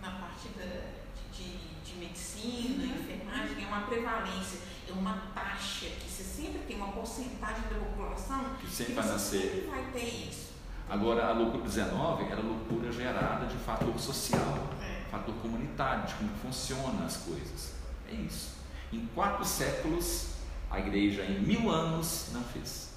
Na 0.00 0.12
parte 0.12 0.48
da, 0.56 1.01
de, 1.32 1.56
de 1.84 1.98
medicina, 1.98 2.84
enfermagem, 2.84 3.64
é 3.64 3.66
uma 3.66 3.80
prevalência, 3.82 4.60
é 4.88 4.92
uma 4.92 5.14
taxa 5.34 5.86
que 5.86 6.08
você 6.08 6.22
sempre 6.22 6.60
tem 6.60 6.76
uma 6.76 6.92
porcentagem 6.92 7.62
da 7.70 7.76
população 7.76 8.44
Que 8.60 8.66
sempre 8.68 8.94
que 8.94 9.00
vai 9.00 9.18
sempre 9.18 9.60
vai 9.70 9.84
ter 9.92 10.28
isso. 10.28 10.52
Agora, 10.88 11.28
a 11.28 11.32
loucura 11.32 11.64
19 11.64 12.24
era 12.24 12.40
loucura 12.40 12.92
gerada 12.92 13.46
de 13.46 13.56
fator 13.56 13.98
social. 13.98 14.68
É. 14.82 15.10
fator 15.10 15.34
comunitário, 15.36 16.06
de 16.06 16.14
como 16.14 16.30
funcionam 16.36 17.04
as 17.04 17.18
coisas. 17.18 17.72
É 18.10 18.14
isso. 18.14 18.56
Em 18.92 19.06
quatro 19.14 19.44
séculos, 19.44 20.34
a 20.70 20.78
igreja, 20.78 21.24
em 21.24 21.40
mil 21.40 21.70
anos, 21.70 22.28
não 22.32 22.42
fez. 22.42 22.92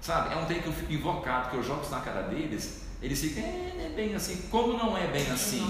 Sabe, 0.00 0.34
é 0.34 0.36
um 0.36 0.46
tempo 0.46 0.62
que 0.62 0.68
eu 0.68 0.72
fico 0.72 0.92
invocado, 0.92 1.50
que 1.50 1.56
eu 1.56 1.62
jogo 1.62 1.82
isso 1.82 1.90
na 1.90 2.00
cara 2.00 2.22
deles, 2.22 2.82
eles 3.00 3.20
ficam, 3.20 3.42
é, 3.42 3.72
não 3.76 3.84
é 3.84 3.88
bem 3.88 4.14
assim. 4.14 4.48
Como 4.48 4.76
não 4.76 4.96
é 4.96 5.06
bem 5.06 5.28
assim? 5.30 5.64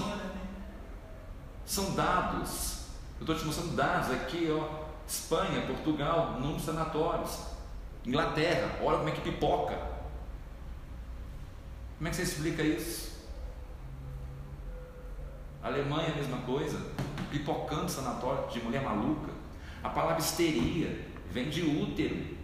São 1.65 1.95
dados. 1.95 2.85
Eu 3.19 3.21
estou 3.21 3.35
te 3.35 3.45
mostrando 3.45 3.75
dados 3.75 4.11
aqui, 4.11 4.49
ó. 4.51 4.83
Espanha, 5.07 5.65
Portugal, 5.67 6.39
número 6.39 6.57
de 6.57 6.65
sanatórios. 6.65 7.39
Inglaterra, 8.05 8.79
olha 8.81 8.97
como 8.97 9.09
é 9.09 9.11
que 9.11 9.21
pipoca. 9.21 9.75
Como 11.97 12.07
é 12.07 12.09
que 12.09 12.15
você 12.15 12.23
explica 12.23 12.61
isso? 12.63 13.13
Alemanha, 15.61 16.11
a 16.11 16.15
mesma 16.15 16.37
coisa. 16.39 16.79
Pipocando 17.31 17.89
sanatório 17.89 18.49
de 18.49 18.61
mulher 18.61 18.83
maluca. 18.83 19.31
A 19.81 19.89
palavra 19.89 20.19
histeria 20.19 21.07
vem 21.31 21.49
de 21.49 21.61
útero. 21.61 22.37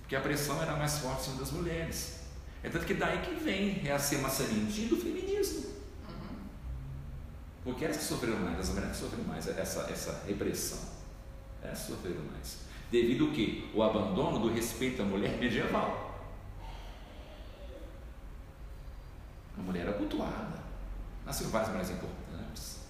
Porque 0.00 0.16
a 0.16 0.20
pressão 0.20 0.60
era 0.62 0.76
mais 0.76 0.98
forte 0.98 1.30
em 1.30 1.36
das 1.36 1.50
mulheres. 1.50 2.20
É 2.62 2.70
tanto 2.70 2.86
que 2.86 2.94
daí 2.94 3.18
que 3.18 3.34
vem 3.34 3.90
a 3.90 3.98
ser 3.98 4.18
do 4.88 4.96
feminismo. 4.96 5.73
Porque 7.64 7.84
elas 7.84 7.96
que 7.96 8.04
sofreram 8.04 8.38
mais, 8.40 8.58
as 8.60 8.68
mulheres 8.68 8.90
que 8.92 8.96
sofreram 8.98 9.24
mais 9.24 9.48
essa, 9.48 9.80
essa 9.90 10.22
repressão. 10.26 10.78
Elas 11.62 11.78
sofreram 11.78 12.22
mais. 12.30 12.58
Devido 12.90 13.26
ao 13.26 13.32
quê? 13.32 13.64
O 13.74 13.82
abandono 13.82 14.38
do 14.38 14.52
respeito 14.52 15.00
à 15.02 15.04
mulher 15.04 15.38
medieval. 15.38 16.20
A 19.56 19.62
mulher 19.62 19.82
era 19.86 19.92
cultuada. 19.94 20.62
Nasceu 21.24 21.48
várias 21.48 21.70
mulheres 21.70 21.90
importantes. 21.90 22.80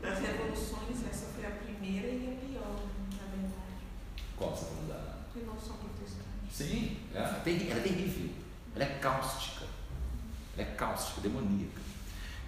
Das 0.00 0.18
revoluções, 0.20 1.04
essa 1.10 1.26
foi 1.34 1.44
a 1.46 1.50
primeira 1.50 2.06
e 2.06 2.32
a 2.32 2.46
pior, 2.46 2.76
na 3.12 3.56
Qual 4.36 4.50
você 4.54 4.62
está 4.64 4.74
falando 4.74 4.88
da. 4.88 5.16
Revolução 5.34 5.76
protestante. 5.76 6.26
Sim, 6.52 6.96
é, 7.14 7.22
terri- 7.42 7.70
ela 7.70 7.80
é 7.80 7.82
terrível. 7.82 8.30
Ela 8.74 8.84
é 8.84 8.98
cáustica. 8.98 9.66
Ela 10.56 10.68
é 10.68 10.74
cáustica, 10.74 11.20
demoníaca. 11.22 11.80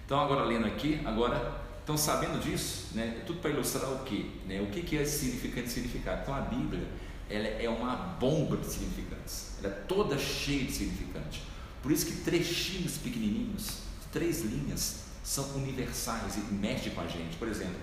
Então, 0.09 0.19
agora 0.21 0.43
lendo 0.43 0.65
aqui, 0.65 0.99
agora, 1.05 1.61
então 1.83 1.95
sabendo 1.95 2.41
disso, 2.41 2.87
né, 2.95 3.19
é 3.19 3.23
tudo 3.25 3.41
para 3.41 3.51
ilustrar 3.51 3.91
o 3.91 3.99
quê? 4.03 4.25
Né, 4.47 4.59
o 4.59 4.65
que, 4.71 4.81
que 4.81 4.97
é 4.97 5.05
significante 5.05 5.69
significado. 5.69 6.23
Então, 6.23 6.33
a 6.33 6.41
Bíblia 6.41 6.81
ela 7.29 7.47
é 7.47 7.69
uma 7.69 7.95
bomba 8.19 8.57
de 8.57 8.65
significantes. 8.65 9.59
Ela 9.59 9.71
é 9.71 9.77
toda 9.81 10.17
cheia 10.17 10.63
de 10.63 10.71
significante. 10.71 11.43
Por 11.83 11.91
isso 11.91 12.07
que 12.07 12.23
trechinhos 12.23 12.97
pequenininhos, 12.97 13.83
três 14.11 14.41
linhas, 14.41 15.03
são 15.23 15.47
universais 15.57 16.37
e 16.37 16.53
mexem 16.55 16.91
com 16.95 17.01
a 17.01 17.07
gente. 17.07 17.37
Por 17.37 17.47
exemplo, 17.47 17.77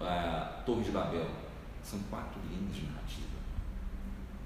a 0.00 0.62
Torre 0.66 0.82
de 0.82 0.90
Babel. 0.90 1.30
São 1.84 2.00
quatro 2.10 2.40
linhas 2.50 2.74
de 2.74 2.82
narrativa. 2.82 3.28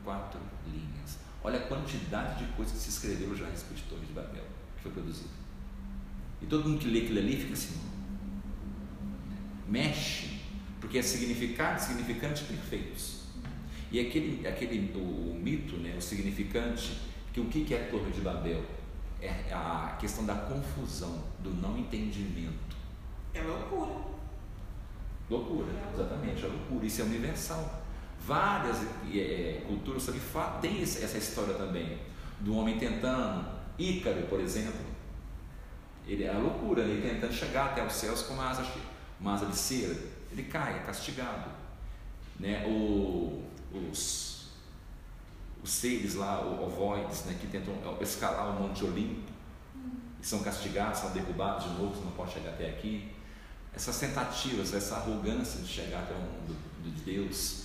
Quatro 0.05 0.41
linhas. 0.67 1.17
Olha 1.43 1.59
a 1.59 1.67
quantidade 1.69 2.45
de 2.45 2.53
coisas 2.53 2.75
que 2.75 2.81
se 2.81 2.91
escreveram 2.91 3.35
já 3.35 3.47
a 3.47 3.51
respeito 3.51 3.83
de 3.83 3.89
Torre 3.89 4.05
de 4.05 4.13
Babel, 4.13 4.45
que 4.77 4.83
foi 4.83 4.93
produzida. 4.93 5.44
E 6.45 6.47
todo 6.47 6.69
mundo 6.69 6.79
que 6.79 6.89
lê 6.89 6.99
aquilo 7.01 7.21
ali 7.21 7.39
fica 7.39 7.55
assim. 7.55 7.81
Mexe, 9.67 10.41
porque 10.79 10.99
é 10.99 11.03
significado, 11.03 11.81
significantes 11.81 12.43
perfeitos. 12.43 13.23
E 13.91 13.99
aquele, 13.99 14.47
aquele 14.47 14.93
o, 14.95 14.99
o 15.33 15.41
mito, 15.43 15.79
né, 15.79 15.95
o 15.97 16.03
significante, 16.03 17.01
que 17.33 17.41
o 17.41 17.47
que 17.47 17.73
é 17.75 17.87
a 17.87 17.91
Torre 17.91 18.11
de 18.13 18.21
Babel? 18.21 18.63
É 19.23 19.31
a 19.55 19.97
questão 19.99 20.27
da 20.27 20.35
confusão, 20.35 21.25
do 21.43 21.49
não 21.49 21.79
entendimento. 21.79 22.77
É 23.33 23.41
loucura. 23.41 24.05
Loucura, 25.31 25.69
exatamente, 25.95 26.45
é 26.45 26.49
loucura. 26.49 26.85
Isso 26.85 27.01
é 27.01 27.05
universal. 27.07 27.83
Várias 28.27 28.83
eh, 29.15 29.63
culturas 29.67 30.05
também 30.05 30.21
fa- 30.21 30.59
têm 30.61 30.83
essa 30.83 31.17
história 31.17 31.55
também, 31.55 31.97
do 32.41 32.55
homem 32.55 32.79
tentando, 32.79 33.47
Ícaro, 33.79 34.27
por 34.29 34.41
exemplo, 34.41 34.93
ele 36.07 36.25
é 36.25 36.31
a 36.35 36.39
loucura, 36.39 36.83
ele 36.83 37.09
tentando 37.09 37.33
chegar 37.33 37.67
até 37.67 37.85
os 37.85 37.93
céus 37.93 38.23
com 38.23 38.35
uma 38.35 38.49
asa, 38.51 38.65
uma 39.21 39.35
asa 39.35 39.47
de 39.47 39.57
cera, 39.57 39.97
ele 40.31 40.45
cai, 40.45 40.77
é 40.77 40.79
castigado. 40.81 41.51
Né? 42.39 42.65
O- 42.67 43.43
os, 43.91 44.49
os 45.63 45.71
seres 45.71 46.15
lá, 46.15 46.41
ovoides, 46.43 47.25
né, 47.25 47.37
que 47.41 47.47
tentam 47.47 47.75
escalar 48.01 48.51
o 48.57 48.63
Monte 48.63 48.85
Olimpo, 48.85 49.33
são 50.23 50.43
castigados, 50.43 51.01
são 51.01 51.11
derrubados 51.13 51.65
de 51.65 51.71
novo, 51.81 52.03
não 52.05 52.13
pode 52.13 52.33
chegar 52.33 52.51
até 52.51 52.69
aqui 52.71 53.11
essas 53.75 53.99
tentativas, 53.99 54.73
essa 54.73 54.97
arrogância 54.97 55.61
de 55.61 55.67
chegar 55.69 56.01
até 56.01 56.15
o 56.15 56.19
mundo 56.19 56.57
de 56.83 56.91
Deus 57.03 57.64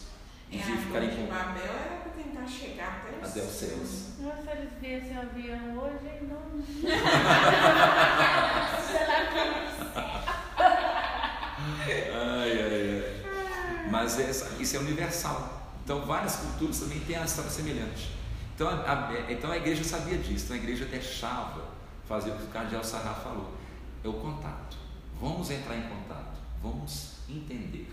e 0.52 0.58
É, 0.58 0.62
de 0.64 0.72
a 0.72 0.78
ficar 0.78 0.94
Torre 1.00 1.06
em 1.06 1.10
de 1.10 1.16
con- 1.16 1.28
Babel 1.28 1.64
era 1.64 1.96
para 2.02 2.12
tentar 2.24 2.48
chegar 2.48 3.04
até 3.06 3.18
os, 3.18 3.24
até 3.32 3.42
os 3.42 3.52
céus. 3.52 3.90
Nossa, 4.20 4.52
eles 4.52 4.70
viessem 4.82 5.18
o 5.18 5.22
avião 5.22 5.78
hoje, 5.78 6.08
hein? 6.08 6.30
não. 6.30 6.40
Ai, 12.12 12.52
ai, 12.52 13.24
ai. 13.84 13.90
Mas 13.92 14.20
essa- 14.20 14.62
isso 14.62 14.76
é 14.76 14.80
universal. 14.80 15.74
Então 15.84 16.06
várias 16.06 16.36
culturas 16.38 16.80
também 16.80 17.00
têm 17.02 17.18
a 17.18 17.26
história 17.26 17.50
semelhante. 17.50 18.12
Então 18.56 18.68
a, 18.70 18.74
a- 18.74 19.32
então 19.32 19.52
a 19.52 19.58
igreja 19.58 19.84
sabia 19.84 20.18
disso, 20.18 20.46
então 20.46 20.56
a 20.56 20.60
igreja 20.60 20.86
deixava 20.86 21.64
fazer 22.08 22.32
o 22.32 22.36
que 22.36 22.44
o 22.44 22.48
cardeal 22.48 22.84
Sarra 22.84 23.14
falou. 23.16 23.54
É 24.04 24.08
o 24.08 24.14
contato. 24.14 24.78
Vamos 25.20 25.50
entrar 25.52 25.76
em 25.76 25.82
contato, 25.84 26.38
vamos 26.62 27.16
entender 27.28 27.92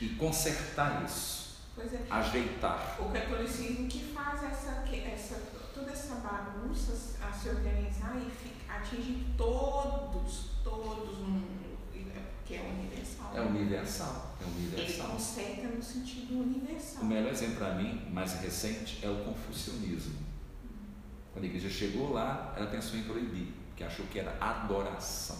e 0.00 0.08
consertar 0.10 1.02
isso, 1.04 1.43
é. 1.78 2.06
ajeitar. 2.10 2.96
O 3.00 3.10
catolicismo 3.10 3.88
que 3.88 4.00
faz 4.14 4.42
essa, 4.44 4.82
que- 4.82 5.00
essa, 5.00 5.36
toda 5.74 5.90
essa 5.90 6.14
bagunça 6.16 6.92
a 7.26 7.32
se 7.32 7.48
organizar 7.48 8.16
e 8.16 8.70
atingir 8.70 9.26
todos, 9.36 10.50
todos 10.62 11.18
no 11.18 11.24
mundo, 11.26 11.78
é- 11.94 12.22
que 12.44 12.54
é 12.54 12.60
universal. 12.62 13.32
É 13.34 13.40
universal, 13.40 14.36
é 14.40 14.44
Ele 14.44 14.52
universal. 14.66 15.08
conserta 15.10 15.68
no 15.68 15.82
sentido 15.82 16.40
universal. 16.40 17.02
O 17.02 17.06
melhor 17.06 17.32
exemplo 17.32 17.56
para 17.56 17.74
mim, 17.74 18.06
mais 18.10 18.34
recente, 18.40 19.04
é 19.04 19.08
o 19.08 19.24
confucionismo. 19.24 20.18
Quando 21.32 21.44
a 21.44 21.48
igreja 21.48 21.68
chegou 21.68 22.12
lá, 22.12 22.54
ela 22.56 22.66
pensou 22.70 22.96
em 22.98 23.02
proibir, 23.02 23.52
porque 23.68 23.82
achou 23.82 24.06
que 24.06 24.20
era 24.20 24.36
adoração 24.40 25.36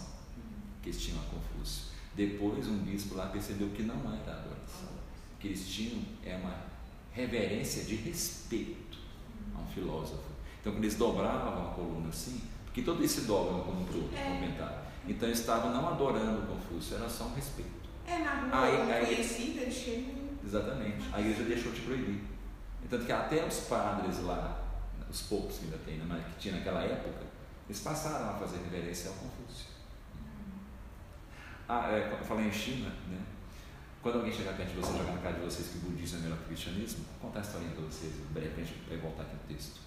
que 0.83 0.89
eles 0.89 1.01
tinham 1.01 1.19
a 1.21 1.23
Confúcio. 1.23 1.85
Depois, 2.15 2.67
um 2.67 2.77
bispo 2.79 3.15
lá 3.15 3.27
percebeu 3.27 3.69
que 3.69 3.83
não 3.83 3.95
era 4.13 4.33
adoração, 4.33 4.89
que 5.45 5.49
eles 5.49 5.67
tinham 5.67 6.01
é 6.25 6.35
uma 6.37 6.55
reverência 7.11 7.83
de 7.83 7.95
respeito 7.97 8.97
a 9.55 9.59
um 9.59 9.67
filósofo. 9.67 10.23
Então, 10.59 10.73
quando 10.73 10.83
eles 10.83 10.95
dobravam 10.95 11.67
a 11.69 11.73
coluna 11.75 12.09
assim, 12.09 12.41
porque 12.65 12.81
todo 12.81 13.03
esse 13.03 13.21
dobra 13.21 13.63
como 13.63 13.81
um 13.81 13.85
pro 13.85 14.09
É. 14.17 14.23
comentário. 14.23 14.77
Então, 15.07 15.27
eles 15.29 15.39
estavam 15.39 15.71
não 15.71 15.87
adorando 15.87 16.47
Confúcio, 16.47 16.97
era 16.97 17.07
só 17.07 17.25
um 17.25 17.35
respeito. 17.35 17.69
É, 18.07 18.19
na 18.19 18.41
rua 18.41 18.63
Aí- 18.65 18.91
aí- 18.91 19.05
conhecida. 19.05 19.61
Exatamente. 20.43 21.05
A 21.13 21.19
igreja 21.21 21.43
deixou 21.43 21.71
de 21.71 21.81
proibir. 21.81 22.21
Tanto 22.89 23.05
que 23.05 23.11
até 23.11 23.45
os 23.45 23.59
padres 23.61 24.19
lá, 24.23 24.63
os 25.09 25.21
poucos 25.23 25.57
que 25.57 25.65
ainda 25.65 25.77
tem, 25.79 25.97
né, 25.97 26.25
que 26.33 26.39
tinha 26.41 26.55
naquela 26.55 26.81
época, 26.83 27.23
eles 27.67 27.81
passaram 27.81 28.29
a 28.29 28.33
fazer 28.33 28.57
reverência 28.57 29.09
ao 29.11 29.15
Confúcio. 29.15 29.67
Ah, 31.67 31.89
é, 31.91 32.11
eu 32.19 32.25
falei 32.25 32.47
em 32.47 32.51
China, 32.51 32.89
né? 33.09 33.19
Quando 34.05 34.17
alguém 34.17 34.31
chegar 34.31 34.53
perto 34.55 34.69
de 34.69 34.75
vocês, 34.75 34.97
jogar 34.99 35.13
na 35.13 35.17
cara 35.17 35.33
de 35.33 35.45
vocês 35.45 35.67
que 35.67 35.77
o 35.77 35.81
budismo 35.89 36.19
é 36.19 36.21
melhor 36.21 36.37
que 36.37 36.43
o 36.43 36.47
cristianismo, 36.49 37.03
vou 37.19 37.27
contar 37.31 37.39
a 37.39 37.41
historinha 37.41 37.71
para 37.71 37.85
vocês, 37.85 38.13
brevemente, 38.29 38.73
para 38.87 38.97
voltar 38.97 39.23
aqui 39.23 39.33
no 39.33 39.55
texto. 39.55 39.79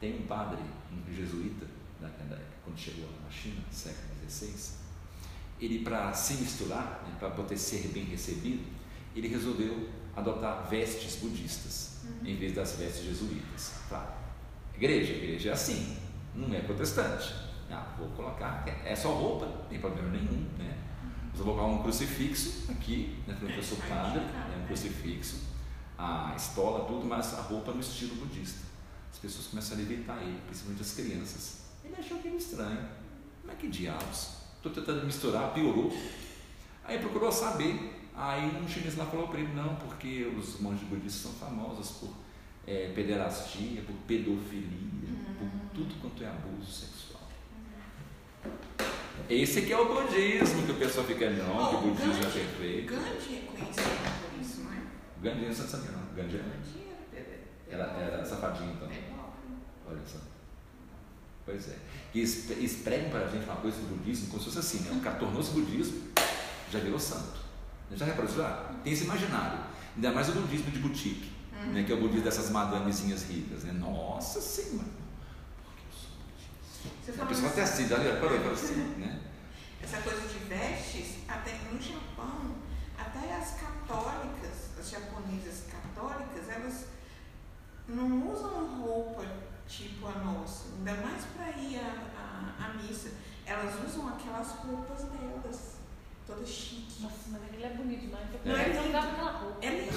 Tem 0.00 0.18
um 0.18 0.26
padre, 0.26 0.58
um 0.90 1.14
jesuíta, 1.14 1.64
da- 2.00 2.08
da- 2.08 2.42
quando 2.64 2.76
chegou 2.76 3.08
na 3.24 3.30
China, 3.30 3.62
século 3.70 4.08
XVI, 4.28 4.74
ele 5.60 5.84
para 5.84 6.12
se 6.12 6.34
misturar, 6.34 7.04
né, 7.06 7.14
para 7.20 7.30
poder 7.30 7.56
ser 7.56 7.86
bem 7.94 8.02
recebido, 8.06 8.64
ele 9.14 9.28
resolveu 9.28 9.88
adotar 10.16 10.68
vestes 10.68 11.14
budistas 11.20 12.00
em 12.24 12.34
vez 12.34 12.52
das 12.56 12.72
vestes 12.72 13.04
jesuítas. 13.04 13.74
Claro, 13.88 14.14
igreja, 14.74 15.12
igreja 15.12 15.50
é 15.50 15.52
assim, 15.52 15.96
não 16.34 16.52
é 16.52 16.58
protestante. 16.62 17.32
Ah, 17.70 17.94
vou 17.96 18.08
colocar, 18.08 18.64
é 18.84 18.96
só 18.96 19.12
roupa, 19.14 19.46
não 19.46 19.64
tem 19.66 19.78
problema 19.78 20.08
nenhum, 20.10 20.42
né? 20.58 20.76
Eu 21.38 21.44
vou 21.44 21.54
colocar 21.54 21.74
um 21.74 21.82
crucifixo 21.82 22.70
aqui, 22.70 23.16
né, 23.26 23.34
falando 23.34 23.54
que 23.54 23.58
eu 23.58 23.64
sou 23.64 23.78
padre, 23.78 24.20
é 24.20 24.62
um 24.62 24.66
crucifixo, 24.66 25.40
a 25.98 26.34
estola, 26.36 26.84
tudo, 26.84 27.06
mas 27.06 27.34
a 27.34 27.42
roupa 27.42 27.72
no 27.72 27.80
estilo 27.80 28.16
budista. 28.16 28.60
As 29.10 29.18
pessoas 29.18 29.46
começam 29.46 29.78
a 29.78 29.80
evitar 29.80 30.20
ele, 30.22 30.40
principalmente 30.46 30.82
as 30.82 30.92
crianças. 30.94 31.62
Ele 31.84 31.94
achou 31.96 32.18
aquilo 32.18 32.36
estranho. 32.36 32.88
Mas 33.44 33.58
que 33.58 33.68
diabos? 33.68 34.36
Estou 34.56 34.72
tentando 34.72 35.04
misturar, 35.04 35.52
piorou. 35.52 35.92
Aí 36.84 36.98
procurou 36.98 37.32
saber. 37.32 38.00
Aí 38.14 38.62
um 38.62 38.68
chinês 38.68 38.96
lá 38.96 39.06
falou 39.06 39.28
para 39.28 39.40
ele, 39.40 39.54
não, 39.54 39.74
porque 39.76 40.30
os 40.38 40.60
monges 40.60 40.86
budistas 40.86 41.22
são 41.22 41.32
famosos 41.32 41.92
por 41.92 42.10
eh, 42.66 42.92
pederastia, 42.94 43.82
por 43.82 43.94
pedofilia, 44.06 45.08
por 45.38 45.48
tudo 45.74 45.94
quanto 46.00 46.22
é 46.22 46.28
abuso 46.28 46.70
sexual. 46.70 46.91
Esse 49.28 49.60
aqui 49.60 49.72
é 49.72 49.78
o 49.78 49.86
budismo, 49.94 50.62
que 50.66 50.72
o 50.72 50.74
pessoal 50.76 51.06
fica, 51.06 51.30
não, 51.30 51.68
que 51.68 51.74
o 51.76 51.80
budismo 51.90 52.12
é 52.12 52.30
perfeito. 52.30 52.92
Gandhi 52.92 53.34
é 53.36 53.40
conhecido 53.46 54.30
por 54.30 54.40
isso, 54.40 54.60
não 54.62 54.72
é? 54.72 54.82
Gandhi 55.22 55.46
não 55.46 55.54
sabia 55.54 55.90
não, 55.92 56.14
Gandhi 56.14 56.36
era- 56.36 56.46
Gandhi 57.70 58.00
era, 58.02 58.12
era 58.14 58.24
safadinho 58.24 58.72
então. 58.72 58.88
pedófilo. 58.88 59.56
Olha 59.88 60.00
só. 60.06 60.18
Pois 61.44 61.68
é. 61.68 61.76
E 62.14 62.20
eles 62.20 62.80
pregam 62.84 63.10
para 63.10 63.24
a 63.24 63.28
gente 63.28 63.44
uma 63.44 63.56
coisa 63.56 63.78
do 63.78 63.96
budismo 63.96 64.28
como 64.28 64.38
se 64.42 64.46
fosse 64.50 64.58
assim, 64.58 64.80
né? 64.88 64.96
O 64.96 65.00
cara 65.00 65.16
tornou-se 65.16 65.50
budismo, 65.52 66.08
já 66.70 66.78
virou 66.78 66.98
santo. 66.98 67.40
Já 67.94 68.04
reparou 68.06 68.30
isso 68.30 68.38
lá? 68.38 68.74
Tem 68.84 68.92
esse 68.92 69.04
imaginário. 69.04 69.58
Ainda 69.94 70.12
mais 70.12 70.28
o 70.28 70.32
budismo 70.32 70.70
de 70.70 70.78
boutique, 70.78 71.30
né? 71.72 71.82
que 71.84 71.92
é 71.92 71.94
o 71.94 72.00
budismo 72.00 72.22
dessas 72.24 72.50
madamezinhas 72.50 73.24
ricas. 73.24 73.64
Né? 73.64 73.72
Nossa 73.72 74.40
Senhora! 74.40 74.86
Porque 75.64 75.82
eu 75.82 75.92
sou 75.92 76.10
budista. 76.18 76.88
Você 77.04 77.20
A 77.20 77.26
pessoa 77.26 77.48
até 77.50 77.62
essa- 77.62 77.72
assim, 77.74 77.88
já 77.88 77.96
parou 78.20 78.40
para 78.40 78.52
assim, 78.52 78.74
né? 78.98 79.20
Essa 79.82 79.98
coisa 79.98 80.20
de 80.28 80.38
vestes, 80.44 81.16
até 81.28 81.58
no 81.70 81.80
Japão, 81.80 82.54
até 82.96 83.34
as 83.36 83.54
católicas, 83.60 84.70
as 84.78 84.90
japonesas 84.90 85.64
católicas, 85.70 86.48
elas 86.48 86.84
não 87.88 88.32
usam 88.32 88.80
roupa 88.80 89.24
tipo 89.66 90.06
a 90.06 90.12
nossa, 90.12 90.66
ainda 90.78 90.94
mais 91.02 91.24
para 91.36 91.50
ir 91.60 91.78
à, 91.80 92.54
à, 92.60 92.66
à 92.66 92.74
missa. 92.74 93.10
Elas 93.44 93.74
usam 93.84 94.08
aquelas 94.08 94.48
roupas 94.52 95.02
delas, 95.04 95.76
todas 96.26 96.48
chiques. 96.48 97.00
Nossa, 97.00 97.16
mas 97.30 97.40
ele 97.52 97.64
é 97.64 97.70
bonito 97.70 98.00
demais. 98.02 98.26
Não 98.44 98.54
é 98.56 98.68
não 98.68 98.82
lindo? 98.82 98.88
usava 98.88 99.12
aquela 99.12 99.32
roupa. 99.32 99.58
É 99.66 99.70
lindo. 99.70 99.92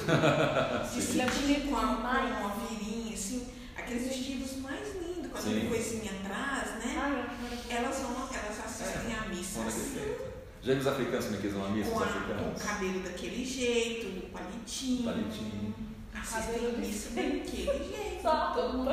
De 0.91 1.11
Ele 1.11 1.21
é 1.21 1.25
bonito 1.29 1.69
com, 1.69 1.77
a, 1.77 1.81
com 1.81 2.45
uma 2.45 2.55
virinha, 2.67 3.13
assim, 3.13 3.53
aqueles 3.77 4.07
vestidos 4.07 4.57
mais 4.57 4.87
lindos, 4.95 5.04
com 5.35 5.41
Sim. 5.41 5.57
aquela 5.57 5.69
coisinha 5.69 6.11
atrás, 6.11 6.69
né? 6.83 6.95
Acho 6.97 7.15
maravilhoso. 7.17 7.63
Elas, 7.69 7.97
vão, 7.99 8.29
elas 8.33 8.65
assistem 8.65 9.15
à 9.15 9.21
missa 9.27 9.59
Olha 9.59 9.71
que 9.71 9.77
assim. 9.77 10.15
Já 10.63 10.71
viu 10.73 10.81
os 10.81 10.87
africanos 10.87 11.25
como 11.25 11.37
é 11.37 11.39
que 11.39 11.45
eles 11.47 11.57
vão 11.57 11.65
à 11.65 11.69
missa? 11.69 11.89
com, 11.91 11.97
Os 11.97 12.03
a- 12.03 12.07
com 12.43 12.49
o 12.49 12.59
cabelo 12.59 12.99
daquele 13.01 13.45
jeito, 13.45 14.07
o 14.25 14.29
palitinho. 14.31 15.03
Palitinho. 15.03 15.75
Assistem 16.15 16.89
isso 16.89 17.09
daquele 17.09 17.45
jeito. 17.65 18.21
Só 18.21 18.51
Todo 18.53 18.77
mundo 18.79 18.89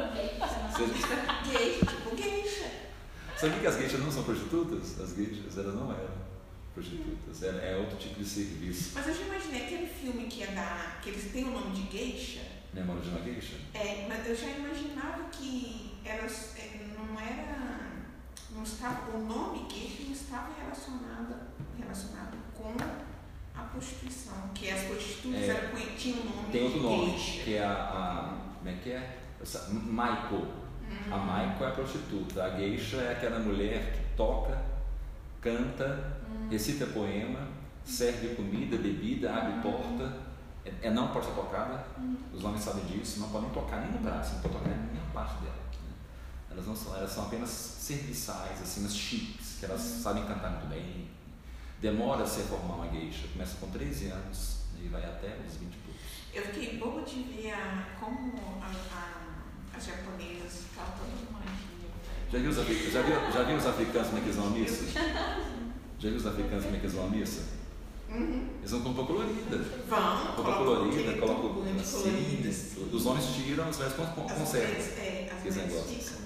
Geisha, 1.45 1.87
tipo 1.87 2.17
geisha. 2.17 2.71
Sabia 3.37 3.59
que 3.61 3.67
as 3.67 3.77
gueixas 3.77 4.01
não 4.01 4.13
são 4.13 4.23
prostitutas? 4.25 5.01
As 5.01 5.13
gueixas, 5.13 5.57
elas 5.59 5.75
não 5.75 5.91
eram 5.91 6.11
prostitutas. 6.75 7.43
É, 7.43 7.73
é 7.73 7.77
outro 7.77 7.97
tipo 7.97 8.19
de 8.21 8.25
serviço. 8.29 8.91
Mas 8.95 9.09
eu 9.09 9.15
já 9.15 9.23
imaginei 9.23 9.63
aquele 9.65 9.87
filme 9.87 10.25
que 10.27 10.43
é 10.43 10.47
da. 10.49 10.99
que 11.03 11.11
eles 11.11 11.33
têm 11.33 11.45
o 11.45 11.51
nome 11.51 11.71
de 11.75 11.91
geisha. 11.97 12.41
Memória 12.73 13.03
de 13.03 13.09
uma 13.11 13.21
gueixa? 13.21 13.55
É, 13.75 14.07
mas 14.09 14.27
eu 14.27 14.35
já 14.35 14.47
imaginava 14.49 15.25
que 15.31 15.92
era, 16.05 16.25
é, 16.25 16.87
não 16.97 17.21
era. 17.21 17.93
Não 18.51 18.63
estava, 18.63 19.17
o 19.17 19.25
nome 19.25 19.67
geisha 19.71 20.05
não 20.05 20.13
estava 20.13 20.49
relacionado, 20.61 21.35
relacionado 21.79 22.37
com 22.55 22.75
a 23.59 23.63
prostituição. 23.65 24.35
Que 24.55 24.71
as 24.71 24.83
prostitutas 24.83 25.41
É. 25.43 25.49
eram, 25.49 25.97
tinham 25.97 26.21
o 26.21 26.25
nome 26.37 26.53
Tem 26.53 26.65
outro 26.65 26.83
nome, 26.83 27.11
geisha. 27.13 27.43
que 27.45 27.55
é 27.55 27.65
a, 27.65 27.73
a. 27.73 28.39
Como 28.59 28.69
é 28.71 28.75
que 28.83 28.91
é? 28.93 29.19
Essa, 29.41 29.71
Maiko. 29.73 30.47
A 31.11 31.17
Maiko 31.17 31.65
é 31.65 31.69
a 31.69 31.71
prostituta. 31.71 32.45
A 32.45 32.51
geisha 32.57 32.99
é 32.99 33.13
aquela 33.13 33.39
mulher 33.39 33.93
que 33.93 34.17
toca, 34.17 34.61
canta, 35.41 36.19
recita 36.51 36.87
poema, 36.87 37.49
serve 37.83 38.35
comida, 38.35 38.77
bebida, 38.77 39.35
abre 39.35 39.63
porta. 39.63 40.15
É, 40.65 40.89
é 40.89 40.91
não 40.91 41.09
pode 41.09 41.27
ser 41.27 41.33
tocada. 41.33 41.85
Os 42.33 42.45
homens 42.45 42.63
sabem 42.63 42.85
disso, 42.85 43.21
não 43.21 43.31
podem 43.31 43.49
tocar 43.51 43.81
nem 43.81 43.91
no 43.93 43.99
braço, 43.99 44.35
não 44.35 44.43
podem 44.43 44.59
tocar 44.59 44.71
nem 44.71 44.79
nenhuma 44.89 45.11
parte 45.13 45.43
dela. 45.43 45.52
Elas 46.53 46.67
não 46.67 46.77
são, 46.77 46.95
elas 46.97 47.11
são 47.11 47.25
apenas 47.25 47.49
serviçais, 47.51 48.61
assim, 48.63 48.83
mas 48.83 48.95
chiques, 48.95 49.57
que 49.59 49.65
elas 49.65 49.81
sabem 49.81 50.25
cantar 50.27 50.51
muito 50.51 50.69
bem. 50.69 51.09
Demora 51.81 52.23
a 52.23 52.27
se 52.27 52.43
formar 52.43 52.75
uma 52.75 52.89
geisha, 52.91 53.27
começa 53.33 53.57
com 53.61 53.69
13 53.71 54.07
anos 54.09 54.57
e 54.81 54.89
vai 54.89 55.03
até 55.05 55.37
os 55.49 55.57
20 55.57 55.73
e 55.73 55.77
poucos. 55.79 56.03
Eu 56.35 56.43
fiquei 56.45 56.79
boba 56.79 57.03
de 57.03 57.23
ver 57.25 57.53
a, 57.53 57.87
como 57.99 58.33
a, 58.63 58.67
a, 58.67 59.77
as 59.77 59.85
japonesas 59.87 60.65
ficavam 60.71 60.93
todas 60.99 61.31
magia. 61.33 61.53
Já 62.31 62.39
viu 62.39 62.51
os, 62.51 62.57
já 62.57 63.03
viu, 63.03 63.33
já 63.33 63.43
viu 63.43 63.57
os 63.57 63.67
africanos 63.67 64.07
como 64.09 64.19
é 64.19 64.21
que 64.21 64.27
eles 64.29 64.37
vão 64.37 64.47
à 64.47 64.51
missa? 64.51 64.85
Já 65.99 66.09
viu 66.09 66.17
os 66.17 66.27
africanos 66.27 66.65
como 66.65 66.77
é 66.77 66.79
que 66.81 66.87
eles 66.87 66.97
vão 66.97 67.07
à 67.07 67.09
missa? 67.09 67.43
Uhum. 68.11 68.49
Eles 68.59 68.71
vão 68.71 68.83
com 68.83 68.91
roupa 68.93 69.13
colorida. 69.13 69.57
Vão, 69.89 70.17
Roupa 70.35 70.53
colorida, 70.59 71.13
colocam 71.19 71.63
assim. 71.81 72.53
Os 72.93 73.07
homens 73.07 73.27
tiram, 73.35 73.69
as 73.69 73.77
mulheres 73.77 73.97
con- 73.97 74.07
con- 74.07 74.27
As 74.27 74.39
conservam. 74.39 74.69
mulheres, 74.69 74.99
é, 74.99 75.31
as 75.33 75.55
mulheres 75.57 76.21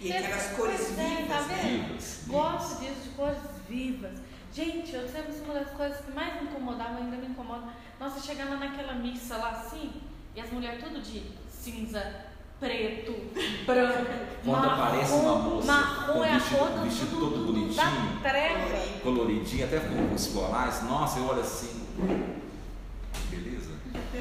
E 0.00 0.12
aquelas 0.12 0.46
cores 0.56 0.80
é, 0.80 0.84
vivas, 1.04 1.28
tá 1.28 1.40
né? 1.42 1.60
vendo? 1.62 1.86
Vivas. 1.88 2.20
Gosto 2.26 2.80
disso, 2.80 3.00
de 3.04 3.08
cores 3.10 3.38
vivas. 3.68 4.12
Gente, 4.52 4.94
eu 4.94 5.08
sempre 5.08 5.32
uma 5.44 5.54
das 5.54 5.70
coisas 5.70 6.00
que 6.04 6.12
mais 6.12 6.34
me 6.42 6.48
incomodava, 6.48 6.98
ainda 6.98 7.16
me 7.16 7.26
incomoda. 7.26 7.68
Nossa, 7.98 8.20
chegando 8.20 8.58
naquela 8.58 8.94
missa 8.94 9.36
lá 9.36 9.50
assim, 9.50 9.92
e 10.34 10.40
as 10.40 10.50
mulheres 10.50 10.82
tudo 10.82 11.00
de 11.00 11.22
cinza, 11.48 12.14
preto, 12.60 13.12
branco, 13.66 14.06
Quando 14.44 14.66
marrom, 14.66 14.82
aparece 14.84 15.12
uma 15.12 15.36
moça 15.38 15.66
marrom 15.72 16.12
com 16.12 16.24
é 16.24 16.30
a 16.30 16.38
vestido- 16.38 16.58
cor 16.58 16.68
do, 16.70 16.84
vestido 16.84 17.10
do- 17.16 17.20
todo 17.30 17.36
do- 17.46 17.52
bonitinho. 17.52 17.74
da 18.22 18.28
treva. 18.30 19.00
Coloridinho, 19.02 19.64
até 19.64 19.80
com 19.80 20.14
os 20.14 20.26
florais. 20.28 20.82
Nossa, 20.84 21.18
eu 21.18 21.26
olho 21.26 21.40
assim. 21.40 21.84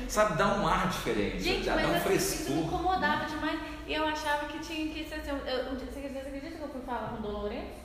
Sabe, 0.10 0.38
dá 0.38 0.48
um 0.58 0.68
ar 0.68 0.90
diferente, 0.90 1.40
Gente, 1.44 1.66
dá, 1.66 1.76
dá 1.76 1.88
um 1.88 1.92
mas 1.92 2.06
assim, 2.08 2.16
isso 2.16 2.52
me 2.52 2.62
incomodava 2.64 3.26
demais. 3.26 3.60
E 3.88 3.94
eu 3.94 4.06
achava 4.08 4.46
que 4.48 4.60
tinha 4.60 4.94
que 4.94 5.08
ser 5.08 5.16
assim. 5.16 5.30
Eu, 5.32 5.72
um 5.72 5.76
dia- 5.76 5.88
você 5.92 6.00
acredita 6.00 6.56
que 6.58 6.62
eu 6.62 6.70
fui 6.70 6.82
falar 6.82 7.10
com 7.10 7.16
o 7.18 7.22
Dom 7.22 7.32
Lourenço? 7.40 7.84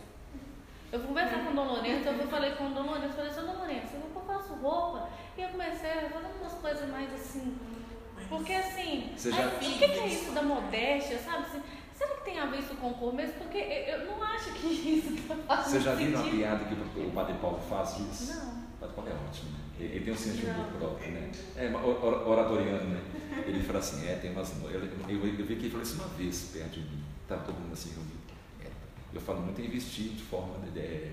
Eu 0.91 0.99
fui 1.01 1.09
conversar 1.09 1.45
com 1.45 1.51
o 1.51 1.55
Dom 1.55 1.65
Lourenço, 1.65 2.09
eu 2.09 2.29
falei 2.29 2.51
com 2.53 2.67
o 2.67 2.71
Dom 2.71 2.83
Lourenço, 2.83 3.07
eu 3.09 3.13
falei, 3.13 3.33
seu 3.33 3.47
Dom 3.47 3.57
Lourenço, 3.59 3.89
eu 3.95 4.23
faço 4.27 4.55
roupa. 4.55 5.09
E 5.37 5.43
eu 5.43 5.49
comecei 5.51 5.91
a 5.91 6.11
fazer 6.11 6.27
umas 6.41 6.53
coisas 6.55 6.89
mais 6.91 7.13
assim. 7.15 7.57
Porque 8.29 8.53
assim, 8.53 9.13
Você 9.17 9.31
já- 9.33 9.47
o 9.47 9.51
que, 9.59 9.79
que 9.79 9.85
é 9.85 10.07
isso 10.07 10.33
da 10.33 10.43
modéstia, 10.43 11.19
sabe? 11.19 11.45
Assim, 11.47 11.63
será 11.95 12.15
que 12.17 12.25
tem 12.25 12.39
a 12.39 12.47
ver 12.47 12.59
isso 12.59 12.75
com 12.77 12.93
cor 12.95 13.13
mesmo? 13.15 13.35
Porque 13.35 13.59
eu, 13.59 14.07
não 14.07 14.23
acho 14.23 14.53
que 14.53 14.67
isso 14.99 15.17
tá 15.29 15.35
fazendo 15.47 15.71
Você 15.73 15.81
já 15.81 15.95
viu 15.95 16.09
uma 16.19 16.31
piada 16.31 16.65
que 16.65 17.01
o 17.01 17.11
Padre 17.11 17.35
Paulo 17.41 17.59
faz 17.69 17.97
disso? 17.97 18.33
Não. 18.35 18.49
O 18.53 18.79
Padre 18.81 18.95
Paulo 18.97 19.11
é 19.11 19.15
ótimo, 19.29 19.51
né? 19.53 19.59
Ele, 19.79 20.05
tem 20.05 20.13
um 20.13 20.17
senso 20.17 20.39
de 20.39 20.47
humor 20.47 20.67
Não. 20.73 20.79
próprio, 20.79 21.11
né? 21.13 21.31
É 21.57 21.69
or- 21.71 22.05
or- 22.05 22.29
oratoriano, 22.29 22.85
né? 22.91 23.01
Ele 23.47 23.63
fala 23.63 23.79
assim, 23.79 24.07
é, 24.09 24.17
tem 24.17 24.33
umas... 24.33 24.53
Eu, 24.63 24.71
eu, 24.81 24.87
eu 25.09 25.21
vi 25.47 25.57
que 25.57 25.63
ele 25.67 25.71
falou 25.71 25.83
isso 25.83 25.95
uma 25.95 26.09
vez 26.09 26.51
perto 26.53 26.71
de 26.73 26.81
mim. 26.81 27.03
Tava 27.29 27.43
todo 27.45 27.55
mundo 27.61 27.73
assim 27.73 27.91
reunido. 27.91 28.19
É, 28.65 28.67
eu 29.15 29.21
falo 29.21 29.41
muito 29.43 29.61
em 29.61 29.69
vestir 29.69 30.09
de 30.11 30.23
forma 30.23 30.59
de, 30.67 30.71
de- 30.73 31.13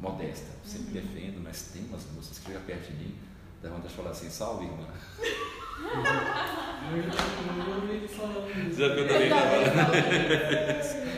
modesta. 0.00 0.46
Sempre 0.64 0.98
Uhum. 0.98 1.06
defendo, 1.06 1.40
mas 1.42 1.70
tem 1.72 1.84
umas 1.84 2.04
moças 2.14 2.38
que 2.38 2.46
chegam 2.46 2.62
perto 2.62 2.90
de 2.92 2.96
mim, 2.96 3.14
dá 3.62 3.68
vontade 3.68 3.88
de 3.88 3.94
falar 3.94 4.10
assim, 4.10 4.30
salve, 4.30 4.64
irmã. 4.64 4.86
Já 8.76 8.88
viu 8.88 9.04
Eu 9.04 9.08
também. 9.08 9.32
Assim, 10.80 11.02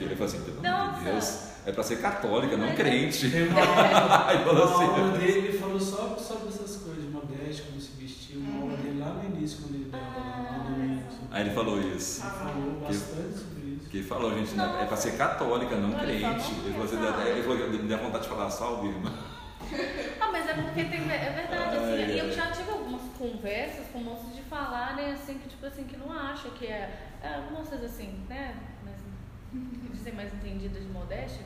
Ele 0.00 0.14
fala 0.14 0.30
assim, 0.30 0.40
pelo 0.42 0.66
amor 0.66 0.98
de. 0.98 1.04
Deus, 1.04 1.48
é 1.66 1.72
pra 1.72 1.82
ser 1.82 2.00
católica, 2.00 2.56
não 2.56 2.74
crente. 2.74 3.30
Tem 3.30 3.48
uma 3.48 3.60
falou 4.44 4.66
uma 4.66 4.74
aula 4.74 5.12
assim, 5.12 5.18
dele, 5.18 5.38
ele 5.48 5.58
falou 5.58 5.80
só 5.80 6.16
sobre 6.16 6.48
essas 6.48 6.76
coisas, 6.82 7.04
modéstia, 7.10 7.64
como 7.66 7.80
se 7.80 7.90
vestir. 8.00 8.36
Uma 8.36 8.62
aula 8.62 8.76
dele 8.76 8.98
lá 9.00 9.06
no 9.14 9.24
início, 9.36 9.58
quando 9.62 9.74
ele 9.74 9.90
dava 9.90 10.04
lá 10.04 10.58
no 10.58 10.74
domingo. 10.74 11.02
assim. 11.08 11.28
Aí 11.30 11.42
ele 11.42 11.50
falou 11.50 11.80
isso. 11.80 12.22
Ele 12.22 12.30
falou 12.30 12.80
bastante 12.80 13.38
sobre 13.38 13.68
isso. 13.76 13.90
Que 13.90 14.02
falou, 14.02 14.38
gente, 14.38 14.54
né, 14.54 14.78
é 14.82 14.84
pra 14.86 14.96
ser 14.96 15.16
católica, 15.16 15.76
não 15.76 15.92
crente. 15.92 16.22
falou 16.22 16.64
Ele 16.64 16.72
falou, 16.72 16.84
assim, 16.84 17.30
ele 17.30 17.42
falou, 17.42 17.68
me 17.70 17.88
dá 17.88 17.96
vontade 17.96 18.24
de 18.24 18.30
falar 18.30 18.50
salve, 18.50 18.88
irmã. 18.88 19.12
Ah, 20.20 20.28
mas 20.32 20.48
é 20.48 20.54
porque 20.54 20.84
tem, 20.84 21.00
é 21.10 21.32
verdade, 21.34 21.76
assim, 21.76 22.04
Ai, 22.04 22.12
e 22.12 22.18
eu 22.18 22.32
já 22.32 22.46
tive 22.50 22.70
conversas 23.18 23.86
com 23.92 23.98
moças 23.98 24.34
de 24.34 24.42
falarem 24.42 25.12
assim, 25.12 25.38
que 25.38 25.48
tipo 25.48 25.66
assim, 25.66 25.84
que 25.84 25.96
não 25.96 26.12
acham 26.12 26.50
que 26.52 26.66
é, 26.66 27.10
é 27.22 27.42
moças 27.50 27.82
assim, 27.82 28.24
né, 28.28 28.56
mas, 28.84 28.94
que 29.52 29.88
dizem 29.92 30.12
mais 30.14 30.32
entendidas 30.32 30.82
de 30.82 30.88
modéstia, 30.88 31.44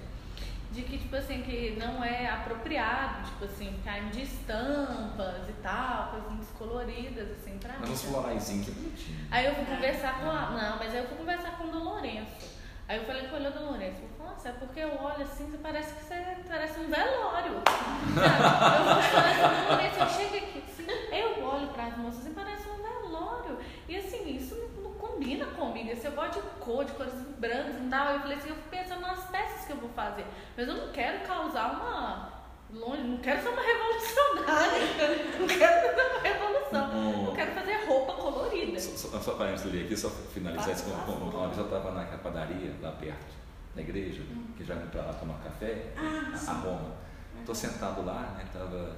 de 0.71 0.83
que 0.83 0.99
tipo 0.99 1.17
assim, 1.17 1.43
que 1.43 1.77
não 1.79 2.03
é 2.05 2.29
apropriado, 2.29 3.27
tipo 3.29 3.45
assim, 3.45 3.73
ficar 3.79 4.01
de 4.11 4.23
estampas 4.23 5.49
e 5.49 5.53
tal, 5.63 6.11
coisas 6.11 6.31
muito 6.31 6.53
coloridas, 6.59 7.31
assim, 7.31 7.59
pra 7.59 7.75
Mas 7.79 7.89
mim. 7.89 7.95
uns 7.95 8.03
floraizinhos 8.05 8.65
que 8.67 8.71
é 8.71 8.75
bonitinho. 8.75 9.19
Aí 9.31 9.47
eu 9.47 9.55
fui 9.55 9.65
conversar 9.67 10.21
com 10.21 10.31
a. 10.31 10.51
Não, 10.51 10.79
mas 10.79 10.95
aí 10.95 10.99
eu 10.99 11.09
fui 11.09 11.19
conversar 11.19 11.59
com 11.59 11.65
o 11.65 11.71
Dom 11.71 11.85
Lourenço. 11.85 12.53
Aí 12.89 12.99
eu 12.99 13.05
falei 13.05 13.27
com 13.27 13.37
ele, 13.37 13.51
Dom 13.51 13.67
Lourenço, 13.67 14.01
eu 14.03 14.09
falei, 14.17 14.33
nossa, 14.33 14.49
é 14.49 14.53
porque 14.53 14.81
eu 14.81 14.99
olho 14.99 15.23
assim, 15.23 15.51
você 15.51 15.59
parece 15.59 15.95
que 15.95 16.05
você 16.05 16.37
parece 16.49 16.81
um 16.81 16.89
velório. 16.89 17.53
Eu 17.63 19.03
falei 19.03 19.35
Dom 19.37 19.69
Lourenço, 19.69 19.99
eu 20.01 20.09
chego 20.09 20.37
aqui, 20.37 20.63
eu 21.11 21.45
olho 21.45 21.69
para 21.69 21.87
as 21.87 21.97
moças 21.97 22.27
e 22.27 22.31
parece 22.31 22.69
um 22.69 22.77
velório. 22.77 23.59
E 23.89 23.97
assim, 23.97 24.37
isso 24.37 24.55
não, 24.57 24.83
não 24.85 24.93
combina 24.95 25.47
comigo. 25.47 25.91
Esse 25.91 26.07
eu 26.07 26.13
gosto 26.13 26.41
de 26.41 26.49
cor, 26.61 26.85
de 26.85 26.93
cores 26.93 27.13
brancas 27.39 27.75
e 27.81 27.89
tal. 27.89 28.13
Eu 28.15 28.21
falei 28.21 28.37
assim, 28.37 28.49
eu 28.51 28.57
fico 28.57 28.69
pensando 28.69 29.01
nas 29.01 29.25
peças 29.31 29.65
que 29.67 29.73
eu 29.73 29.77
vou 29.77 29.91
fazer. 29.91 30.25
Mas 30.57 30.69
eu 30.69 30.75
não 30.75 30.93
quero 30.93 31.27
causar 31.27 31.73
uma. 31.73 32.33
Longe, 32.73 33.03
não 33.03 33.19
quero 33.19 33.43
ser 33.43 33.49
uma 33.51 33.61
revolucionária. 33.63 34.79
Não 35.39 35.47
quero 35.47 35.89
fazer 35.89 36.11
uma 36.11 36.21
revolução. 36.21 37.25
Eu 37.27 37.33
quero 37.33 37.53
fazer 37.53 37.85
roupa 37.87 38.13
colorida. 38.15 38.81
Só, 38.81 39.09
só, 39.11 39.21
só 39.21 39.35
para 39.35 39.49
ali 39.51 39.83
aqui, 39.85 39.95
só 39.97 40.09
finalizar 40.09 40.71
isso 40.71 40.85
com, 40.85 41.13
com 41.13 41.37
uma 41.37 41.49
vez 41.49 41.59
eu 41.59 41.65
estava 41.65 41.91
na 41.91 42.05
padaria, 42.19 42.75
lá 42.81 42.93
perto 42.93 43.35
da 43.75 43.83
igreja, 43.83 44.23
que 44.57 44.65
já 44.65 44.75
vim 44.75 44.87
para 44.87 45.03
lá 45.03 45.13
tomar 45.13 45.39
café, 45.43 45.93
Ah, 45.97 46.31
a, 46.33 46.37
sim. 46.37 46.51
a 46.51 46.55
Roma. 46.55 46.93
Estou 47.41 47.55
sentado 47.55 48.05
lá, 48.05 48.35
né? 48.37 48.47
Tava, 48.53 48.97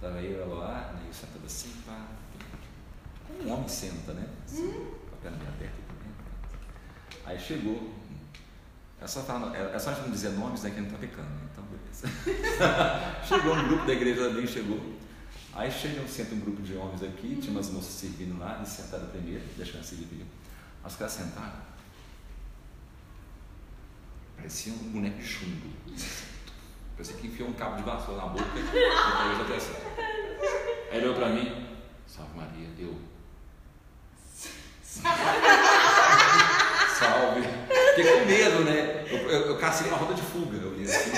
tava 0.00 0.20
eu 0.20 0.38
e 0.38 0.42
ela 0.42 0.54
lá, 0.54 0.92
né, 0.92 1.04
eu 1.06 1.12
sentado 1.12 1.44
assim, 1.44 1.72
pá. 1.86 2.06
Como 3.26 3.48
um 3.48 3.52
homem 3.52 3.68
senta, 3.68 4.12
né? 4.14 4.26
Assim, 4.44 4.72
Com 4.72 5.16
a 5.16 5.18
perna 5.22 5.36
bem 5.38 5.48
aberta. 5.48 5.76
né? 5.76 6.12
Aí 7.26 7.38
chegou. 7.38 7.94
É 9.00 9.06
só, 9.06 9.22
falar, 9.22 9.54
é, 9.56 9.74
é 9.74 9.78
só 9.78 9.90
a 9.90 9.94
gente 9.94 10.04
não 10.04 10.10
dizer 10.12 10.30
nomes, 10.30 10.62
né? 10.62 10.70
Que 10.70 10.80
não 10.80 10.90
tá 10.90 10.98
pecando, 10.98 11.28
né? 11.28 11.48
Então, 11.52 11.64
beleza. 11.64 12.08
chegou 13.26 13.54
um 13.54 13.68
grupo 13.68 13.86
da 13.86 13.92
igreja 13.92 14.26
ali, 14.26 14.46
chegou. 14.46 14.98
Aí 15.54 15.70
chega, 15.70 16.06
senta 16.06 16.34
um 16.34 16.40
grupo 16.40 16.62
de 16.62 16.74
homens 16.74 17.02
aqui, 17.02 17.36
tinha 17.36 17.50
umas 17.50 17.70
moças 17.70 17.92
servindo 17.94 18.38
lá, 18.38 18.56
eles 18.56 18.68
sentaram 18.68 19.06
primeiro, 19.08 19.44
deixaram 19.56 19.84
servir. 19.84 20.24
As 20.84 20.96
caras 20.96 21.12
sentaram. 21.12 21.68
Parecia 24.36 24.72
um 24.72 24.92
boneco 24.92 25.18
de 25.18 25.24
chumbo. 25.26 25.68
Parecia 26.98 27.16
que 27.16 27.28
enfiou 27.28 27.48
um 27.48 27.52
cabo 27.52 27.76
de 27.76 27.84
vassoura 27.84 28.20
na 28.20 28.26
boca 28.26 28.44
e 28.56 29.40
até 29.40 29.54
assim. 29.54 29.72
Aí 30.90 30.98
ele 30.98 31.06
olhou 31.06 31.14
pra 31.14 31.28
mim, 31.28 31.68
salve 32.08 32.36
Maria, 32.36 32.68
eu. 32.76 32.98
Salve. 36.98 37.42
Fiquei 37.94 38.18
com 38.18 38.24
medo, 38.26 38.64
né? 38.64 39.04
Eu, 39.08 39.18
eu, 39.30 39.46
eu 39.46 39.58
cacei 39.58 39.86
uma 39.86 39.96
roda 39.96 40.12
de 40.12 40.22
fuga. 40.22 40.56
Eu 40.56 40.74
vi 40.74 40.82
assim, 40.82 41.12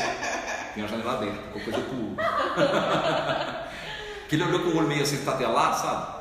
tem 0.75 0.83
uma 0.83 0.89
janela 0.89 1.15
aberta, 1.15 1.39
qualquer 1.51 1.65
coisa 1.65 1.79
eu 1.79 1.85
pulo. 1.85 2.17
Que 4.29 4.37
ele 4.37 4.45
olhou 4.45 4.61
com 4.61 4.69
o 4.69 4.77
olho 4.77 4.87
meio 4.87 5.03
assim, 5.03 5.25
tatelado, 5.25 5.81
sabe? 5.81 6.21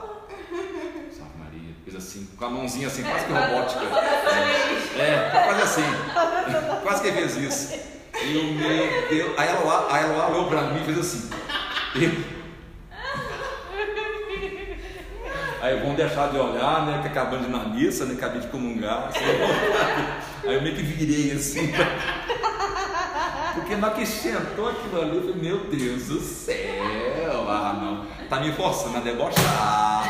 Salve 1.11 1.37
Maria. 1.37 1.75
Fez 1.83 1.97
assim, 1.97 2.29
com 2.37 2.45
a 2.45 2.49
mãozinha 2.49 2.87
assim, 2.87 3.03
quase 3.03 3.25
que 3.25 3.31
robótica. 3.33 3.81
É, 4.97 5.29
quase 5.43 5.61
assim. 5.63 5.83
Quase 6.81 7.01
que 7.01 7.11
fez 7.11 7.35
isso. 7.35 7.98
E 8.23 8.37
o 8.37 8.53
meu 8.53 9.09
Deus. 9.09 9.39
Aí 9.39 9.47
ela, 9.47 9.87
aí 9.93 10.03
ela 10.03 10.29
olhou 10.29 10.47
pra 10.47 10.61
mim 10.63 10.81
e 10.81 10.85
fez 10.85 10.99
assim. 10.99 11.29
Eu, 11.95 12.39
Aí 15.61 15.77
vão 15.81 15.93
deixar 15.93 16.31
de 16.31 16.37
olhar, 16.37 16.85
né? 16.85 16.99
Que 17.01 17.09
acabando 17.09 17.41
de 17.41 17.49
ir 17.49 17.51
na 17.51 17.65
missa, 17.65 18.05
né? 18.05 18.13
Acabei 18.13 18.39
de 18.39 18.47
comungar. 18.47 19.09
Assim, 19.09 19.19
aí 20.47 20.55
eu 20.55 20.61
meio 20.61 20.75
que 20.75 20.81
virei 20.81 21.33
assim. 21.33 21.73
Porque 23.53 23.75
na 23.75 23.91
que 23.91 24.05
sentou 24.05 24.69
aquilo 24.69 25.01
ali, 25.01 25.15
eu 25.17 25.21
falei, 25.21 25.35
meu 25.35 25.65
Deus 25.65 26.05
do 26.07 26.19
céu, 26.21 27.45
ah 27.49 27.77
não, 27.79 28.27
tá 28.27 28.39
me 28.39 28.53
forçando 28.53 28.97
a 28.97 28.99
debochar. 29.01 30.03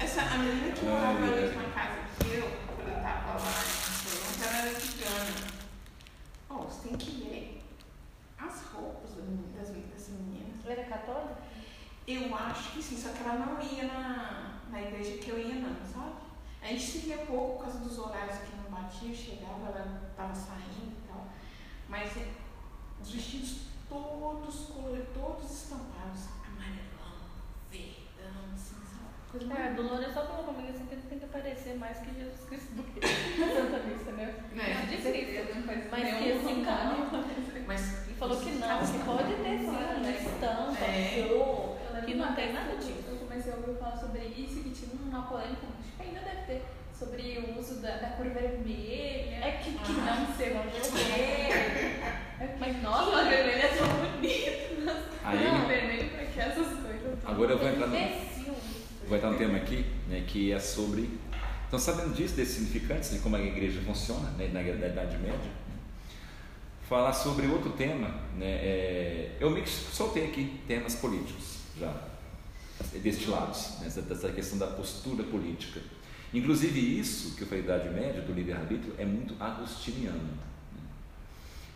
Essa, 0.00 0.22
a 0.22 0.38
menina 0.38 0.72
que 0.74 0.84
morava 0.84 1.12
na 1.20 1.28
casa 1.74 1.98
que 2.18 2.34
eu, 2.34 2.44
eu 2.44 2.94
tava 3.02 3.38
lá 3.38 3.81
era 4.62 4.80
cigana. 4.80 5.52
Ó, 6.50 6.56
você 6.58 6.88
tem 6.88 6.96
que 6.98 7.10
ver 7.22 7.64
as 8.38 8.62
roupas 8.66 9.10
das, 9.10 9.68
das 9.68 10.08
meninas. 10.08 10.64
Ela 10.64 10.72
era 10.74 10.84
católica? 10.84 11.36
Eu 12.06 12.34
acho 12.34 12.72
que 12.72 12.82
sim, 12.82 12.96
só 12.96 13.10
que 13.10 13.22
ela 13.22 13.34
não 13.46 13.62
ia 13.62 13.84
na, 13.86 14.60
na 14.70 14.82
igreja 14.82 15.18
que 15.18 15.30
eu 15.30 15.38
ia 15.38 15.54
não, 15.54 15.74
sabe? 15.86 16.12
A 16.60 16.66
gente 16.66 16.82
se 16.84 16.98
via 16.98 17.18
pouco 17.18 17.56
por 17.56 17.62
causa 17.64 17.78
dos 17.80 17.98
horários 17.98 18.38
que 18.38 18.56
não 18.56 18.70
batia, 18.70 19.14
chegava, 19.14 19.66
ela 19.68 20.02
estava 20.10 20.34
saindo 20.34 20.92
e 20.92 21.08
tal. 21.08 21.26
Mas 21.88 22.16
é, 22.16 22.28
os 23.00 23.10
vestidos 23.10 23.62
todos 23.88 24.54
coloridos, 24.70 25.08
todos 25.14 25.50
estampados, 25.50 26.20
amarelão, 26.46 27.18
verdão, 27.70 28.54
assim, 28.54 28.76
sabe? 28.76 29.10
Coisa 29.30 29.46
É, 29.46 29.58
mais- 29.58 29.76
Dolores 29.76 30.14
só 30.14 30.26
falou 30.26 30.44
comigo 30.44 30.70
assim 30.72 30.86
que 30.86 31.01
que 31.32 31.38
aparecer 31.38 31.74
mais 31.76 31.98
que 31.98 32.14
Jesus 32.14 32.40
Cristo 32.48 32.74
do 32.74 32.82
que 32.82 33.00
Santa 33.06 33.78
Missa, 33.86 34.12
né? 34.12 34.34
É, 34.56 34.86
de 34.86 34.96
Cristo, 34.98 35.54
não 35.56 35.62
faz 35.62 35.90
Mas 35.90 36.18
que 36.18 36.32
assim, 36.32 36.42
comentário. 36.44 37.10
Mas 37.66 38.06
Ele 38.06 38.14
falou 38.18 38.36
que 38.38 38.50
não, 38.52 38.78
que 38.80 38.98
pode 39.04 39.34
ter 39.34 39.58
sim, 39.58 39.66
uma 39.66 40.10
estampa, 40.10 40.84
É. 40.84 41.26
Eu 41.28 41.76
que 42.04 42.14
não 42.14 42.34
tem 42.34 42.52
nada 42.52 42.70
que 42.72 42.76
disso. 42.78 43.04
Eu 43.08 43.16
comecei 43.18 43.52
a 43.52 43.56
ouvir 43.56 43.78
falar 43.78 43.96
sobre 43.96 44.20
isso, 44.22 44.62
que 44.62 44.70
tinha 44.70 44.90
uma 45.04 45.22
polêmica, 45.22 45.66
acho 45.78 45.92
que 45.96 46.02
ainda 46.02 46.20
deve 46.20 46.46
ter, 46.46 46.62
sobre 46.98 47.38
o 47.38 47.58
uso 47.58 47.80
da, 47.80 47.96
da 47.96 48.08
cor 48.10 48.26
vermelha. 48.26 49.36
É 49.44 49.60
que, 49.62 49.72
que 49.72 49.92
Ah. 50.00 50.26
não 50.26 50.36
sei, 50.36 50.54
não 50.54 50.62
É, 50.62 52.56
Mas 52.58 52.82
nossa, 52.82 53.10
que 53.10 53.16
a 53.16 53.22
vermelha 53.24 53.62
é 53.62 53.68
tão 53.76 53.88
bonita. 53.88 55.02
Aí- 55.24 55.44
Não, 55.44 55.66
vermelho 55.68 56.10
pra 56.10 56.24
que 56.24 56.40
essas 56.40 56.66
coisas? 56.80 57.18
Agora 57.24 57.52
eu 57.52 57.58
vou 57.58 57.68
entrar 57.68 57.86
no, 57.86 57.96
vou 59.06 59.16
entrar 59.16 59.30
no 59.30 59.38
tema 59.38 59.56
aqui, 59.58 59.86
né, 60.08 60.24
que 60.26 60.52
é 60.52 60.58
sobre. 60.58 61.08
Então, 61.72 61.80
sabendo 61.80 62.14
disso, 62.14 62.34
desses 62.34 62.56
significantes, 62.56 63.12
de 63.12 63.20
como 63.20 63.34
a 63.34 63.40
igreja 63.40 63.80
funciona 63.80 64.28
né, 64.32 64.48
na, 64.48 64.60
na 64.60 64.88
Idade 64.88 65.16
Média, 65.16 65.38
né, 65.38 65.74
falar 66.86 67.14
sobre 67.14 67.46
outro 67.46 67.70
tema. 67.70 68.08
Né, 68.36 68.44
é, 68.44 69.36
eu 69.40 69.50
meio 69.50 69.64
que 69.64 69.70
soltei 69.70 70.26
aqui 70.26 70.60
temas 70.68 70.96
políticos 70.96 71.60
já 71.80 71.90
destilados, 73.02 73.78
né, 73.80 73.88
dessa, 73.88 74.30
questão 74.32 74.58
da 74.58 74.66
postura 74.66 75.24
política. 75.24 75.80
Inclusive, 76.34 76.78
isso 76.78 77.36
que 77.36 77.44
eu 77.44 77.48
falei 77.48 77.64
da 77.64 77.78
Idade 77.78 77.94
Média, 77.94 78.20
do 78.20 78.34
livre-arbítrio, 78.34 78.94
é 78.98 79.06
muito 79.06 79.34
agostiniano. 79.42 80.18
né. 80.18 80.82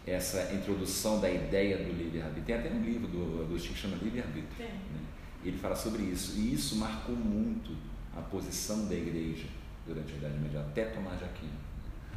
Essa 0.06 0.52
introdução 0.52 1.22
da 1.22 1.30
ideia 1.30 1.78
do 1.78 1.90
livre-arbítrio. 1.96 2.44
Tem 2.44 2.54
até 2.54 2.68
um 2.68 2.82
livro 2.82 3.06
do 3.08 3.44
Agostinho 3.44 3.72
que 3.72 3.80
chama 3.80 3.96
Livre-arbítrio. 3.96 4.58
Né? 4.58 5.00
Ele 5.42 5.56
fala 5.56 5.74
sobre 5.74 6.02
isso. 6.02 6.38
E 6.38 6.52
isso 6.52 6.76
marcou 6.76 7.16
muito 7.16 7.74
a 8.14 8.20
posição 8.20 8.86
da 8.88 8.94
igreja 8.94 9.46
durante 9.86 10.12
a 10.12 10.16
Idade 10.16 10.38
Média, 10.38 10.60
até 10.60 10.86
Tomás 10.86 11.18
de 11.18 11.24
Aquino. 11.24 11.52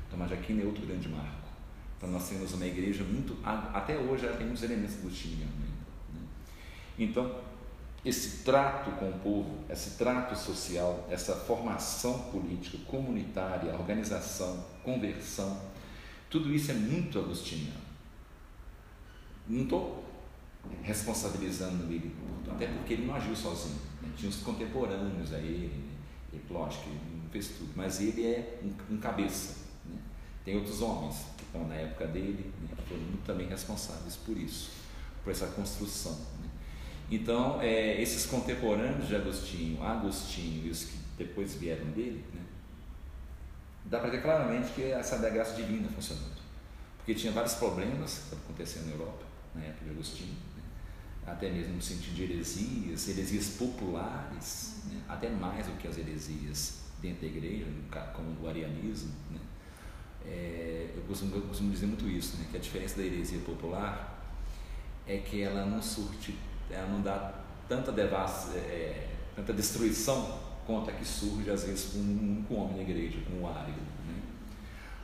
Tomás 0.10 0.30
de 0.30 0.36
Aquino 0.36 0.62
é 0.62 0.66
outro 0.66 0.86
grande 0.86 1.08
marco. 1.08 1.50
Então 1.98 2.10
nós 2.10 2.28
temos 2.30 2.54
uma 2.54 2.66
igreja 2.66 3.04
muito. 3.04 3.38
Até 3.44 3.98
hoje 3.98 4.26
ela 4.26 4.36
tem 4.36 4.46
muitos 4.46 4.64
elementos 4.64 4.96
agostinianos 5.00 5.54
ainda. 5.54 6.20
Né? 6.20 6.22
Então, 6.98 7.36
esse 8.04 8.44
trato 8.44 8.92
com 8.92 9.10
o 9.10 9.20
povo, 9.20 9.66
esse 9.70 9.98
trato 9.98 10.36
social, 10.36 11.06
essa 11.12 11.36
formação 11.36 12.18
política, 12.32 12.78
comunitária, 12.88 13.74
organização, 13.74 14.66
conversão, 14.84 15.62
tudo 16.30 16.54
isso 16.54 16.72
é 16.72 16.76
muito 16.76 17.20
agostiniano. 17.20 17.90
Não 19.48 19.64
estou 19.64 20.06
responsabilizando 20.84 21.92
ele, 21.92 22.16
até 22.50 22.68
porque 22.68 22.94
ele 22.94 23.06
não 23.06 23.16
agiu 23.16 23.36
sozinho. 23.36 23.80
né? 24.02 24.10
Tinha 24.16 24.30
os 24.30 24.38
contemporâneos 24.38 25.34
a 25.34 25.40
ele, 25.40 25.68
né? 25.68 25.90
e 26.32 26.54
lógico 26.54 26.90
fez 27.32 27.50
tudo, 27.50 27.72
mas 27.76 28.02
ele 28.02 28.26
é 28.26 28.60
um, 28.64 28.96
um 28.96 28.98
cabeça. 28.98 29.56
né? 29.86 29.98
Tem 30.44 30.56
outros 30.56 30.82
homens 30.82 31.26
que 31.38 31.44
estão 31.44 31.68
na 31.68 31.76
época 31.76 32.08
dele, 32.08 32.52
né? 32.62 32.70
que 32.76 32.90
foram 32.90 33.04
também 33.26 33.48
responsáveis 33.48 34.16
por 34.16 34.38
isso, 34.38 34.72
por 35.24 35.32
essa 35.32 35.48
construção. 35.48 36.14
né? 36.42 36.50
Então, 37.12 37.62
é, 37.62 38.02
esses 38.02 38.26
contemporâneos 38.26 39.08
de 39.08 39.16
Agostinho, 39.16 39.82
Agostinho 39.84 40.68
e 40.68 40.70
os 40.70 40.84
que 40.84 40.98
depois 41.18 41.56
vieram 41.56 41.86
dele, 41.92 42.24
né? 42.34 42.42
dá 43.86 44.00
para 44.00 44.10
ver 44.10 44.22
claramente 44.22 44.72
que 44.74 44.84
essa 44.84 45.16
é 45.16 45.28
a 45.28 45.30
graça 45.30 45.56
divina 45.56 45.90
funcionando. 45.90 46.40
Porque 46.98 47.16
tinha 47.16 47.34
vários 47.34 47.56
problemas 47.56 48.32
acontecendo 48.32 48.86
na 48.88 48.92
Europa, 48.92 49.24
na 49.56 49.62
época 49.64 49.86
de 49.86 49.92
Agostinho, 49.92 50.38
né? 50.56 50.64
até 51.26 51.50
mesmo 51.50 51.76
no 51.76 51.82
sentido 51.82 52.16
de 52.16 52.24
heresias, 52.24 53.08
heresias 53.08 53.50
populares, 53.50 54.84
né? 54.86 55.02
até 55.08 55.30
mais 55.30 55.66
do 55.66 55.74
que 55.74 55.88
as 55.88 55.98
heresias 55.98 56.79
dentro 57.02 57.22
da 57.22 57.28
igreja, 57.28 57.66
como 58.14 58.36
o 58.42 58.48
arianismo. 58.48 59.14
Né? 59.32 59.40
É, 60.26 60.90
eu, 60.96 61.02
costumo, 61.04 61.36
eu 61.36 61.42
costumo 61.44 61.72
dizer 61.72 61.88
muito 61.88 62.08
isso, 62.08 62.38
né? 62.38 62.48
que 62.52 62.58
a 62.58 62.60
diferença 62.60 62.98
da 62.98 63.04
heresia 63.04 63.40
popular 63.40 64.20
é 65.08 65.18
que 65.18 65.42
ela 65.42 65.66
não 65.66 65.82
surte, 65.82 66.38
ela 66.70 66.88
não 66.88 67.02
dá 67.02 67.34
tanta, 67.68 67.92
devassa, 67.92 68.58
é, 68.58 69.10
tanta 69.36 69.54
destruição 69.54 70.40
quanto 70.66 70.92
a 70.92 70.94
que 70.94 71.04
surge 71.04 71.50
às 71.50 71.64
vezes 71.64 71.94
com 71.94 72.00
um 72.00 72.36
único 72.38 72.54
homem 72.54 72.76
na 72.78 72.82
igreja, 72.84 73.20
com 73.28 73.44
o 73.44 73.48
árido. 73.48 73.80
Né? 74.06 74.22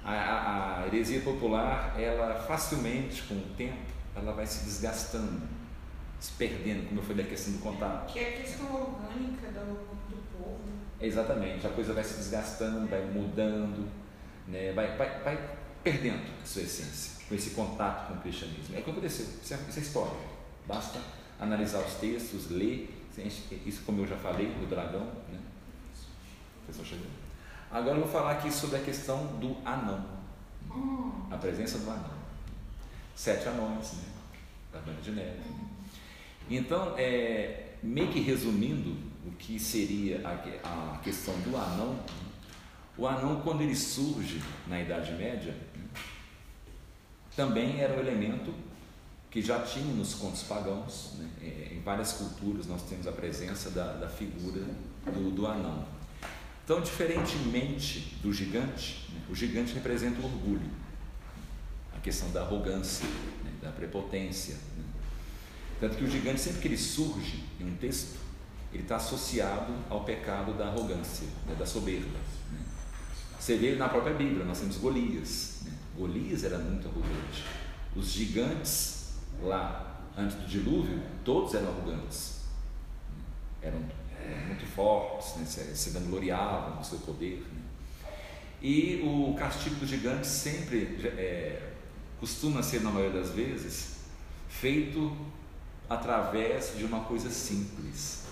A, 0.03 0.81
a, 0.81 0.87
heresia 0.87 1.21
popular, 1.21 1.99
ela 1.99 2.39
facilmente, 2.41 3.23
com 3.23 3.33
o 3.33 3.55
tempo, 3.57 3.91
ela 4.15 4.33
vai 4.33 4.45
se 4.45 4.65
desgastando, 4.65 5.41
se 6.19 6.33
perdendo, 6.33 6.87
como 6.87 6.99
eu 6.99 7.03
falei 7.03 7.23
da 7.23 7.29
questão 7.29 7.53
do 7.53 7.59
contato. 7.59 8.13
Que 8.13 8.19
é 8.19 8.29
a 8.29 8.41
questão 8.41 8.67
orgânica 8.75 9.47
do, 9.47 9.73
do 10.09 10.37
povo. 10.37 10.74
Exatamente, 10.99 11.67
a 11.67 11.69
coisa 11.69 11.93
vai 11.93 12.03
se 12.03 12.15
desgastando, 12.15 12.87
vai 12.87 13.03
mudando, 13.05 13.87
né? 14.47 14.71
vai, 14.73 14.95
vai, 14.95 15.19
vai 15.21 15.49
perdendo 15.83 16.23
a 16.41 16.45
sua 16.45 16.61
essência 16.61 17.15
com 17.27 17.35
esse 17.35 17.51
contato 17.51 18.07
com 18.07 18.13
o 18.15 18.21
cristianismo. 18.21 18.75
É 18.75 18.79
o 18.79 18.83
que 18.83 18.91
aconteceu, 18.91 19.25
isso 19.25 19.53
é, 19.53 19.57
isso 19.69 19.79
é 19.79 19.81
história. 19.81 20.17
Basta 20.67 20.99
analisar 21.39 21.79
os 21.79 21.95
textos, 21.95 22.49
ler, 22.49 22.95
isso 23.65 23.83
como 23.85 24.01
eu 24.01 24.07
já 24.07 24.15
falei, 24.17 24.47
do 24.47 24.69
dragão. 24.69 25.05
Né? 25.31 25.39
A 26.63 26.67
pessoa 26.67 26.85
chegou. 26.85 27.07
Agora 27.71 27.95
eu 27.97 28.01
vou 28.01 28.11
falar 28.11 28.31
aqui 28.31 28.51
sobre 28.51 28.77
a 28.77 28.81
questão 28.81 29.25
do 29.37 29.57
anão, 29.65 30.15
Hum. 30.71 31.11
a 31.29 31.37
presença 31.37 31.77
do 31.79 31.89
anão. 31.89 32.15
Sete 33.15 33.47
anões, 33.47 33.93
né? 33.93 34.03
da 34.73 34.79
Branca 34.79 35.01
de 35.01 35.11
Neve. 35.11 35.39
Então, 36.49 36.93
é, 36.97 37.73
meio 37.81 38.11
que 38.11 38.19
resumindo 38.19 38.97
o 39.25 39.31
que 39.31 39.59
seria 39.59 40.21
a, 40.27 40.93
a 40.93 40.97
questão 40.99 41.33
do 41.41 41.57
anão, 41.57 41.99
o 42.97 43.07
anão, 43.07 43.41
quando 43.41 43.61
ele 43.61 43.75
surge 43.75 44.41
na 44.67 44.81
Idade 44.81 45.11
Média, 45.13 45.55
também 47.35 47.79
era 47.79 47.93
um 47.93 47.99
elemento 47.99 48.53
que 49.29 49.41
já 49.41 49.59
tinha 49.59 49.93
nos 49.93 50.13
contos 50.13 50.43
pagãos. 50.43 51.15
né? 51.17 51.29
É, 51.41 51.73
em 51.73 51.81
várias 51.81 52.13
culturas 52.13 52.67
nós 52.67 52.83
temos 52.83 53.05
a 53.05 53.11
presença 53.11 53.69
da, 53.71 53.93
da 53.93 54.07
figura 54.07 54.61
do, 55.05 55.31
do 55.31 55.45
anão. 55.45 55.85
Então, 56.63 56.81
diferentemente 56.81 58.17
do 58.23 58.31
gigante, 58.33 59.05
né? 59.13 59.21
o 59.29 59.35
gigante 59.35 59.73
representa 59.73 60.21
o 60.21 60.25
orgulho, 60.25 60.71
a 61.95 61.99
questão 61.99 62.31
da 62.31 62.41
arrogância, 62.43 63.05
né? 63.43 63.51
da 63.61 63.71
prepotência. 63.71 64.55
né? 64.77 64.83
Tanto 65.81 65.97
que 65.97 66.05
o 66.05 66.09
gigante, 66.09 66.39
sempre 66.39 66.61
que 66.61 66.67
ele 66.69 66.77
surge 66.77 67.43
em 67.59 67.65
um 67.65 67.75
texto, 67.75 68.24
ele 68.75 68.83
está 68.83 68.97
associado 68.97 69.73
ao 69.89 70.03
pecado 70.03 70.53
da 70.53 70.67
arrogância, 70.67 71.27
né? 71.47 71.55
da 71.55 71.65
soberba. 71.65 72.19
né? 72.51 72.59
Você 73.39 73.55
vê 73.55 73.75
na 73.75 73.87
própria 73.87 74.13
Bíblia, 74.13 74.43
nós 74.43 74.59
temos 74.59 74.77
Golias. 74.77 75.61
Né? 75.63 75.71
Golias 75.97 76.43
era 76.43 76.57
muito 76.57 76.87
arrogante. 76.89 77.45
Os 77.95 78.11
gigantes 78.11 79.13
lá, 79.41 80.01
antes 80.17 80.35
do 80.35 80.45
dilúvio, 80.45 81.01
todos 81.23 81.53
eram 81.53 81.69
arrogantes. 81.69 82.41
Eram 83.61 83.79
é, 84.19 84.45
muito 84.47 84.65
fortes, 84.65 85.35
né? 85.37 85.45
se, 85.45 85.75
se 85.75 85.89
vangloriavam 85.91 86.77
do 86.77 86.85
seu 86.85 86.99
poder. 86.99 87.45
né? 87.53 87.61
E 88.61 89.01
o 89.05 89.33
castigo 89.35 89.75
do 89.75 89.87
gigante 89.87 90.27
sempre 90.27 90.99
é, 91.17 91.71
costuma 92.19 92.61
ser, 92.61 92.81
na 92.81 92.91
maioria 92.91 93.21
das 93.21 93.29
vezes, 93.31 93.99
feito 94.49 95.15
através 95.89 96.73
de 96.77 96.83
uma 96.83 97.01
coisa 97.01 97.29
simples. 97.29 98.24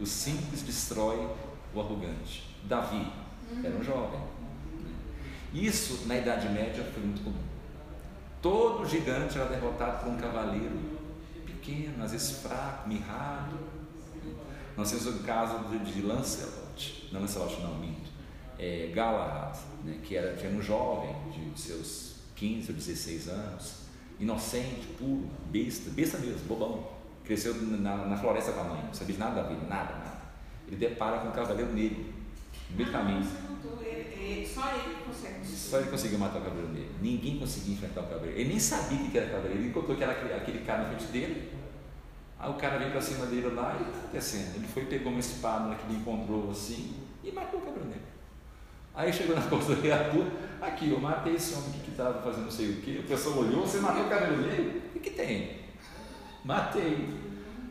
O 0.00 0.06
simples 0.06 0.62
destrói 0.62 1.28
o 1.74 1.80
arrogante. 1.80 2.56
Davi 2.64 3.06
era 3.62 3.76
um 3.76 3.84
jovem. 3.84 4.18
né? 4.18 4.94
Isso 5.52 6.06
na 6.06 6.16
Idade 6.16 6.48
Média 6.48 6.82
foi 6.94 7.02
muito 7.02 7.22
comum. 7.22 7.50
Todo 8.40 8.88
gigante 8.88 9.38
era 9.38 9.48
derrotado 9.48 10.02
por 10.02 10.12
um 10.12 10.16
cavaleiro 10.16 10.98
pequeno, 11.44 12.02
às 12.02 12.12
vezes 12.12 12.38
fraco, 12.38 12.88
mirrado. 12.88 13.58
Nós 14.76 14.90
temos 14.90 15.06
o 15.06 15.18
caso 15.24 15.58
de 15.84 16.00
Lancelot, 16.00 17.10
não 17.12 17.20
Lancelot 17.20 17.60
não, 17.60 17.74
minto, 17.76 18.08
é, 18.58 18.90
Galahad, 18.94 19.58
né, 19.84 19.98
que 20.02 20.16
era, 20.16 20.34
tinha 20.36 20.50
um 20.50 20.62
jovem 20.62 21.14
de 21.30 21.60
seus 21.60 22.14
15 22.36 22.70
ou 22.70 22.76
16 22.76 23.28
anos, 23.28 23.74
inocente, 24.18 24.86
puro, 24.96 25.28
besta, 25.50 25.90
besta 25.90 26.16
mesmo, 26.18 26.46
bobão, 26.48 26.99
cresceu 27.30 27.54
na, 27.54 27.96
na 28.06 28.16
floresta 28.16 28.50
com 28.50 28.60
a 28.60 28.64
mãe, 28.64 28.82
não 28.84 28.92
sabia 28.92 29.14
de 29.14 29.20
nada 29.20 29.42
da 29.42 29.48
vida, 29.48 29.60
nada, 29.68 29.94
nada. 29.94 30.20
Ele 30.66 30.76
depara 30.76 31.18
com 31.18 31.28
um 31.28 31.30
cavaleiro 31.30 31.72
negro, 31.72 32.06
no 32.70 32.76
meio 32.76 32.88
do 32.88 32.92
caminho. 32.92 33.22
Só 33.22 34.74
ele 34.74 34.96
consegue. 35.06 35.46
Só 35.46 35.78
ele 35.78 35.90
conseguiu 35.90 36.18
matar 36.18 36.40
o 36.40 36.42
cavaleiro 36.42 36.72
negro. 36.72 36.90
Ninguém 37.00 37.38
conseguia 37.38 37.74
enfrentar 37.74 38.00
o 38.00 38.06
cavaleiro. 38.08 38.36
Ele 38.36 38.48
nem 38.48 38.58
sabia 38.58 38.98
o 38.98 39.10
que 39.10 39.16
era 39.16 39.30
cavaleiro. 39.30 39.62
Ele 39.62 39.72
contou 39.72 39.94
que 39.94 40.02
era 40.02 40.12
aquele, 40.12 40.34
aquele 40.34 40.64
cara 40.64 40.82
na 40.82 40.88
frente 40.88 41.04
dele. 41.06 41.52
Aí 42.36 42.50
o 42.50 42.54
cara 42.54 42.78
veio 42.78 42.90
pra 42.90 43.00
cima 43.00 43.26
dele 43.26 43.48
lá 43.50 43.76
e 43.80 43.84
tá 43.84 43.98
acontecendo. 43.98 44.56
Ele 44.56 44.66
foi, 44.66 44.84
pegou 44.86 45.12
uma 45.12 45.20
espada 45.20 45.74
que 45.76 45.86
ele 45.86 46.00
encontrou 46.00 46.50
assim 46.50 46.96
e 47.22 47.30
matou 47.30 47.60
o 47.60 47.62
cavaleiro 47.62 47.90
negro. 47.90 48.10
Aí 48.92 49.12
chegou 49.12 49.36
na 49.36 49.42
costa 49.46 49.76
da 49.76 49.80
criatura, 49.80 50.26
aqui, 50.60 50.90
eu 50.90 50.98
matei 50.98 51.34
esse 51.34 51.54
homem 51.54 51.78
que 51.84 51.92
estava 51.92 52.20
fazendo 52.22 52.44
não 52.44 52.50
sei 52.50 52.70
o 52.70 52.76
que, 52.82 52.98
o 52.98 53.02
pessoal 53.04 53.38
olhou, 53.38 53.64
você 53.64 53.78
matou 53.78 54.04
o 54.04 54.08
cabelo 54.08 54.42
dele? 54.42 54.82
O 54.96 54.98
que 54.98 55.10
tem? 55.10 55.59
Matei. 56.44 57.08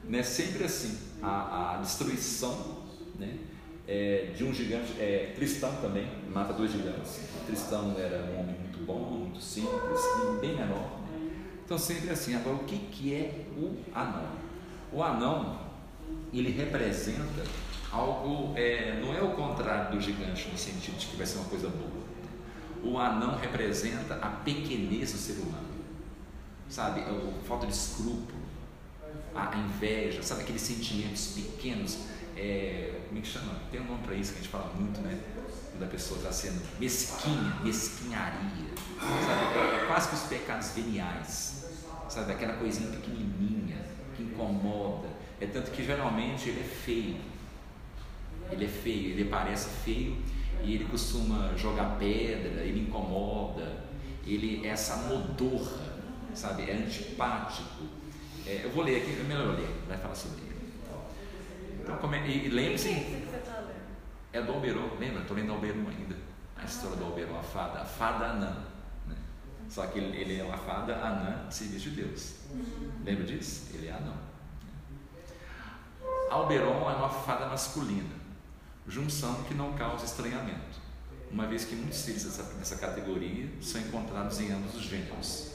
Né? 0.06 0.24
Sempre 0.24 0.64
assim, 0.64 0.98
a, 1.22 1.76
a 1.76 1.78
destruição 1.78 2.80
né? 3.18 3.38
É, 3.88 4.32
de 4.36 4.44
um 4.44 4.54
gigante, 4.54 4.94
é, 5.00 5.34
Tristão 5.36 5.76
também, 5.82 6.08
mata 6.32 6.54
dois 6.54 6.72
gigantes. 6.72 7.22
Tristão 7.46 7.96
era 7.98 8.24
um 8.24 8.40
homem 8.40 8.56
muito 8.60 8.86
bom, 8.86 9.00
muito 9.00 9.42
simples 9.42 10.00
bem 10.40 10.56
menor. 10.56 11.00
Então 11.66 11.78
sempre 11.78 12.10
assim, 12.10 12.36
agora 12.36 12.56
o 12.56 12.64
que, 12.66 12.78
que 12.78 13.14
é 13.14 13.46
o 13.58 13.76
anão? 13.94 14.30
O 14.92 15.04
anão, 15.04 15.60
ele 16.34 16.52
representa 16.52 17.44
algo, 17.92 18.54
é, 18.56 19.00
não 19.02 19.14
é 19.14 19.22
o 19.22 19.32
contrário 19.36 19.92
do 19.92 20.02
gigante 20.02 20.50
no 20.52 20.58
sentido 20.58 20.98
de 20.98 21.08
que 21.08 21.16
vai 21.16 21.26
ser 21.26 21.40
uma 21.40 21.50
coisa 21.50 21.70
boa. 21.70 22.00
O 22.84 22.98
anão 22.98 23.36
representa 23.38 24.16
a 24.16 24.30
pequenez 24.30 25.12
do 25.12 25.18
ser 25.18 25.34
humano, 25.34 25.68
sabe? 26.70 27.02
A 27.02 27.10
é 27.10 27.34
falta 27.48 27.68
de 27.68 27.74
escrúpulo, 27.74 28.39
a 29.36 29.58
inveja, 29.58 30.22
sabe? 30.24 30.42
Aqueles 30.42 30.62
sentimentos 30.62 31.34
pequenos. 31.36 32.06
É, 32.36 33.02
como 33.08 33.20
é 33.20 33.22
que 33.22 33.28
chama? 33.28 33.54
Tem 33.72 33.82
um 33.82 33.86
nome 33.86 34.04
para 34.04 34.16
isso 34.16 34.34
que 34.34 34.40
a 34.40 34.42
gente 34.42 34.52
fala 34.52 34.74
muito, 34.74 35.02
né? 35.02 35.20
Quando 35.72 35.84
a 35.84 35.88
pessoa 35.88 36.20
está 36.20 36.32
sendo 36.32 36.62
mesquinha, 36.80 37.58
mesquinharia, 37.64 38.74
sabe? 39.00 39.60
É, 39.60 39.86
quase 39.88 40.10
que 40.10 40.16
os 40.16 40.22
pecados 40.24 40.70
veniais, 40.72 41.66
sabe? 42.08 42.32
Aquela 42.32 42.54
coisinha 42.54 42.90
pequenininha 42.92 43.78
que 44.16 44.24
incomoda. 44.24 45.08
É 45.42 45.46
tanto 45.48 45.72
que 45.72 45.84
geralmente 45.84 46.50
ele 46.50 46.62
é 46.62 46.64
feio 46.64 47.30
ele 48.52 48.66
é 48.66 48.68
feio, 48.68 49.12
ele 49.12 49.26
parece 49.26 49.70
feio 49.84 50.18
e 50.64 50.76
ele 50.76 50.86
costuma 50.86 51.54
jogar 51.56 51.98
pedra, 51.98 52.64
ele 52.64 52.82
incomoda, 52.82 53.84
ele 54.26 54.66
é 54.66 54.70
essa 54.70 55.08
modorra, 55.08 55.94
sabe? 56.34 56.70
É 56.70 56.74
antipático. 56.74 57.86
É, 58.50 58.62
eu 58.64 58.72
vou 58.72 58.84
ler 58.84 59.04
aqui, 59.04 59.20
é 59.20 59.24
melhor 59.24 59.56
ler, 59.56 59.70
vai 59.88 59.98
falar 59.98 60.16
sobre 60.16 60.42
ele. 60.42 60.74
Então, 61.84 62.14
é, 62.14 62.28
e, 62.28 62.48
e 62.48 62.50
lembre-se. 62.50 62.90
Tá 63.46 63.64
é 64.34 64.42
do 64.42 64.52
Alberon, 64.52 64.90
lembra? 65.00 65.22
Estou 65.22 65.38
lendo 65.38 65.52
Alberon 65.52 65.88
ainda. 65.88 66.16
A 66.58 66.66
história 66.66 66.98
do 66.98 67.06
Alberon, 67.06 67.38
a 67.38 67.44
fada, 67.44 67.82
a 67.82 67.86
fada 67.86 68.26
anã. 68.26 68.66
Né? 69.06 69.16
Só 69.70 69.86
que 69.86 70.00
ele, 70.00 70.18
ele, 70.18 70.40
é 70.40 70.44
uma 70.44 70.58
fada 70.58 70.96
anã 70.96 71.48
de 71.48 71.54
serviço 71.54 71.92
de 71.92 72.02
Deus. 72.02 72.36
Lembra 73.06 73.24
disso? 73.24 73.68
Ele 73.74 73.88
é 73.88 73.92
anão. 73.92 74.18
Alberon 76.32 76.90
é 76.90 76.96
uma 76.96 77.10
fada 77.10 77.46
masculina 77.46 78.20
junção 78.90 79.44
que 79.44 79.54
não 79.54 79.74
causa 79.74 80.04
estranhamento, 80.06 80.80
uma 81.32 81.46
vez 81.46 81.64
que 81.64 81.76
muitos 81.76 82.00
seres 82.00 82.24
dessa, 82.24 82.44
dessa 82.56 82.76
categoria 82.78 83.48
são 83.62 83.80
encontrados 83.80 84.40
em 84.40 84.52
ambos 84.52 84.76
os 84.76 84.82
gêneros. 84.82 85.49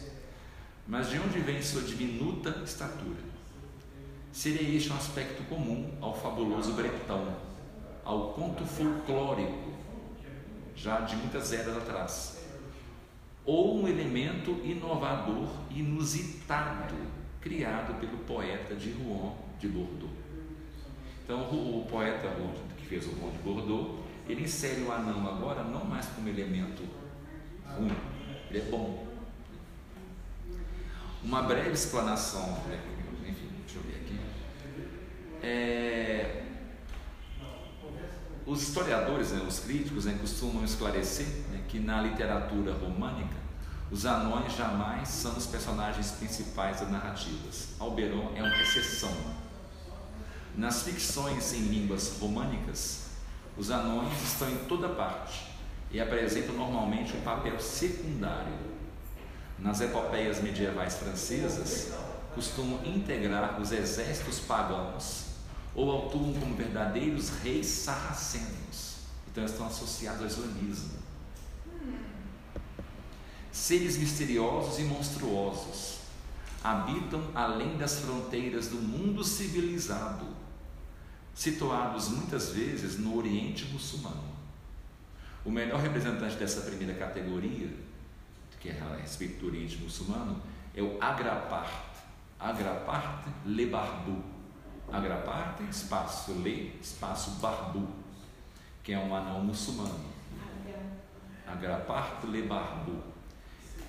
Mas 0.87 1.09
de 1.09 1.18
onde 1.18 1.39
vem 1.41 1.62
sua 1.62 1.82
diminuta 1.82 2.62
estatura? 2.62 3.35
Seria 4.30 4.76
este 4.76 4.93
um 4.93 4.97
aspecto 4.97 5.43
comum 5.49 5.97
ao 6.01 6.14
fabuloso 6.14 6.72
Bretão, 6.74 7.35
ao 8.05 8.35
conto 8.35 8.64
folclórico, 8.66 9.72
já 10.76 11.01
de 11.01 11.16
muitas 11.16 11.53
eras 11.53 11.76
atrás, 11.78 12.45
ou 13.47 13.80
um 13.80 13.89
elemento 13.89 14.51
inovador, 14.64 15.49
inusitado, 15.70 16.95
criado 17.41 17.99
pelo 17.99 18.18
poeta 18.18 18.74
de 18.74 18.91
Rouen 18.91 19.32
de 19.59 19.68
Bordeaux. 19.68 20.12
Então, 21.24 21.41
o, 21.51 21.87
poeta 21.89 22.28
que 22.76 22.87
fez 22.87 23.07
o 23.07 23.12
Rond 23.12 23.32
de 23.32 23.39
Bordeaux, 23.39 24.01
ele 24.28 24.43
insere 24.43 24.82
o 24.82 24.93
anão 24.93 25.26
agora 25.26 25.62
não 25.64 25.85
mais 25.85 26.07
como 26.07 26.28
elemento 26.28 26.82
ruim, 27.78 27.91
ele 28.51 28.59
é 28.59 28.62
bom. 28.70 29.14
Uma 31.25 31.43
breve 31.43 31.70
explanação, 31.70 32.47
né, 32.66 32.81
enfim, 33.27 33.49
deixa 33.64 33.79
eu 33.79 33.83
ver 33.83 33.97
aqui. 33.97 34.20
É, 35.43 36.45
os 38.47 38.62
historiadores, 38.62 39.33
né, 39.33 39.43
os 39.49 39.61
críticos, 39.61 40.05
né, 40.05 40.16
costumam 40.20 40.62
esclarecer 40.62 41.27
né, 41.51 41.62
que 41.66 41.79
na 41.79 42.03
literatura 42.03 42.75
românica 42.75 43.43
os 43.91 44.05
anões 44.05 44.55
jamais 44.55 45.09
são 45.09 45.37
os 45.37 45.47
personagens 45.47 46.11
principais 46.12 46.81
das 46.81 46.91
narrativas. 46.91 47.70
Alberon 47.81 48.33
é 48.37 48.43
uma 48.43 48.62
exceção 48.62 49.12
nas 50.57 50.83
ficções 50.83 51.53
em 51.53 51.62
línguas 51.62 52.18
românicas, 52.20 53.07
os 53.57 53.70
anões 53.70 54.22
estão 54.22 54.49
em 54.49 54.57
toda 54.66 54.89
parte 54.89 55.47
e 55.91 56.01
apresentam 56.01 56.55
normalmente 56.55 57.16
um 57.16 57.20
papel 57.22 57.59
secundário. 57.59 58.74
Nas 59.65 59.81
epopeias 59.81 60.43
medievais 60.43 60.97
francesas, 60.97 61.95
costumam 62.35 62.85
integrar 62.85 63.59
os 63.59 63.73
exércitos 63.73 64.41
pagãos 64.41 65.25
ou 65.75 66.07
atuam 66.07 66.35
como 66.35 66.55
verdadeiros 66.55 67.31
reis 67.43 67.67
sarracenos. 67.67 68.97
Então 69.27 69.43
estão 69.43 69.67
associados 69.67 70.21
ao 70.21 70.27
islamismo. 70.27 70.91
Seres 73.51 73.97
misteriosos 73.97 74.79
e 74.81 74.83
monstruosos 74.83 76.01
habitam 76.62 77.23
além 77.35 77.79
das 77.79 78.01
fronteiras 78.01 78.69
do 78.69 78.77
mundo 78.77 79.25
civilizado 79.25 80.27
situados 81.35 82.11
muitas 82.11 82.51
vezes 82.51 82.99
no 82.99 83.17
Oriente 83.17 83.65
muçulmano. 83.73 84.35
O 85.43 85.51
melhor 85.51 85.81
representante 85.81 86.37
dessa 86.37 86.61
primeira 86.61 86.95
categoria, 86.95 87.71
que 88.65 88.71
é 88.71 88.81
a 88.81 88.97
respeito 88.97 89.41
do 89.41 89.49
Oriente 89.49 89.77
muçulmano, 89.77 90.41
é 90.75 90.81
o 90.81 90.97
Agrapart. 90.99 91.99
Agrapart 92.41 93.27
Le 93.45 93.67
Barbu. 93.67 94.25
Agrapart, 94.91 95.61
espaço 95.69 96.33
Le, 96.33 96.75
espaço 96.81 97.33
Barbu, 97.33 97.87
que 98.83 98.95
é 98.95 98.99
um 98.99 99.15
anão 99.15 99.45
muçulmano. 99.45 100.15
Agrapart 101.47 102.25
Le 102.25 102.45
Barbu, 102.45 103.03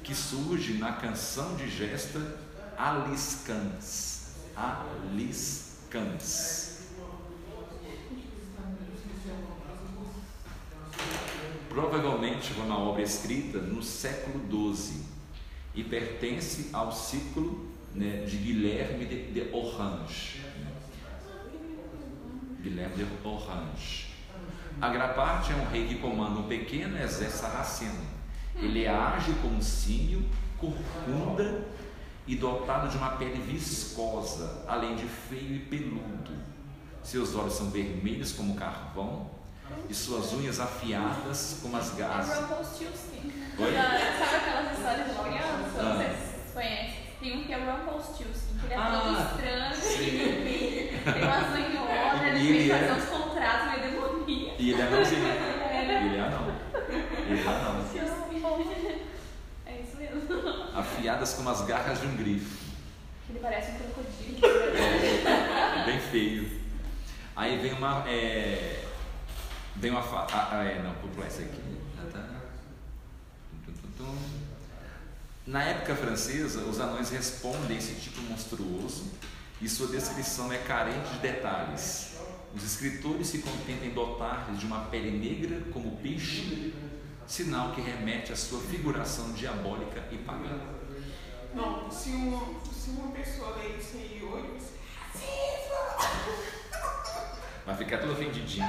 que 0.03 0.13
surge 0.13 0.73
na 0.73 0.91
canção 0.91 1.55
de 1.55 1.69
gesta 1.69 2.19
Aliscans. 2.77 4.35
Aliscans 4.57 6.64
provavelmente 11.75 12.53
foi 12.53 12.63
uma 12.63 12.79
obra 12.79 13.01
escrita 13.01 13.57
no 13.59 13.83
século 13.83 14.39
XII 14.73 15.01
e 15.75 15.83
pertence 15.83 16.69
ao 16.71 16.89
ciclo 16.89 17.69
né, 17.93 18.23
de 18.25 18.37
Guilherme 18.37 19.05
de, 19.05 19.33
de 19.33 19.53
Orange. 19.53 20.41
Guilherme 22.61 22.95
de 22.95 23.27
Orange. 23.27 24.07
Agraparte 24.79 25.51
é 25.51 25.55
um 25.55 25.67
rei 25.69 25.85
que 25.85 25.95
comanda 25.95 26.39
um 26.39 26.47
pequeno 26.47 26.97
exército 26.97 27.41
sarraceno. 27.41 28.15
Ele 28.55 28.85
é 28.85 28.89
ágil 28.89 29.35
como 29.41 29.61
símio, 29.61 30.23
corcunda 30.57 31.65
e 32.25 32.37
dotado 32.37 32.87
de 32.87 32.95
uma 32.95 33.17
pele 33.17 33.41
viscosa, 33.41 34.63
além 34.65 34.95
de 34.95 35.03
feio 35.03 35.55
e 35.55 35.59
peludo. 35.59 36.31
Seus 37.03 37.35
olhos 37.35 37.53
são 37.53 37.69
vermelhos 37.69 38.31
como 38.31 38.55
carvão 38.55 39.34
e 39.89 39.93
suas 39.93 40.33
unhas 40.33 40.59
afiadas 40.59 41.59
como 41.61 41.77
as 41.77 41.89
garras. 41.95 42.29
É 42.31 42.39
Rumpelstiltskin. 42.41 43.31
Oi? 43.57 43.73
Sabe 43.73 44.35
aquelas 44.35 44.77
histórias 44.77 45.07
de 45.07 45.13
criança? 45.23 45.79
Ah. 45.79 45.95
Vocês 45.95 46.53
conhecem? 46.53 47.05
Tem 47.19 47.37
um 47.37 47.43
que 47.43 47.53
é 47.53 47.57
o 47.57 47.65
Rumpelstiltskin, 47.71 48.57
que 48.59 48.65
ele 48.65 48.73
é 48.73 48.77
Ah, 48.77 49.01
todo 49.01 49.13
estranho, 49.25 49.75
tem 51.13 51.23
umas 51.23 51.47
unhonas, 51.53 52.37
E 52.41 52.47
ele 52.47 52.57
vem 52.57 52.71
é- 52.71 52.79
fazer 52.79 52.91
uns 53.01 53.09
contratos 53.09 53.67
meio 53.71 53.81
demoníacos. 53.91 54.55
E 54.59 54.71
ele 54.71 54.81
é 54.81 54.85
anãozinho. 54.85 55.25
Ele 55.75 56.17
é 56.17 56.19
anão. 56.19 56.55
Ele 57.27 57.39
é 57.39 57.47
anão. 57.47 57.85
É 59.65 59.81
isso 59.81 59.97
mesmo. 59.97 60.21
Afiadas 60.75 61.33
como 61.33 61.49
as 61.49 61.61
garras 61.65 61.99
de 62.01 62.07
um 62.07 62.15
grifo. 62.15 62.57
Ele 63.29 63.39
parece 63.39 63.71
um 63.71 63.75
crocodilo. 63.75 64.39
É 64.45 65.83
bem 65.85 65.99
feio. 65.99 66.49
Aí 67.35 67.57
vem 67.59 67.73
uma. 67.73 68.03
É, 68.07 68.74
vem 69.85 69.91
uma. 69.91 70.01
fa- 70.01 70.25
Ah, 70.31 70.49
ah, 70.59 70.63
é, 70.63 70.81
não, 70.81 70.93
vou 70.95 71.11
pular 71.11 71.27
isso 71.27 71.41
aqui. 71.41 71.75
Na 75.45 75.61
época 75.63 75.95
francesa, 75.95 76.61
os 76.61 76.79
anões 76.79 77.11
respondem 77.11 77.75
a 77.77 77.79
esse 77.79 77.93
tipo 78.01 78.19
monstruoso 78.23 79.11
e 79.61 79.69
sua 79.69 79.85
descrição 79.87 80.51
é 80.51 80.57
carente 80.57 81.07
de 81.13 81.19
detalhes. 81.19 82.15
Os 82.55 82.63
escritores 82.63 83.27
se 83.27 83.39
contentam 83.39 83.85
em 83.85 83.91
dotar-lhes 83.93 84.59
de 84.59 84.65
uma 84.65 84.85
pele 84.85 85.11
negra 85.11 85.61
como 85.71 85.97
peixe, 85.97 86.73
sinal 87.27 87.73
que 87.73 87.81
remete 87.81 88.33
à 88.33 88.35
sua 88.35 88.59
figuração 88.59 89.33
diabólica 89.33 90.03
e 90.11 90.17
pagã. 90.17 90.59
Não, 91.53 91.91
se 91.91 92.09
uma, 92.09 92.59
se 92.73 92.89
uma 92.89 93.11
pessoa 93.11 93.55
ler 93.57 93.77
isso 93.79 93.97
aí 93.97 94.23
hoje, 94.23 94.47
racismo! 95.13 95.75
Vai 97.67 97.77
ficar 97.77 97.99
todo 97.99 98.13
ofendidinho. 98.13 98.67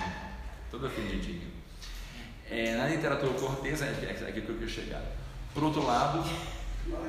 Todo 0.71 0.87
ofendidinho. 0.87 1.51
É, 2.51 2.77
na 2.77 2.87
literatura 2.87 3.33
cortesa, 3.35 3.87
é 3.87 3.89
é 3.89 4.29
aqui 4.29 4.41
que 4.41 4.49
eu 4.49 4.57
quero 4.57 4.69
chegar. 4.69 5.03
Por 5.53 5.65
outro 5.65 5.85
lado, 5.85 6.25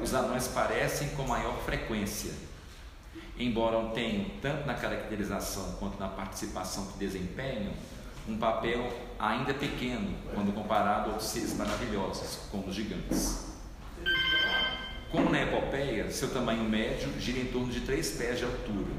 os 0.01 0.13
anões 0.13 0.47
parecem 0.47 1.09
com 1.09 1.23
maior 1.23 1.57
frequência, 1.63 2.33
embora 3.37 3.89
tenham, 3.93 4.25
tanto 4.41 4.65
na 4.65 4.73
caracterização 4.73 5.75
quanto 5.79 5.99
na 5.99 6.07
participação 6.07 6.87
que 6.87 6.97
desempenham, 6.97 7.73
um 8.27 8.37
papel 8.37 8.91
ainda 9.19 9.53
pequeno 9.53 10.15
quando 10.33 10.53
comparado 10.53 11.09
a 11.09 11.13
outros 11.13 11.29
seres 11.29 11.53
maravilhosos, 11.55 12.39
como 12.51 12.67
os 12.67 12.75
gigantes. 12.75 13.45
Como 15.11 15.29
na 15.29 15.41
epopeia, 15.41 16.11
seu 16.11 16.29
tamanho 16.33 16.63
médio 16.63 17.09
gira 17.19 17.39
em 17.39 17.45
torno 17.45 17.71
de 17.71 17.81
três 17.81 18.11
pés 18.11 18.39
de 18.39 18.43
altura. 18.43 18.91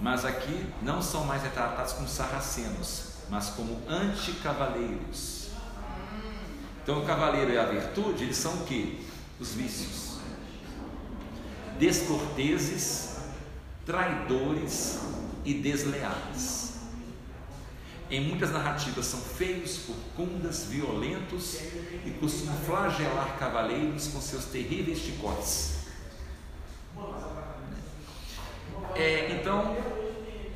Mas 0.00 0.24
aqui 0.24 0.66
não 0.82 1.00
são 1.00 1.24
mais 1.24 1.42
retratados 1.42 1.94
como 1.94 2.06
sarracenos, 2.06 3.13
mas 3.28 3.50
como 3.50 3.80
anticavaleiros. 3.88 5.48
Então 6.82 7.02
o 7.02 7.06
cavaleiro 7.06 7.52
e 7.52 7.58
a 7.58 7.64
virtude, 7.64 8.24
eles 8.24 8.36
são 8.36 8.54
o 8.54 8.64
quê? 8.64 8.98
Os 9.40 9.54
vícios. 9.54 10.18
Descorteses, 11.78 13.16
traidores 13.86 15.00
e 15.44 15.54
desleais. 15.54 16.74
Em 18.10 18.20
muitas 18.20 18.52
narrativas 18.52 19.06
são 19.06 19.18
feios, 19.18 19.78
corcundas, 19.78 20.64
violentos 20.64 21.58
e 22.04 22.10
costumam 22.20 22.54
flagelar 22.58 23.38
cavaleiros 23.38 24.08
com 24.08 24.20
seus 24.20 24.44
terríveis 24.44 24.98
chicotes. 24.98 25.74
É, 28.94 29.32
então, 29.40 29.76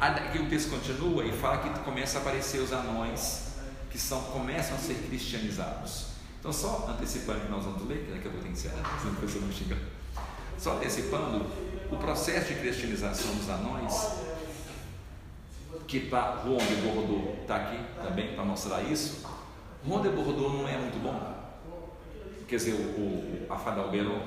aqui 0.01 0.39
o 0.39 0.49
texto 0.49 0.71
continua 0.71 1.25
e 1.25 1.33
fala 1.33 1.59
que 1.59 1.81
começa 1.81 2.19
a 2.19 2.21
aparecer 2.21 2.59
os 2.59 2.73
anões 2.73 3.49
que 3.91 3.99
são, 3.99 4.21
começam 4.23 4.77
a 4.77 4.79
ser 4.79 4.95
cristianizados. 4.95 6.09
Então, 6.39 6.53
só 6.53 6.87
antecipando 6.89 7.49
nós 7.49 7.65
vamos 7.65 7.87
ler, 7.89 8.09
daqui 8.15 8.29
a 8.29 8.31
pouco 8.31 8.45
tem 8.45 8.53
que 8.53 8.59
ser, 8.59 8.71
senão 8.71 9.15
pessoa 9.17 9.45
não 9.45 9.53
xinga. 9.53 9.77
Só 10.57 10.77
antecipando, 10.77 11.47
o 11.91 11.97
processo 11.97 12.53
de 12.53 12.61
cristianização 12.61 13.35
dos 13.35 13.49
anões, 13.49 14.29
que 15.87 16.01
tá, 16.01 16.43
Juan 16.45 16.59
de 16.59 16.75
Bordeaux 16.77 17.41
está 17.41 17.57
aqui 17.57 17.79
também 18.03 18.35
para 18.35 18.45
mostrar 18.45 18.83
isso. 18.83 19.27
Juan 19.87 20.03
de 20.03 20.11
Bordeaux 20.11 20.53
não 20.53 20.69
é 20.69 20.77
muito 20.77 21.03
bom. 21.03 21.37
Quer 22.47 22.57
dizer, 22.57 22.73
o, 22.73 23.01
o, 23.01 23.47
a 23.53 23.57
fada 23.57 23.81
Alberon, 23.81 24.23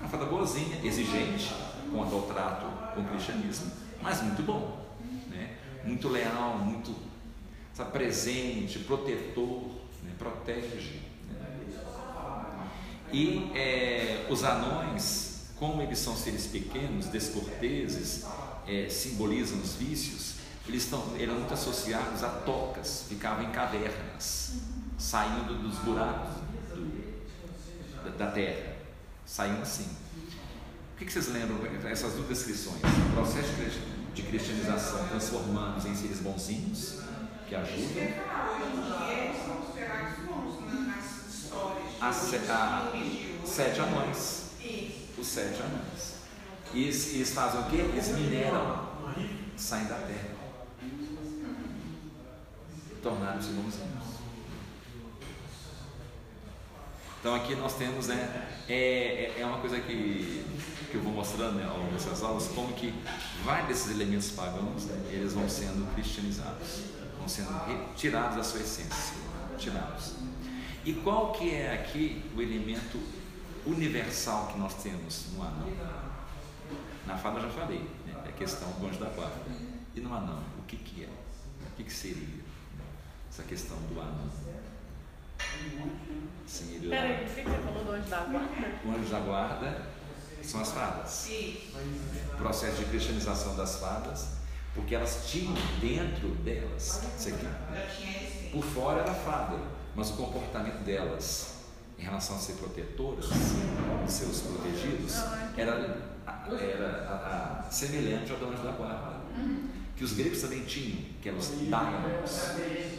a 0.00 0.06
fada 0.06 0.26
boazinha, 0.26 0.80
exigente 0.84 1.54
quanto 1.90 2.14
ao 2.14 2.22
trato 2.22 2.66
com 2.94 3.00
o 3.00 3.04
cristianismo, 3.04 3.70
mas 4.02 4.22
muito 4.22 4.42
bom? 4.42 4.83
Muito 5.84 6.08
leal, 6.08 6.58
muito 6.58 6.94
sabe, 7.74 7.90
presente, 7.90 8.78
protetor, 8.80 9.62
né? 10.02 10.12
protege. 10.18 11.00
Né? 11.28 12.68
E 13.12 13.50
é, 13.54 14.26
os 14.30 14.44
anões, 14.44 15.48
como 15.56 15.82
eles 15.82 15.98
são 15.98 16.16
seres 16.16 16.46
pequenos, 16.46 17.06
descorteses, 17.06 18.24
é, 18.66 18.88
simbolizam 18.88 19.58
os 19.58 19.74
vícios, 19.74 20.34
eles 20.66 20.84
estão, 20.84 21.14
eram 21.18 21.34
muito 21.34 21.52
associados 21.52 22.22
a 22.22 22.28
tocas, 22.28 23.04
ficavam 23.08 23.44
em 23.44 23.50
cavernas, 23.50 24.54
saindo 24.96 25.62
dos 25.62 25.76
buracos 25.78 26.36
do, 26.70 28.16
da, 28.16 28.30
terra, 28.30 28.76
saíam 29.26 29.60
assim. 29.60 29.84
O 29.84 30.96
que, 30.96 31.04
que 31.04 31.12
vocês 31.12 31.28
lembram 31.28 31.58
essas 31.90 32.14
duas 32.14 32.28
descrições? 32.28 32.76
O 32.76 33.14
processo 33.14 33.48
de 33.48 33.93
cristianização 34.22 35.06
transformando-os 35.08 35.84
em 35.86 35.94
seres 35.94 36.20
bonzinhos, 36.20 37.00
que 37.48 37.54
ajudam. 37.54 37.78
Hoje 37.78 37.96
em 37.98 39.06
dia 39.06 39.24
eles 39.24 39.44
são 39.44 39.56
considerados 39.56 40.18
bons 40.26 40.60
né, 40.62 40.94
nas 40.96 41.34
histórias. 41.34 41.90
de 41.90 42.02
A, 42.02 42.12
se- 42.12 42.50
a, 42.50 42.90
religião. 42.92 43.46
sete 43.46 43.80
anões. 43.80 44.44
Os 45.18 45.26
sete 45.26 45.60
anões. 45.62 46.14
E 46.72 46.82
eles, 46.84 47.14
eles 47.14 47.32
fazem 47.32 47.60
o 47.60 47.64
quê? 47.64 47.76
Eles 47.76 48.08
mineram, 48.08 48.88
saem 49.56 49.86
da 49.86 49.94
terra. 49.96 50.34
Tornaram-se 53.02 53.48
bonzinhos. 53.50 54.13
Então 57.24 57.34
aqui 57.34 57.56
nós 57.56 57.72
temos, 57.78 58.08
né? 58.08 58.50
É, 58.68 59.32
é, 59.34 59.40
é 59.40 59.46
uma 59.46 59.56
coisa 59.56 59.80
que, 59.80 60.44
que 60.90 60.94
eu 60.94 61.00
vou 61.00 61.10
mostrando 61.10 61.54
né, 61.54 61.66
ao 61.66 61.78
longo 61.78 61.90
dessas 61.92 62.22
aulas, 62.22 62.48
como 62.48 62.74
que 62.74 62.92
vários 63.42 63.68
desses 63.68 63.90
elementos 63.92 64.32
pagãos, 64.32 64.84
né, 64.84 65.10
eles 65.10 65.32
vão 65.32 65.48
sendo 65.48 65.90
cristianizados, 65.94 66.82
vão 67.18 67.26
sendo 67.26 67.48
retirados 67.66 68.36
da 68.36 68.44
sua 68.44 68.60
essência, 68.60 69.16
tirados. 69.56 70.16
E 70.84 70.92
qual 70.92 71.32
que 71.32 71.50
é 71.50 71.72
aqui 71.72 72.22
o 72.36 72.42
elemento 72.42 73.00
universal 73.64 74.48
que 74.48 74.58
nós 74.58 74.74
temos 74.82 75.28
no 75.34 75.44
anão? 75.44 75.72
Na 77.06 77.16
fada 77.16 77.38
eu 77.38 77.44
já 77.44 77.48
falei, 77.48 77.88
né? 78.06 78.22
é 78.26 78.28
a 78.28 78.32
questão 78.32 78.70
do 78.72 78.86
anjo 78.86 79.00
da 79.00 79.08
guarda. 79.08 79.40
E 79.96 80.00
no 80.00 80.12
anão, 80.12 80.42
o 80.58 80.62
que 80.64 80.76
que 80.76 81.04
é? 81.04 81.08
O 81.08 81.74
que 81.74 81.84
que 81.84 81.92
seria 81.92 82.44
essa 83.30 83.44
questão 83.44 83.78
do 83.78 83.98
anão? 83.98 84.30
Sim, 86.54 86.78
Peraí, 86.88 87.22
o 87.22 87.24
que 87.24 87.30
você 87.34 87.42
falou 87.42 87.84
do 87.84 87.90
anjo 87.92 88.08
da 88.08 88.20
guarda? 88.20 88.66
o 88.84 88.90
anjo 88.92 89.10
da 89.10 89.20
guarda 89.20 89.82
são 90.42 90.60
as 90.60 90.70
fadas. 90.72 91.26
Isso. 91.28 91.76
O 92.32 92.36
processo 92.36 92.76
de 92.78 92.84
cristianização 92.84 93.56
das 93.56 93.76
fadas, 93.80 94.28
porque 94.74 94.94
elas 94.94 95.24
tinham 95.26 95.52
dentro 95.80 96.28
delas, 96.44 97.02
isso 97.18 97.28
aqui, 97.30 97.46
por 98.52 98.62
fora 98.64 99.00
era 99.00 99.12
fada, 99.14 99.56
mas 99.96 100.10
o 100.10 100.12
comportamento 100.14 100.84
delas 100.84 101.54
em 101.98 102.02
relação 102.02 102.36
a 102.36 102.38
ser 102.38 102.52
protetoras 102.54 103.26
seus 104.06 104.40
protegidos 104.42 105.14
era, 105.56 105.72
era 106.60 107.06
a- 107.08 107.64
a- 107.66 107.70
semelhante 107.70 108.30
ao 108.30 108.38
do 108.38 108.46
anjo 108.50 108.62
da 108.62 108.72
guarda. 108.72 109.14
Que 109.96 110.02
os 110.04 110.12
gregos 110.12 110.40
também 110.40 110.64
tinham, 110.64 110.98
que 111.22 111.28
eram 111.28 111.38
os 111.38 111.48
daimons. 111.48 112.42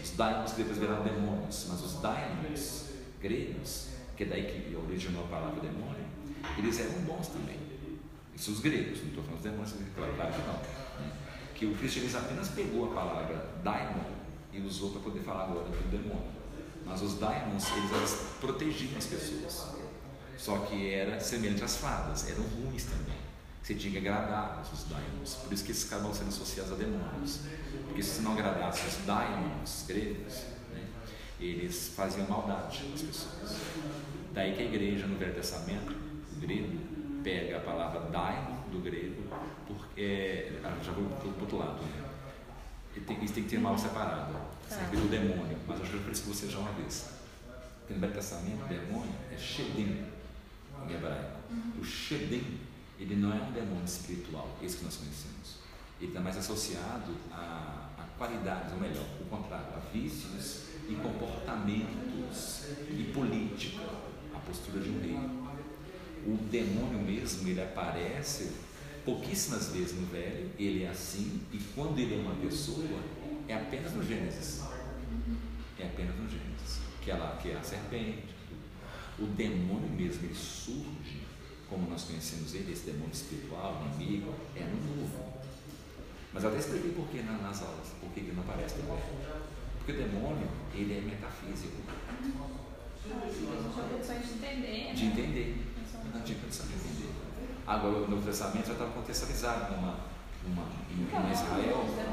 Os 0.04 0.12
daimons 0.12 0.52
que 0.54 0.58
depois 0.64 0.78
viraram 0.78 1.04
demônios, 1.04 1.66
mas 1.70 1.82
os 1.82 2.02
daimons 2.02 2.85
gregos, 3.26 3.88
que 4.16 4.24
é 4.24 4.28
daí 4.28 4.44
que 4.46 4.76
originou 4.76 5.26
a 5.26 5.28
palavra 5.28 5.60
demônio, 5.60 6.06
eles 6.58 6.80
eram 6.80 7.02
bons 7.02 7.28
também. 7.30 7.58
Isso 8.36 8.52
os 8.52 8.60
gregos, 8.60 9.00
não 9.00 9.10
estou 9.10 9.24
falando 9.24 9.42
dos 9.42 9.52
demônios, 9.52 9.74
claro, 9.96 10.14
claro 10.14 10.34
que 10.34 10.40
não. 10.40 10.54
né? 11.04 11.12
Que 11.56 11.66
o 11.66 11.76
cristianismo 11.76 12.20
apenas 12.20 12.50
pegou 12.50 12.92
a 12.92 12.94
palavra 12.94 13.50
daimon 13.64 14.12
e 14.54 14.62
usou 14.62 14.92
para 14.92 15.02
poder 15.02 15.22
falar 15.22 15.46
agora 15.46 15.66
do 15.70 15.90
demônio. 15.90 16.36
Mas 16.86 17.02
os 17.02 17.16
daimons, 17.16 17.66
eles, 17.72 18.18
protegiam 18.40 18.98
as 18.98 19.06
pessoas. 19.06 19.74
Só 20.38 20.60
que 20.60 20.94
era 20.94 21.20
semelhante 21.20 21.64
às 21.64 21.78
fadas, 21.78 22.30
eram 22.30 22.44
ruins 22.44 22.84
também. 22.84 23.18
Você 23.64 23.74
tinha 23.74 23.94
que 23.94 23.98
agradar 23.98 24.62
os 24.62 24.84
daimons. 24.84 25.36
Por 25.36 25.52
isso 25.52 25.64
que 25.64 25.72
esses 25.72 25.92
acabam 25.92 26.14
sendo 26.14 26.28
associados 26.28 26.74
a 26.74 26.76
demônios. 26.76 27.40
Porque 27.88 28.04
se 28.04 28.22
não 28.22 28.34
agradasse 28.34 28.86
os 28.86 28.98
daimons 29.06 29.86
gregos, 29.88 30.44
eles 31.52 31.94
faziam 31.96 32.28
maldade 32.28 32.84
às 32.94 33.02
pessoas. 33.02 33.58
Daí 34.34 34.54
que 34.54 34.62
a 34.62 34.66
igreja 34.66 35.08
no 35.08 35.18
Velho 35.18 35.34
Testamento, 35.34 35.96
o 36.36 36.40
grego, 36.40 36.78
pega 37.24 37.58
a 37.58 37.60
palavra 37.62 38.02
daimon 38.12 38.62
do 38.72 38.80
grego, 38.80 39.24
porque. 39.68 40.60
ah, 40.64 40.78
já 40.84 40.92
vou 40.92 41.06
para 41.06 41.28
o 41.28 41.42
outro 41.42 41.58
lado. 41.58 41.82
Né? 41.82 42.10
E 42.96 43.00
tem, 43.02 43.24
isso 43.24 43.34
tem 43.34 43.44
que 43.44 43.50
ter 43.50 43.60
mal 43.60 43.78
separado, 43.78 44.36
sempre 44.70 44.98
do 44.98 45.10
demônio. 45.10 45.58
Mas 45.68 45.82
acho 45.82 45.92
que 45.92 46.00
por 46.00 46.12
isso 46.12 46.24
que 46.24 46.30
você 46.30 46.48
já 46.50 46.60
uma 46.60 46.72
vez. 46.74 47.10
Porque 47.80 47.94
no 47.94 48.00
Velho 48.00 48.14
Testamento, 48.14 48.68
demônio 48.68 49.14
é 49.32 49.38
Shedim, 49.38 50.06
em 50.88 50.94
hebraico. 50.94 51.40
O 51.80 51.84
Shedim, 51.84 52.60
ele 53.00 53.16
não 53.16 53.32
é 53.32 53.42
um 53.42 53.52
demônio 53.52 53.86
espiritual, 53.86 54.58
esse 54.62 54.78
que 54.78 54.86
nós 54.86 54.98
conhecemos. 54.98 55.60
Ele 56.00 56.10
está 56.10 56.20
mais 56.20 56.38
associado 56.38 57.14
a, 57.32 57.90
a 57.98 58.04
qualidades, 58.18 58.74
ou 58.74 58.80
melhor, 58.80 59.06
o 59.22 59.26
contrário, 59.26 59.68
a 59.76 59.80
vícios 59.92 60.75
e 60.90 60.96
comportamentos 60.96 62.66
e 62.90 63.12
política, 63.14 63.84
a 64.34 64.40
postura 64.40 64.80
de 64.80 64.90
um 64.90 65.02
rei. 65.02 65.46
O 66.28 66.38
demônio 66.50 67.00
mesmo, 67.00 67.48
ele 67.48 67.62
aparece 67.62 68.52
pouquíssimas 69.06 69.70
vezes 69.70 69.94
no 69.94 70.08
velho, 70.08 70.50
ele 70.58 70.84
é 70.84 70.90
assim, 70.90 71.42
e 71.54 71.60
quando 71.76 72.00
ele 72.00 72.16
é 72.16 72.18
uma 72.18 72.36
pessoa, 72.36 73.00
é 73.48 73.54
apenas 73.54 73.94
no 73.94 74.04
Gênesis. 74.04 74.64
É 75.78 75.86
apenas 75.86 76.16
no 76.16 76.28
Gênesis. 76.28 76.80
Que 77.02 77.12
é 77.12 77.16
lá 77.16 77.38
que 77.40 77.52
é 77.52 77.56
a 77.56 77.62
serpente. 77.62 78.34
O 79.20 79.28
demônio 79.28 79.90
mesmo, 79.90 80.26
ele 80.26 80.36
surge, 80.36 81.22
como 81.70 81.90
nós 81.90 82.04
conhecemos 82.04 82.54
ele, 82.56 82.74
esse 82.74 82.86
demônio 82.86 83.14
espiritual, 83.14 83.86
inimigo, 83.96 84.34
é 84.56 84.64
no 84.64 84.96
novo. 84.96 85.34
Mas 86.34 86.44
eu 86.44 86.50
até 86.50 86.60
expliquei 86.60 86.92
por 86.92 87.08
que 87.08 87.22
nas 87.22 87.62
aulas, 87.62 87.90
por 88.02 88.10
que 88.12 88.20
ele 88.22 88.34
não 88.34 88.42
aparece 88.42 88.76
no 88.78 88.84
velho. 88.84 89.55
Porque 89.86 90.02
o 90.02 90.04
demônio, 90.04 90.48
ele 90.74 90.98
é 90.98 91.02
metafísico. 91.02 91.78
De 93.06 93.14
entender. 94.34 94.94
De 94.96 95.06
entender. 95.06 95.64
Não 96.12 96.22
tinha 96.22 96.40
condição 96.40 96.66
de 96.66 96.74
entender. 96.74 97.12
Agora, 97.68 97.98
o 97.98 98.08
Novo 98.10 98.26
Testamento 98.26 98.66
já 98.66 98.74
estava 98.74 98.90
contextualizado 98.94 99.76
numa, 99.76 100.00
numa, 100.44 100.64
em, 100.90 101.02
em 101.02 101.32
Israel. 101.32 101.84
Né? 101.86 102.04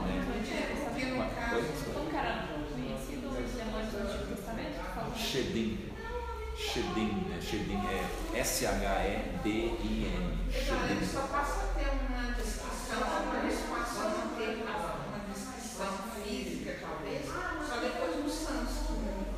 Que 2.11 2.17
era 2.17 2.47
conhecido 2.75 3.29
os 3.29 3.53
demônios 3.53 3.91
do 3.91 3.99
Antigo 3.99 4.27
Testamento? 4.35 4.73
que 4.73 4.79
falam? 4.95 5.15
Shedim. 5.17 5.79
Shedim, 6.55 7.11
né? 7.29 7.41
Shedim 7.41 7.81
é 7.87 8.05
S-H-E-D-I-M. 8.39 10.39
Então, 10.49 10.85
ele 10.85 10.95
Shedim. 11.01 11.07
só 11.07 11.23
passa 11.23 11.65
a 11.65 11.69
ter 11.69 11.89
uma 12.07 12.33
descrição, 12.33 13.01
mas 13.33 13.45
eles 13.45 13.61
passam 13.67 14.09
a 14.09 14.11
ter 14.37 14.51
uma 14.61 14.77
descrição 15.33 15.93
física, 16.23 16.71
talvez, 16.81 17.25
só 17.27 17.77
depois 17.81 18.13
dos 18.23 18.33
santos. 18.33 18.75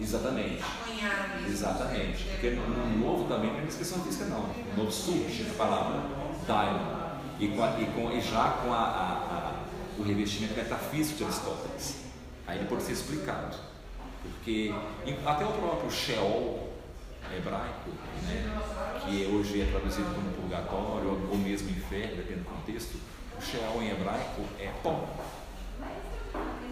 Exatamente. 0.01 0.61
Apanharam 0.63 1.39
isso. 1.41 1.49
Exatamente. 1.51 2.25
Porque 2.25 2.51
no, 2.51 2.69
no 2.69 2.99
Novo 2.99 3.25
também 3.29 3.51
não 3.53 3.61
é 3.61 3.63
descrição 3.63 4.03
física, 4.05 4.25
não. 4.27 4.51
No 4.77 4.91
surge 4.91 5.47
a 5.51 5.55
palavra 5.55 6.03
daimon. 6.47 7.05
E, 7.39 7.49
com 7.49 7.63
a- 7.65 7.81
e, 7.81 7.87
com, 7.87 8.11
e 8.13 8.21
já 8.21 8.49
com 8.63 8.73
a, 8.73 8.79
a- 8.79 9.53
o 9.99 10.03
revestimento 10.03 10.55
metafísico 10.55 11.19
de 11.19 11.25
Aristóteles. 11.25 11.97
Aí 12.47 12.59
ele 12.59 12.67
pode 12.69 12.83
ser 12.83 12.93
explicado. 12.93 13.57
Porque 14.23 14.73
até 15.27 15.45
o 15.45 15.53
próprio 15.53 15.91
Sheol 15.91 16.69
hebraico, 17.37 17.91
né, 18.23 18.61
que 19.05 19.27
hoje 19.27 19.61
é 19.63 19.67
traduzido 19.67 20.15
como 20.15 20.31
purgatório 20.33 21.29
ou, 21.31 21.37
mesmo 21.39 21.71
inferno, 21.71 22.17
dependendo 22.17 22.45
do 22.45 22.51
contexto, 22.51 22.97
o 23.39 23.43
Sheol 23.43 23.83
em 23.83 23.91
hebraico 23.91 24.43
é 24.59 24.71
pó. 24.83 25.09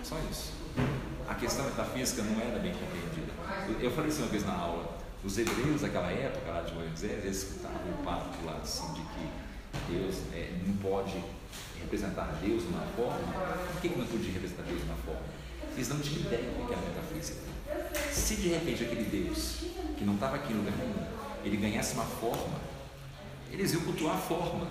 Só 0.02 0.16
isso. 0.30 0.52
A 1.28 1.34
questão 1.34 1.64
metafísica 1.64 2.22
não 2.22 2.40
era 2.40 2.58
bem 2.58 2.72
compreendida. 2.74 3.32
Eu 3.80 3.90
falei 3.90 4.10
isso 4.10 4.20
uma 4.22 4.28
vez 4.28 4.44
na 4.46 4.54
aula. 4.54 4.98
Os 5.24 5.38
hebreus 5.38 5.82
daquela 5.82 6.10
época, 6.10 6.50
lá 6.50 6.62
de 6.62 6.74
Moisés, 6.74 7.24
eles 7.24 7.42
escutavam 7.44 7.78
o 7.78 8.02
papo 8.04 8.44
lá 8.44 8.58
assim, 8.60 8.92
de 8.94 9.00
que 9.02 9.92
Deus 9.92 10.16
é, 10.34 10.58
não 10.66 10.76
pode 10.76 11.22
representar 11.80 12.38
Deus 12.42 12.62
de 12.62 12.68
uma 12.68 12.84
forma. 12.96 13.32
Por 13.72 13.80
que, 13.80 13.88
que 13.88 13.98
não 13.98 14.06
podia 14.06 14.32
representar 14.32 14.62
Deus 14.64 14.80
de 14.80 14.84
uma 14.84 14.96
forma? 14.96 15.22
Eles 15.74 15.88
não 15.88 16.00
tinham 16.00 16.22
ideia 16.22 16.42
do 16.42 16.66
que 16.66 16.72
era 16.72 16.82
metafísica. 16.82 17.40
Se 18.10 18.36
de 18.36 18.48
repente 18.48 18.84
aquele 18.84 19.04
Deus, 19.04 19.58
que 19.96 20.04
não 20.04 20.14
estava 20.14 20.36
aqui 20.36 20.52
no 20.52 20.60
lugar 20.60 20.74
nenhum, 20.76 21.06
ele 21.44 21.56
ganhasse 21.56 21.94
uma 21.94 22.04
forma, 22.04 22.58
eles 23.50 23.72
iam 23.72 23.82
cultuar 23.82 24.16
a 24.16 24.18
forma. 24.18 24.66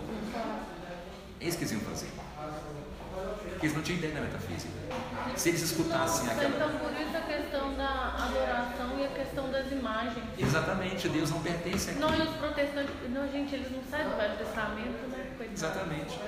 É 1.39 1.47
isso 1.47 1.57
que 1.57 1.63
eles 1.63 1.71
iam 1.73 1.81
fazer. 1.81 2.09
Porque 3.49 3.65
eles 3.65 3.75
não 3.75 3.83
tinham 3.83 3.99
ideia 3.99 4.13
da 4.13 4.21
metafísica. 4.21 4.73
Se 5.35 5.49
eles 5.49 5.61
escutassem 5.61 6.25
Então, 6.25 6.35
aquela. 6.35 7.20
Questão 7.71 7.77
da 7.77 8.15
adoração 8.25 8.99
e 8.99 9.03
a 9.05 9.07
questão 9.09 9.49
das 9.51 9.71
imagens. 9.71 10.23
Exatamente, 10.37 11.09
Deus 11.09 11.29
não 11.29 11.39
pertence 11.41 11.89
aqui. 11.91 11.99
Não, 11.99 12.13
e 12.15 12.21
os 12.21 12.29
protestantes, 12.35 12.93
não, 13.09 13.31
gente, 13.31 13.55
eles 13.55 13.71
não 13.71 13.81
sabem 13.89 14.09
do 14.09 14.17
Velho 14.17 14.37
Testamento, 14.37 15.07
né? 15.09 15.25
Coitado. 15.37 15.53
Exatamente. 15.53 16.19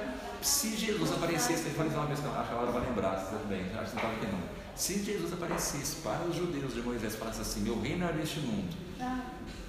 Se 0.41 0.75
Jesus 0.75 1.11
aparecesse, 1.13 1.65
eu 1.67 1.73
falei 1.73 1.91
uma 1.93 2.05
vez 2.05 2.19
que 2.19 2.25
eu 2.25 2.33
acho 2.33 2.47
que 2.49 2.53
ela 2.55 2.71
vai 2.71 2.81
lembrar, 2.81 3.15
tudo 3.29 3.47
bem, 3.47 3.61
acho 3.61 3.71
que 3.71 3.77
não 3.77 3.83
estava 3.83 4.13
aqui 4.13 4.27
não. 4.27 4.39
Se 4.75 5.03
Jesus 5.03 5.33
aparecesse 5.33 5.95
para 5.97 6.19
os 6.27 6.35
judeus 6.35 6.73
de 6.73 6.81
Moisés 6.81 7.13
e 7.13 7.17
falasse 7.17 7.41
assim, 7.41 7.61
meu 7.61 7.79
reino 7.79 8.07
é 8.09 8.13
deste 8.13 8.39
mundo, 8.39 8.75
Ah, 8.99 9.19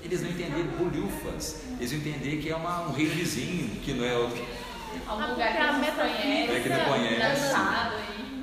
eles 0.03 0.23
não 0.23 0.31
entenderam 0.31 0.67
bolhufas, 0.79 1.63
eles 1.79 1.93
iam 1.93 2.01
entender 2.01 2.37
que 2.41 2.51
é 2.51 2.57
uma, 2.57 2.83
um 2.89 2.93
rei 2.93 3.07
vizinho, 3.07 3.69
que 3.83 3.93
não 3.93 4.05
é 4.05 4.15
o. 4.17 4.25
algum 5.07 5.23
Ah, 5.23 5.27
lugar 5.27 5.49
porque 5.49 5.53
que 5.53 5.59
a 5.59 5.69
a 5.69 5.73
metafísica- 5.75 6.25
conhece. 6.25 6.53
É 6.53 6.61
que 6.61 6.69
não 6.69 6.85
conhece. 6.85 7.55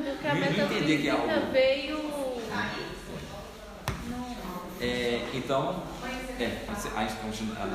Porque 0.01 0.27
a 0.27 0.33
Não 0.33 0.41
entender 0.41 0.97
que 1.01 1.07
é 1.07 1.13
metafísica 1.13 1.33
algo- 1.35 1.51
veio. 1.51 2.10
É, 4.81 5.29
então, 5.31 5.75
é, 6.39 6.57
a 6.95 7.01
gente 7.01 7.13
continua, 7.21 7.55
vai 7.55 7.69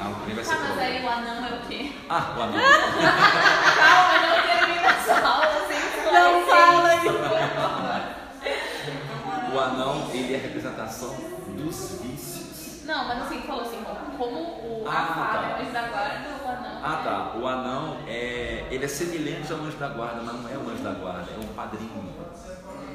ser. 0.45 0.51
Tá, 0.51 0.57
mas 0.61 0.79
aí 0.79 1.05
o 1.05 1.09
anão 1.09 1.47
é 1.47 1.55
o 1.55 1.61
quê? 1.69 1.93
Ah, 2.09 2.35
o 2.37 2.43
anão. 2.43 2.59
Calma, 3.79 4.19
não 4.27 4.43
termina 4.43 4.89
essa 4.89 5.15
aula 5.25 5.67
sem 5.69 5.79
Não 6.13 6.33
fala 6.47 6.97
O 9.55 9.57
anão, 9.61 10.11
ele 10.13 10.35
é 10.35 10.37
a 10.37 10.41
representação 10.41 11.15
dos 11.57 12.01
vícios. 12.03 12.83
Não, 12.85 13.05
mas 13.07 13.23
assim, 13.23 13.41
falou 13.43 13.63
assim, 13.63 13.79
como 14.19 14.41
o 14.41 14.85
Ah, 14.89 14.91
a 14.91 14.95
tá. 15.15 15.47
é 15.47 15.49
o 15.55 15.57
anjo 15.63 15.71
da 15.73 15.83
guarda, 15.83 16.29
o 16.45 16.49
anão. 16.49 16.81
Ah 16.83 16.97
tá, 17.05 17.33
o 17.39 17.47
anão 17.47 17.99
é. 18.09 18.65
ele 18.71 18.85
é 18.85 18.89
semelhante 18.89 19.53
ao 19.53 19.61
anjo 19.61 19.77
da 19.77 19.87
guarda, 19.89 20.21
mas 20.23 20.35
não 20.43 20.51
é 20.51 20.57
o 20.57 20.69
anjo 20.69 20.83
da 20.83 20.91
guarda, 20.91 21.31
é 21.31 21.39
um 21.39 21.47
padrinho. 21.55 22.13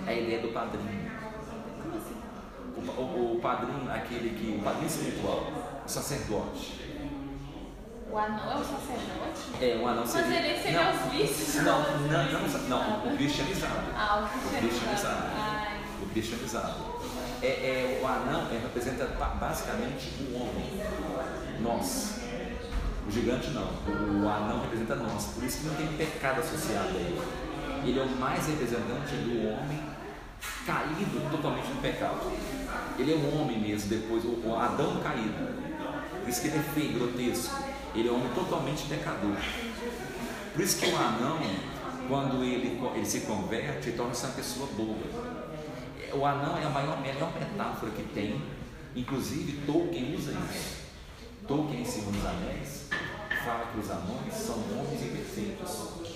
É 0.05 0.09
a 0.09 0.13
ideia 0.13 0.39
do 0.41 0.49
padrinho. 0.49 1.00
O, 2.87 3.35
o- 3.35 3.39
padrinho, 3.41 3.91
aquele 3.91 4.29
que. 4.37 4.57
O 4.59 4.63
padrinho 4.63 4.87
espiritual, 4.87 5.47
o 5.85 5.89
sacerdote. 5.89 6.79
O 8.11 8.17
anão 8.17 8.51
é 8.51 8.55
o 8.55 8.63
sacerdote? 8.63 9.63
É, 9.63 9.77
o 9.81 9.87
anão 9.87 10.01
Mas 10.01 10.09
seria. 10.11 10.39
ele 10.39 10.61
seria 10.61 10.83
não, 10.83 10.91
os 11.07 11.11
vícios? 11.13 11.55
Não, 11.63 11.79
não, 11.81 12.31
não, 12.31 12.69
não, 12.69 13.13
o 13.13 13.17
cristianizado. 13.17 13.73
Ah, 13.95 14.27
o 14.27 14.57
cristianizado. 14.59 15.23
Ai. 15.37 15.79
O 16.01 16.05
cristianizado. 16.07 16.73
É, 17.41 17.47
é, 17.47 17.99
o 18.03 18.07
anão 18.07 18.47
é, 18.51 18.59
representa 18.61 19.05
ba- 19.17 19.35
basicamente 19.39 20.09
o 20.29 20.35
homem. 20.35 20.81
Nós. 21.61 22.19
O 23.07 23.11
gigante 23.11 23.49
não. 23.51 23.63
O, 23.87 24.25
o 24.25 24.29
anão 24.29 24.61
representa 24.61 24.95
nós. 24.95 25.25
Por 25.27 25.43
isso 25.43 25.59
que 25.59 25.67
não 25.67 25.75
tem 25.75 25.87
pecado 25.93 26.39
associado 26.41 26.89
a 26.89 26.99
ele. 26.99 27.21
Ele 27.85 27.99
é 27.99 28.03
o 28.03 28.09
mais 28.19 28.45
representante 28.45 29.15
do 29.15 29.47
homem 29.53 29.79
caído 30.65 31.29
totalmente 31.29 31.69
no 31.69 31.81
pecado. 31.81 32.31
Ele 32.97 33.13
é 33.13 33.15
um 33.15 33.41
homem 33.41 33.59
mesmo, 33.59 33.89
depois, 33.89 34.23
o, 34.25 34.55
Adão 34.55 34.99
caído. 35.01 35.61
Por 36.21 36.29
isso 36.29 36.41
que 36.41 36.47
ele 36.47 36.57
é 36.57 36.61
feio, 36.61 36.93
grotesco. 36.93 37.63
Ele 37.95 38.07
é 38.07 38.11
um 38.11 38.15
homem 38.15 38.33
totalmente 38.33 38.83
pecador. 38.87 39.35
Por 40.53 40.61
isso 40.61 40.79
que 40.79 40.89
o 40.89 40.95
anão, 40.95 41.39
quando 42.07 42.43
ele, 42.43 42.79
ele 42.95 43.05
se 43.05 43.21
converte, 43.21 43.89
ele 43.89 43.97
torna-se 43.97 44.25
uma 44.25 44.33
pessoa 44.33 44.67
boa. 44.77 44.97
O 46.13 46.25
anão 46.25 46.57
é 46.57 46.65
a 46.65 46.69
maior, 46.69 47.01
melhor 47.01 47.31
metáfora 47.33 47.91
que 47.91 48.03
tem, 48.13 48.41
inclusive 48.95 49.65
Tolkien 49.65 50.15
usa 50.15 50.31
isso. 50.31 50.81
Tolkien, 51.47 51.81
em 51.81 51.85
Senhor 51.85 52.11
dos 52.11 52.25
Anéis, 52.25 52.89
fala 53.43 53.65
que 53.71 53.79
os 53.79 53.89
anões 53.89 54.33
são 54.33 54.55
homens 54.55 55.01
imperfeitos. 55.01 56.10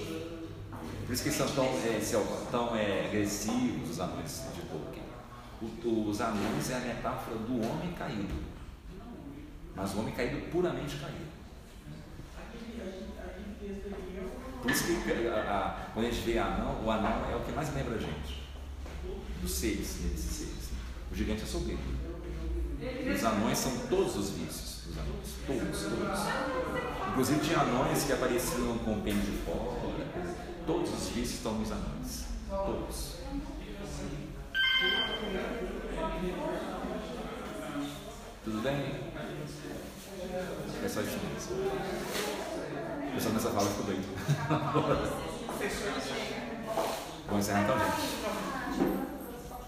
Por 1.06 1.14
isso 1.14 1.24
que 1.24 1.30
eles 1.30 1.38
são 1.38 1.48
tão, 1.50 1.66
é, 1.66 2.00
são 2.02 2.26
tão 2.52 2.76
é, 2.76 3.06
agressivos, 3.08 3.90
os 3.92 4.00
anões 4.00 4.44
de 4.56 4.62
Tolkien. 4.64 5.06
O- 5.62 6.10
os 6.10 6.20
anões 6.22 6.70
é 6.72 6.76
a 6.76 6.80
metáfora 6.80 7.38
do 7.38 7.56
homem 7.66 7.94
caído, 7.94 8.34
mas 9.76 9.94
o 9.94 10.00
homem 10.00 10.14
caído 10.14 10.38
puramente 10.52 10.96
caído. 10.98 11.26
Por 14.62 14.72
isso 14.72 14.84
que 14.84 15.28
a- 15.28 15.34
a- 15.34 15.92
quando 15.94 16.08
a 16.08 16.10
gente 16.12 16.24
vê 16.26 16.40
anão, 16.40 16.84
o 16.84 16.90
anão 16.90 17.30
é 17.32 17.36
o 17.36 17.40
que 17.42 17.52
mais 17.52 17.74
lembra 17.74 17.96
a 17.96 18.00
gente 18.00 18.44
dos 19.42 19.52
seres, 19.52 19.96
desses 20.12 20.32
seres. 20.32 20.70
O 21.12 21.16
gigante 21.16 21.44
é 21.44 21.46
soberbo. 21.46 21.84
Os 23.16 23.24
anões 23.24 23.58
são 23.60 23.72
todos 23.90 24.16
os 24.16 24.30
vícios 24.32 24.82
dos 24.88 24.98
anões. 24.98 25.36
Todos, 25.46 25.82
todos. 25.84 27.10
Inclusive 27.10 27.40
tinha 27.42 27.60
anões 27.60 28.04
que 28.04 28.14
apareciam 28.14 28.78
com 28.80 29.02
pênis 29.02 29.26
de 29.26 29.32
fora. 29.46 29.75
Todos 30.66 30.92
os 30.92 31.10
vícios 31.10 31.36
estão 31.36 31.54
nos. 31.54 31.70
Todos. 32.50 33.16
Tudo 38.44 38.62
bem? 38.62 38.76
É 40.84 40.88
só 40.88 41.02
isso 41.02 41.20
mesmo. 41.20 41.72
Eu 43.14 43.22
só 43.22 43.30
nessa 43.30 43.52
fala 43.52 43.70
ficou 43.70 43.86
doido. 43.86 44.06
Vamos 47.28 47.46
encerrar 47.46 47.64
então, 47.64 47.80
gente. 47.80 48.02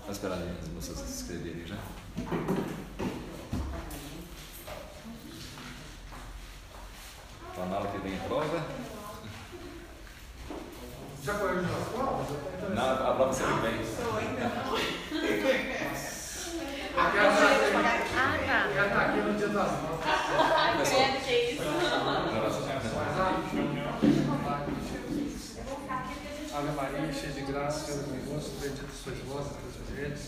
Vou 0.02 0.12
esperar 0.12 0.40
as 0.40 0.68
moças 0.70 0.98
se 0.98 1.22
inscreverem 1.24 1.66
já. 1.66 1.78
Então, 7.52 7.70
na 7.70 7.76
aula 7.76 7.92
que 7.92 7.98
vem 8.00 8.16
a 8.16 8.24
prova. 8.24 8.97
Já 11.28 11.34
corrigiu 11.34 11.76
as 11.76 11.88
provas? 11.90 12.28
Na, 12.74 12.94
a 12.94 12.96
prova 13.16 13.36
que 13.36 13.44
vem. 13.44 13.82
Aqui 16.98 17.18
ela 17.18 17.32
tá 17.36 17.48
aqui- 17.52 18.16
Ah, 18.16 18.40
tá. 18.48 18.60
ela 18.74 18.90
tá 18.90 19.02
aqui 19.02 19.20
no 19.20 19.34
dia 19.38 19.50
das 19.50 19.72
mãos. 19.82 20.00
Ai, 20.08 20.72
credo, 20.86 21.18
que 21.26 21.34
isso. 21.52 21.64
Ave 26.56 26.72
Maria, 26.72 27.12
cheia 27.14 27.34
de 27.34 27.42
graça, 27.42 27.80
Senhor 27.92 28.04
é 28.06 28.26
convosco. 28.26 28.52
bendita 28.62 28.88
sois 29.04 29.20
vós 29.28 29.48
entre 29.48 29.68
as 29.68 29.90
mulheres, 29.90 30.24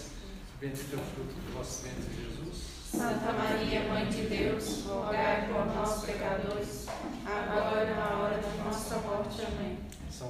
bendito 0.59 0.93
é 0.93 0.97
o 0.97 1.01
fruto 1.15 1.33
do 1.33 1.53
vosso 1.57 1.81
ventre, 1.83 2.13
Jesus. 2.13 2.57
Santa 2.91 3.31
Maria, 3.31 3.87
Mãe 3.87 4.05
de 4.07 4.23
Deus, 4.23 4.83
rogai 4.85 5.47
por 5.47 5.65
nós, 5.73 6.03
pecadores, 6.03 6.87
agora 7.25 7.83
e 7.89 7.93
na 7.95 8.17
hora 8.17 8.37
da 8.37 8.63
nossa 8.65 8.95
morte. 8.97 9.41
Amém. 9.45 9.79
São 10.11 10.29